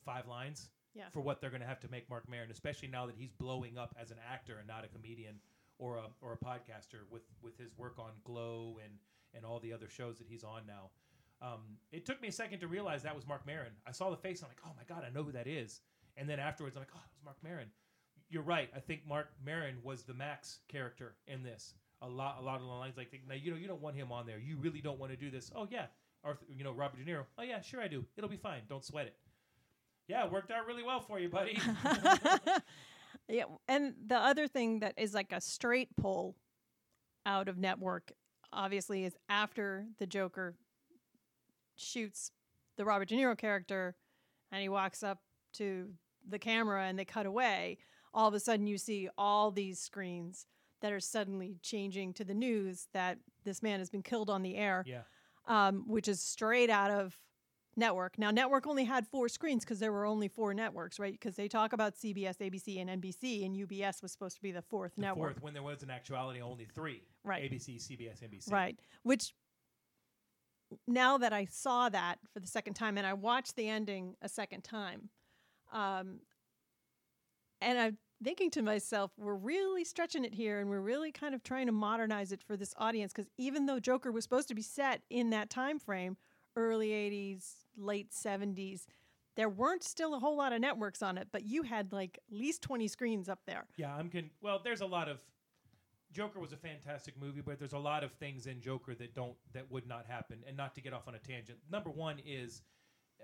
[0.06, 1.10] five lines Yeah.
[1.12, 3.78] for what they're going to have to make Marc Maron, especially now that he's blowing
[3.78, 5.36] up as an actor and not a comedian
[5.80, 8.94] or a or a podcaster with with his work on Glow and
[9.34, 10.90] and all the other shows that he's on now.
[11.42, 13.72] Um, it took me a second to realize that was Marc Maron.
[13.86, 14.40] I saw the face.
[14.40, 15.82] And I'm like, oh my god, I know who that is.
[16.16, 17.68] And then afterwards, I'm like, oh, it was Marc Maron.
[18.30, 18.70] You're right.
[18.76, 21.76] I think Marc Maron was the Max character in this.
[22.02, 24.12] A lot, a lot of the lines like, now you know, you don't want him
[24.12, 24.40] on there.
[24.40, 25.52] You really don't want to do this.
[25.56, 25.86] Oh yeah,
[26.24, 27.24] Arthur, you know, Robert De Niro.
[27.40, 28.06] Oh yeah, sure I do.
[28.18, 28.62] It'll be fine.
[28.70, 29.16] Don't sweat it.
[30.08, 31.60] Yeah, it worked out really well for you, buddy.
[33.30, 36.36] Yeah, and the other thing that is like a straight pull
[37.26, 38.12] out of network
[38.54, 40.56] obviously is after the Joker
[41.78, 42.32] shoots
[42.76, 43.96] the Robert De Niro character
[44.52, 45.20] and he walks up
[45.54, 45.92] to
[46.28, 47.78] the camera and they cut away.
[48.14, 50.46] All of a sudden, you see all these screens
[50.82, 54.56] that are suddenly changing to the news that this man has been killed on the
[54.56, 55.02] air, Yeah.
[55.46, 57.18] um, which is straight out of
[57.76, 58.18] network.
[58.18, 61.14] Now, network only had four screens because there were only four networks, right?
[61.14, 64.62] Because they talk about CBS, ABC, and NBC, and UBS was supposed to be the
[64.64, 65.34] fourth The network.
[65.34, 67.04] fourth, when there was in actuality only three.
[67.24, 67.44] Right.
[67.52, 68.52] ABC, CBS, NBC.
[68.52, 68.80] Right.
[69.04, 69.34] Which
[70.88, 74.30] now that I saw that for the second time and I watched the ending a
[74.30, 75.10] second time,
[75.72, 76.20] um,
[77.62, 81.44] and I'm thinking to myself, we're really stretching it here and we're really kind of
[81.44, 84.62] trying to modernize it for this audience because even though Joker was supposed to be
[84.62, 86.18] set in that time frame,
[86.56, 88.86] early 80s, late 70s,
[89.36, 92.38] there weren't still a whole lot of networks on it, but you had like at
[92.38, 93.66] least 20 screens up there.
[93.78, 94.60] Yeah, I'm con- well.
[94.64, 95.22] There's a lot of
[96.14, 99.36] Joker was a fantastic movie, but there's a lot of things in Joker that don't
[99.54, 100.44] that would not happen.
[100.48, 102.62] And not to get off on a tangent, number one is
[103.20, 103.24] uh,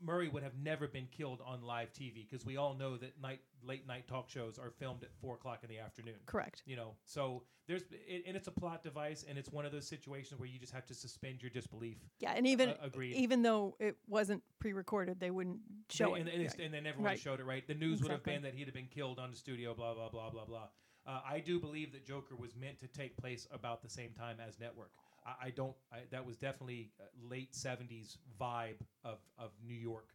[0.00, 3.40] Murray would have never been killed on live TV because we all know that night
[3.62, 6.14] late night talk shows are filmed at four o'clock in the afternoon.
[6.26, 6.62] Correct.
[6.66, 9.86] You know, so there's it, and it's a plot device, and it's one of those
[9.88, 11.96] situations where you just have to suspend your disbelief.
[12.20, 13.16] Yeah, and even Uh, agreed.
[13.16, 15.60] even though it wasn't pre-recorded, they wouldn't
[15.90, 16.20] show They- it.
[16.20, 16.58] and, and, Right.
[16.60, 17.20] and they never would have Right.
[17.20, 17.66] showed it right.
[17.66, 19.74] The news would have been that he'd have been killed on the studio.
[19.74, 20.68] Blah blah blah blah blah.
[21.08, 24.36] Uh, I do believe that Joker was meant to take place about the same time
[24.46, 24.90] as Network.
[25.24, 25.74] I, I don't.
[25.90, 26.90] I, that was definitely
[27.30, 30.10] late '70s vibe of of New York,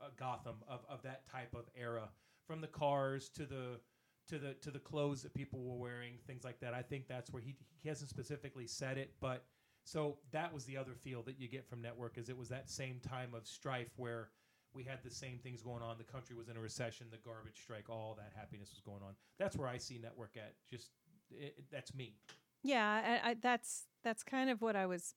[0.00, 2.08] uh, Gotham, of, of that type of era,
[2.46, 3.80] from the cars to the
[4.28, 6.74] to the to the clothes that people were wearing, things like that.
[6.74, 9.44] I think that's where he he hasn't specifically said it, but
[9.84, 12.70] so that was the other feel that you get from Network is it was that
[12.70, 14.28] same time of strife where
[14.74, 15.96] we had the same things going on.
[15.98, 19.14] The country was in a recession, the garbage strike, all that happiness was going on.
[19.38, 20.54] That's where I see Network at.
[20.70, 20.90] Just
[21.30, 22.14] it, it- that's me.
[22.62, 25.14] Yeah, I, I, that's that's kind of what I was,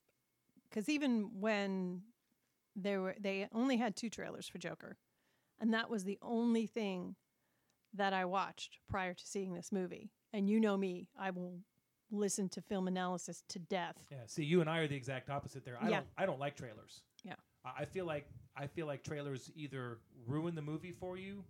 [0.70, 2.02] because even when
[2.76, 4.98] there were they only had two trailers for Joker,
[5.60, 7.16] and that was the only thing
[7.94, 10.10] that I watched prior to seeing this movie.
[10.32, 11.60] And you know me, I will
[12.10, 13.98] listen to film analysis to death.
[14.10, 14.18] Yeah.
[14.28, 15.78] See, you and I are the exact opposite there.
[15.82, 15.98] I Yeah.
[15.98, 17.02] don't I don't like trailers.
[17.26, 17.36] Yeah.
[17.66, 18.26] I I feel like
[18.56, 19.98] I feel like trailers either
[20.28, 21.44] ruin the movie for you,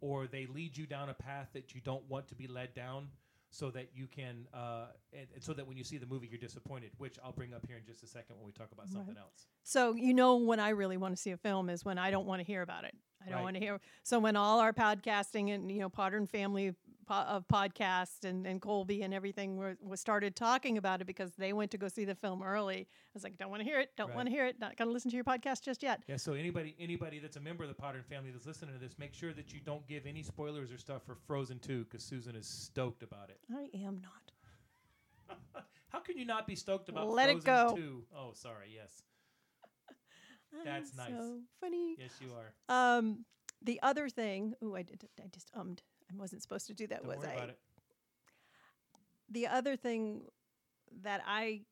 [0.00, 3.08] or they lead you down a path that you don't want to be led down,
[3.50, 6.38] so that you can, uh, and, and so that when you see the movie, you're
[6.38, 6.90] disappointed.
[6.98, 9.18] Which I'll bring up here in just a second when we talk about something Right.
[9.18, 9.46] else.
[9.64, 12.26] So you know when I really want to see a film is when I don't
[12.26, 12.94] want to hear about it.
[13.20, 13.42] I don't Right.
[13.42, 13.80] want to hear.
[14.02, 16.74] So when all our podcasting and you know Potter and Family
[17.10, 21.52] of podcasts and, and Colby and everything were, was started talking about it because they
[21.52, 22.80] went to go see the film early.
[22.80, 23.90] I was like, don't want to hear it.
[23.96, 24.16] Don't Right.
[24.16, 24.58] want to hear it.
[24.60, 26.02] Not gonna listen to your podcast just yet.
[26.06, 28.98] Yeah, so anybody anybody that's a member of the Potter family that's listening to this,
[28.98, 32.34] make sure that you don't give any spoilers or stuff for Frozen 2 because Susan
[32.36, 33.38] is stoked about it.
[33.52, 35.34] I am not.
[35.88, 37.74] How can you not be stoked about Let it go.
[37.76, 38.04] 2?
[38.16, 39.02] Oh, sorry, yes.
[40.64, 41.10] That's nice.
[41.10, 41.96] So funny.
[41.98, 42.98] Yes, you are.
[42.98, 43.24] Um,
[43.62, 44.54] the other thing.
[44.62, 45.04] Oh, I did.
[45.22, 45.80] I just ummed.
[46.10, 47.02] I wasn't supposed to do that.
[47.02, 47.50] Don't was I?
[49.30, 50.22] the other thing
[51.02, 51.62] that I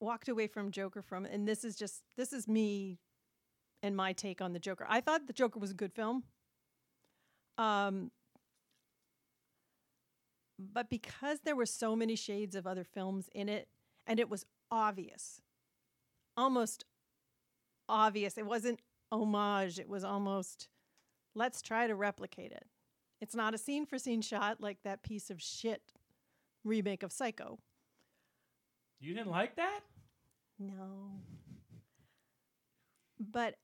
[0.00, 2.98] walked away from Joker from, and this is just this is me
[3.82, 4.86] and my take on the Joker.
[4.88, 6.24] I thought the Joker was a good film.
[7.58, 8.10] Um,
[10.58, 13.68] but because there were so many shades of other films in it,
[14.06, 15.40] and it was obvious,
[16.36, 16.84] almost
[17.88, 18.36] obvious.
[18.38, 18.80] It wasn't
[19.10, 19.78] homage.
[19.78, 20.68] It was almost
[21.34, 22.66] let's try to replicate it.
[23.20, 25.82] It's not a scene for scene shot like that piece of shit
[26.64, 27.58] remake of Psycho.
[29.00, 29.80] You didn't like that?
[30.58, 31.20] No.
[33.18, 33.56] But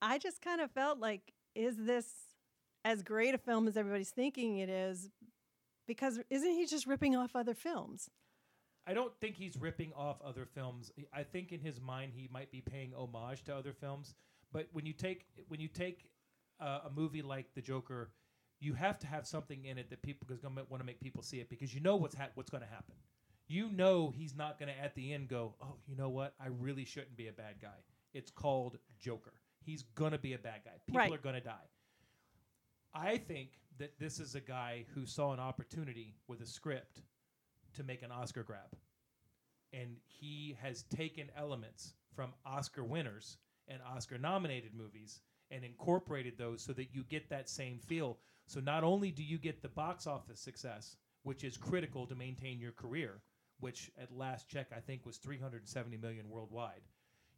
[0.00, 2.06] I just kind of felt like, is this
[2.84, 5.10] as great a film as everybody's thinking it is?
[5.86, 8.08] Because isn't he just ripping off other films?
[8.86, 10.90] I don't think he's ripping off other films.
[11.12, 14.14] I think in his mind he might be paying homage to other films.
[14.52, 16.08] But when you take when you take
[16.60, 18.10] uh, a movie like The Joker,
[18.62, 21.00] you have to have something in it that people is going to want to make
[21.00, 22.94] people see it because you know what's ha- what's going to happen.
[23.48, 26.34] You know he's not going to at the end go, "Oh, you know what?
[26.40, 27.82] I really shouldn't be a bad guy."
[28.14, 29.32] It's called Joker.
[29.64, 30.72] He's going to be a bad guy.
[30.86, 31.12] People Right.
[31.12, 31.68] are going to die.
[32.94, 37.02] I think that this is a guy who saw an opportunity with a script
[37.74, 38.76] to make an Oscar grab.
[39.72, 45.20] And he has taken elements from Oscar winners and Oscar nominated movies
[45.50, 48.18] and incorporated those so that you get that same feel.
[48.52, 52.60] So not only do you get the box office success, which is critical to maintain
[52.60, 53.22] your career,
[53.60, 56.82] which at last check I think was 370 million worldwide.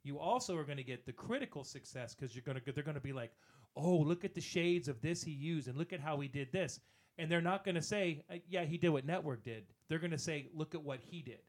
[0.02, 2.96] You also are going to get the critical success because you're going to they're going
[2.96, 3.30] to be like,
[3.76, 6.50] "Oh, look at the shades of this he used and look at how he did
[6.50, 6.80] this."
[7.16, 10.10] And they're not going to say, uh, "Yeah, he did what network did." They're going
[10.10, 11.40] to say, "Look at what he did."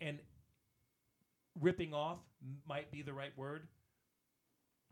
[0.00, 0.18] and
[1.60, 2.18] ripping off
[2.66, 3.68] might be the right word.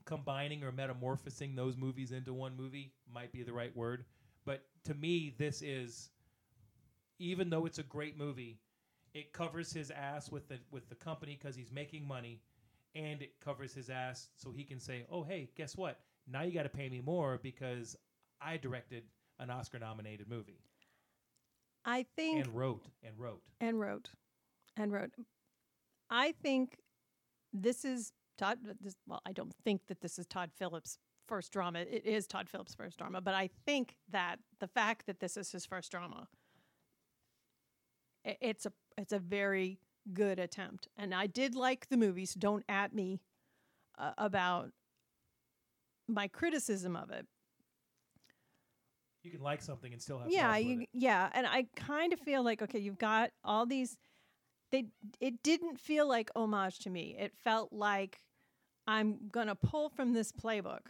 [0.05, 4.05] Combining or metamorphosing those movies into one movie might be the right word.
[4.45, 6.11] But to me, this is,
[7.19, 8.59] even though it's a great movie,
[9.15, 12.41] it covers his ass with the with the company because he's making money,
[12.95, 16.01] and it covers his ass so he can say, "Oh, hey, guess what?
[16.27, 17.97] Now you got to pay me more because
[18.41, 19.05] I directed
[19.39, 20.61] an Oscar-nominated movie
[21.85, 24.11] I think and wrote and wrote." and wrote
[24.77, 25.13] and wrote.
[26.11, 26.79] I think
[27.53, 28.13] this is
[28.43, 28.59] Todd.
[28.81, 30.99] This, well, I don't think that this is Todd Phillips'
[31.29, 31.81] first drama.
[31.81, 35.53] It is Todd Phillips' first drama, but I think that the fact that this is
[35.53, 36.29] his first drama,
[38.25, 39.79] it's a it's a very
[40.13, 40.89] good attempt.
[40.97, 43.21] And I did like the movie, so don't at me
[43.99, 44.71] uh, about
[46.09, 47.27] my criticism of it.
[49.23, 52.43] You can like something and still have yeah you, yeah and i kind of feel
[52.43, 53.97] like okay you've got all these
[54.73, 54.87] they
[55.21, 58.21] it didn't feel like homage to me it felt like
[58.93, 60.87] i'm going to pull from this playbook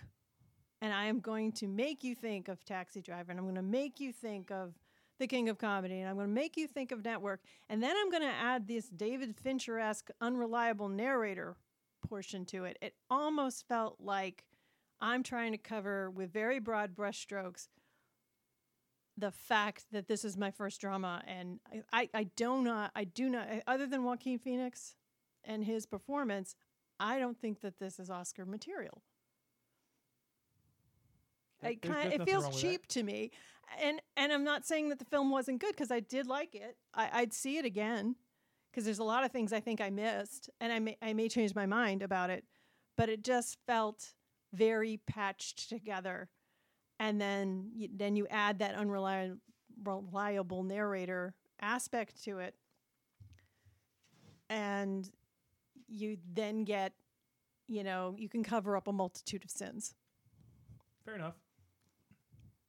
[0.81, 3.62] and i am going to make you think of taxi driver and i'm going to
[3.62, 4.74] make you think of
[5.19, 7.95] the king of comedy and i'm going to make you think of network and then
[7.97, 11.57] i'm going to add this david fincher-esque unreliable narrator
[12.09, 12.77] portion to it.
[12.83, 14.45] It almost felt like
[15.01, 17.69] i'm trying to cover with very broad brushstrokes
[19.16, 23.05] the fact that this is my first drama and I, I, I do not I
[23.05, 24.97] do not other than Joaquin Phoenix
[25.45, 26.55] and his performance,
[27.03, 29.03] I don't think that this is Oscar material.
[31.61, 33.31] There- It, kind, it feels cheap to me,
[33.81, 36.77] and and I'm not saying that the film wasn't good because I did like it.
[36.95, 38.16] I, I'd see it again
[38.70, 41.29] because there's a lot of things I think I missed, and I may I may
[41.29, 42.45] change my mind about it,
[42.97, 44.15] but it just felt
[44.53, 46.29] very patched together
[47.01, 49.39] and then you, then you add that unreliable
[49.83, 52.55] reliable narrator aspect to it
[54.51, 55.11] and
[55.93, 56.93] you then get
[57.69, 59.94] you know you can cover up a multitude of sins
[61.05, 61.35] Fair enough.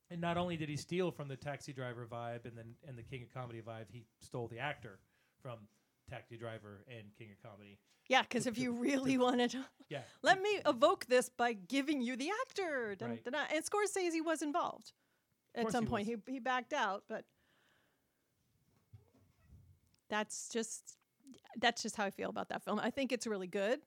[0.09, 3.03] And not only did he steal from the Taxi Driver vibe and then and the
[3.03, 4.97] King of Comedy vibe, he stole the actor
[5.41, 5.59] from
[6.09, 7.77] Taxi Driver and King of Comedy.
[8.09, 10.01] yeah because if you really wanted to Yeah.
[10.23, 13.23] let me evoke this by giving you the actor Dun, Right.
[13.23, 13.45] dun, dun.
[13.53, 14.93] and scorsese was involved
[15.55, 16.19] at some he point was.
[16.27, 17.25] he, he backed out but
[20.09, 20.97] that's just
[21.59, 22.79] that's just how i feel about that film.
[22.79, 23.79] I think it's really good.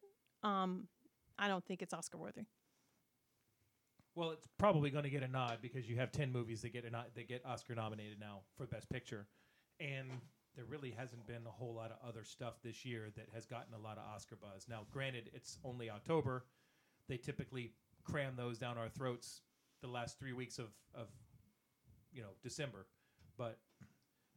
[0.42, 0.88] Um
[1.38, 2.46] i don't think it's oscar worthy.
[4.16, 6.86] Well, it's probably going to get a nod because you have ten movies that get
[6.86, 9.26] a nod, that get Oscar nominated now for Best Picture,
[9.78, 10.08] and
[10.56, 13.74] there really hasn't been a whole lot of other stuff this year that has gotten
[13.74, 14.66] a lot of Oscar buzz.
[14.70, 16.46] Now, granted, it's only October;
[17.10, 17.74] they typically
[18.04, 19.42] cram those down our throats
[19.82, 21.08] the last three weeks of of
[22.10, 22.86] you know December,
[23.36, 23.58] but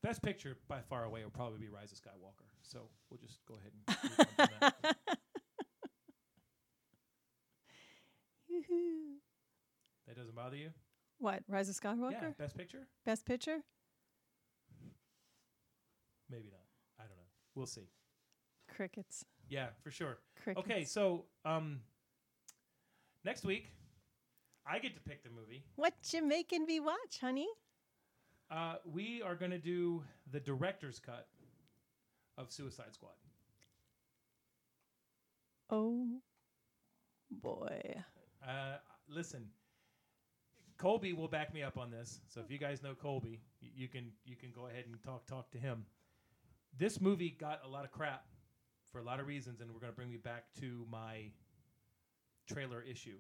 [0.03, 2.48] Best Picture by far away will probably be Rise of Skywalker.
[2.61, 4.95] So we'll just go ahead and move on that.
[10.07, 10.69] That doesn't bother you?
[11.21, 12.87] what rise of skywalker Yeah, Best Picture?
[13.05, 13.57] best picture
[16.31, 16.61] Maybe not.
[16.99, 17.23] I don't know.
[17.55, 17.89] We'll see.
[18.73, 20.19] crickets Yeah, for sure.
[20.43, 20.63] Crickets.
[20.65, 21.79] Okay, so um,
[23.25, 23.71] next week,
[24.65, 25.63] I get to pick the movie.
[25.75, 27.47] what you making me watch honey
[28.51, 31.27] Uh, we are going to do the director's cut
[32.39, 33.11] of Suicide Squad.
[35.69, 36.07] oh
[37.29, 37.81] boy
[38.47, 39.45] Uh, listen,
[40.77, 42.21] Colby will back me up on this.
[42.27, 45.27] So if you guys know Colby, y- you can you can go ahead and talk
[45.27, 45.85] talk to him.
[46.77, 48.25] This movie got a lot of crap
[48.91, 51.31] for a lot of reasons, and we're going to bring me back to my
[52.47, 53.17] trailer issue.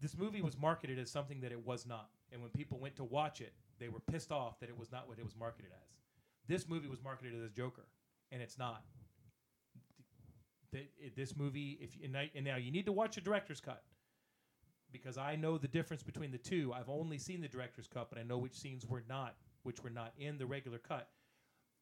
[0.00, 3.04] This movie was marketed as something that it was not, and when people went to
[3.04, 5.88] watch it, they were pissed off that it was not what it was marketed as.
[6.46, 7.86] This movie was marketed as Joker,
[8.32, 8.82] and it's not.
[11.16, 13.82] This movie, if you, and, I, and now you need to watch a director's cut
[14.92, 16.72] because I know the difference between the two.
[16.74, 19.90] I've only seen the director's cut, but I know which scenes were not, which were
[19.90, 21.08] not in the regular cut.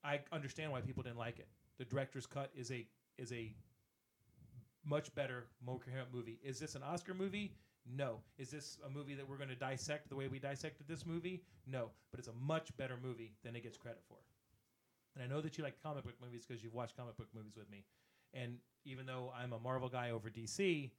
[0.04, 1.48] I understand why people didn't like it.
[1.78, 2.86] The director's cut is a
[3.18, 3.52] is a
[4.84, 6.38] much better, more coherent movie.
[6.42, 7.54] Is this an Oscar movie?
[7.86, 8.18] No.
[8.38, 11.42] Is this a movie that we're going to dissect the way we dissected this movie?
[11.66, 11.90] No.
[12.10, 14.18] But it's a much better movie than it gets credit for.
[15.14, 17.54] And I know that you like comic book movies because you've watched comic book movies
[17.56, 17.84] with me.
[18.32, 20.90] And even though I'm a Marvel guy over DC,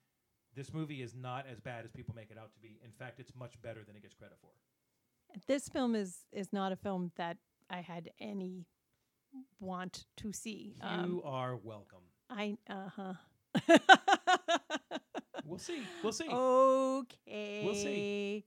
[0.56, 2.80] this movie is not as bad as people make it out to be.
[2.84, 4.50] In fact, it's much better than it gets credit for.
[5.48, 7.38] this film is is not a film that
[7.70, 8.66] I had any
[9.60, 10.76] want to see.
[10.82, 12.04] Um, you are welcome.
[12.30, 13.14] I uh huh.
[15.46, 15.84] We'll see.
[16.02, 16.28] We'll see.
[16.28, 18.44] Okay.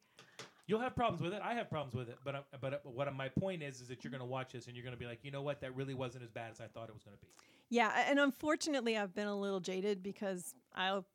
[0.68, 1.40] You'll have problems with it.
[1.42, 2.18] I have problems with it.
[2.24, 4.76] But but uh, what my point is is that you're going to watch this and
[4.76, 5.62] you're going to be like, you know what?
[5.62, 7.32] That really wasn't as bad as I thought it was going to be.
[7.70, 11.06] Yeah, and unfortunately, I've been a little jaded because I'll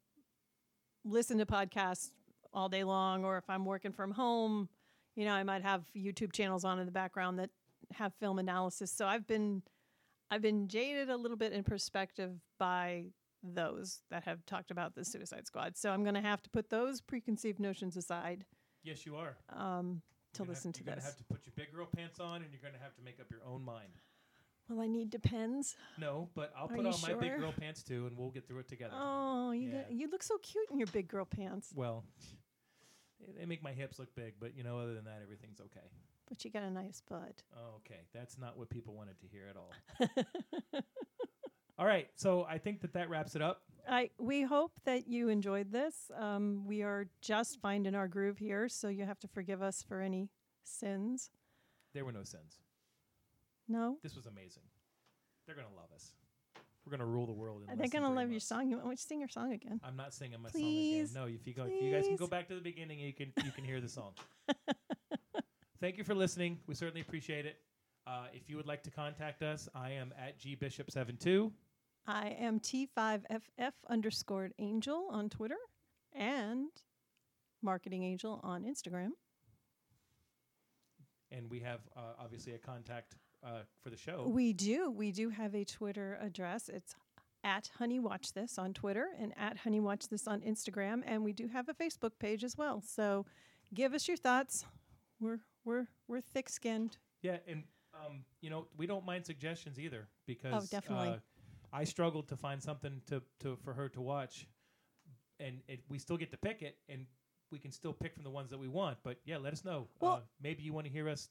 [1.05, 2.11] listen to podcasts
[2.51, 4.69] all day long, or if I'm working from home,
[5.15, 7.49] you know, I might have YouTube channels on in the background that
[7.93, 8.91] have film analysis.
[8.91, 9.61] So I've been,
[10.31, 13.05] I've been jaded a little bit in perspective by
[13.43, 15.77] those that have talked about the Suicide Squad.
[15.77, 18.45] So I'm going to have to put those preconceived notions aside
[18.83, 19.35] Yes, you are.
[19.49, 20.01] um,
[20.33, 22.41] to You're listen have, to You're gonna have to put your big girl pants on,
[22.41, 23.93] and you're gonna have to make up your own mind.
[24.69, 25.75] Well, I need depends.
[25.97, 28.59] No, but I'll Are put on my big girl pants too, and we'll get through
[28.59, 28.93] it together.
[28.95, 29.81] Oh, you Yeah.
[29.83, 31.71] got, you look so cute in your big girl pants.
[31.75, 32.05] Well,
[33.19, 35.89] they- they make my hips look big, but you know, other than that, everything's okay.
[36.27, 37.43] But you got a nice butt.
[37.75, 39.71] Okay, that's not what people wanted to hear at all.
[41.77, 43.61] all right, so I think that that wraps it up.
[43.89, 46.09] I we hope that you enjoyed this.
[46.17, 49.99] Um, we are just finding our groove here, so you have to forgive us for
[49.99, 50.29] any
[50.63, 51.31] sins.
[51.93, 52.59] There were no sins.
[53.67, 54.63] No, This was amazing.
[55.45, 56.13] They're gonna love us.
[56.85, 57.63] We're gonna rule the world.
[57.63, 58.69] In are they gonna love your song?
[58.69, 59.79] You want me to sing your song again?
[59.83, 61.33] I'm not singing my Please, song again.
[61.33, 63.31] No, if you go, if you guys can go back to the beginning, you can
[63.43, 64.11] you can hear the song.
[65.81, 66.59] Thank you for listening.
[66.67, 67.57] We certainly appreciate it.
[68.05, 71.51] Uh, if you would like to contact us, I am at gbishop72.
[72.05, 75.57] I am T5FF underscored angel on Twitter
[76.13, 76.67] and
[77.61, 79.11] marketing angel on Instagram.
[81.31, 84.25] and we have uh, obviously a contact uh, for the show.
[84.27, 84.91] We do.
[84.91, 86.69] We do have a Twitter address.
[86.69, 86.93] It's
[87.43, 91.33] at Honey Watch This on Twitter and at Honey Watch This on Instagram, and we
[91.33, 92.81] do have a Facebook page as well.
[92.85, 93.25] So,
[93.73, 94.65] give us your thoughts.
[95.19, 96.97] We're we're we're thick skinned.
[97.21, 97.63] yeah, and
[97.95, 101.09] um, you know we don't mind suggestions either because Oh, definitely.
[101.09, 101.17] Uh,
[101.73, 104.47] I struggled to find something to, to for her to watch,
[105.39, 107.05] and it, we still get to pick it, and
[107.51, 108.97] we can still pick from the ones that we want.
[109.03, 109.87] But yeah, let us know.
[109.99, 111.29] Well- uh, maybe you want to hear us,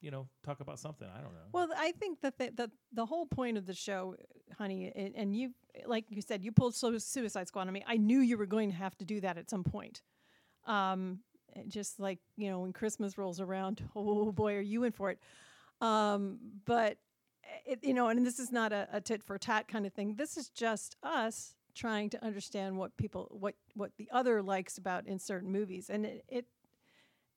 [0.00, 1.08] you know, talk about something.
[1.08, 1.48] I don't know.
[1.52, 4.16] Well, I think that the, the the whole point of the show,
[4.58, 5.54] honey, and, and you,
[5.86, 7.82] like you said, you pulled Su- Suicide Squad on me.
[7.86, 10.02] I knew you were going to have to do that at some point.
[10.66, 11.20] Um,
[11.68, 15.18] just like you know, when Christmas rolls around, oh boy, are you in for it?
[15.80, 16.98] Um, but
[17.66, 20.14] it, you know, and this is not a, a tit for tat kind of thing.
[20.16, 25.06] This is just us trying to understand what people, what what the other likes about
[25.06, 26.46] in certain movies, and it, it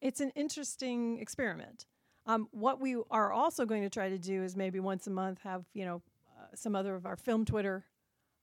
[0.01, 1.85] it's an interesting experiment.
[2.25, 5.39] Um, what we are also going to try to do is maybe once a month
[5.43, 6.01] have you know
[6.39, 7.85] uh, some other of our film Twitter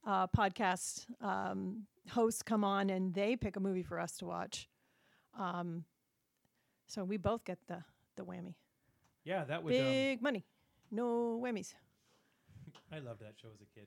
[0.07, 4.69] uh, podcast um, hosts come on and they pick a movie for us to watch.
[5.39, 5.85] Um,
[6.87, 7.85] so we both get the
[8.17, 8.55] the whammy.
[9.25, 9.75] yeah, that would.
[9.75, 10.45] Um, Big money,
[10.91, 11.75] no whammies.
[12.93, 13.87] I loved that show as a kid.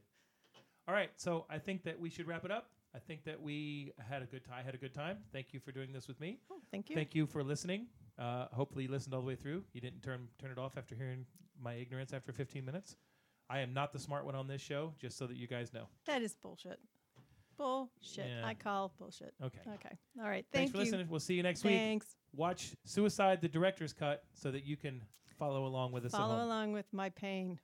[0.87, 2.69] All right, so I think that we should wrap it up.
[2.95, 4.55] I think that we had a good time.
[4.59, 5.17] I had a good time.
[5.31, 6.39] Thank you for doing this with me.
[6.51, 6.95] Oh, thank you.
[6.95, 7.87] Thank you for listening.
[8.19, 9.63] Uh, hopefully, you listened all the way through.
[9.73, 11.25] You didn't turn turn it off after hearing
[11.59, 12.97] my ignorance after 15 minutes.
[13.49, 15.87] I am not the smart one on this show, just so that you guys know.
[16.05, 16.79] That is bullshit.
[17.57, 18.27] Bullshit.
[18.29, 18.45] Yeah.
[18.45, 19.33] I call bullshit.
[19.43, 19.59] Okay.
[19.75, 19.97] Okay.
[20.19, 20.45] All right.
[20.51, 20.83] Thanks Thank for you.
[20.83, 21.07] listening.
[21.09, 21.77] We'll see you next week.
[21.77, 22.15] Thanks.
[22.35, 25.01] Watch Suicide: The Director's Cut so that you can
[25.37, 26.11] follow along with us.
[26.11, 27.59] Follow along with my pain.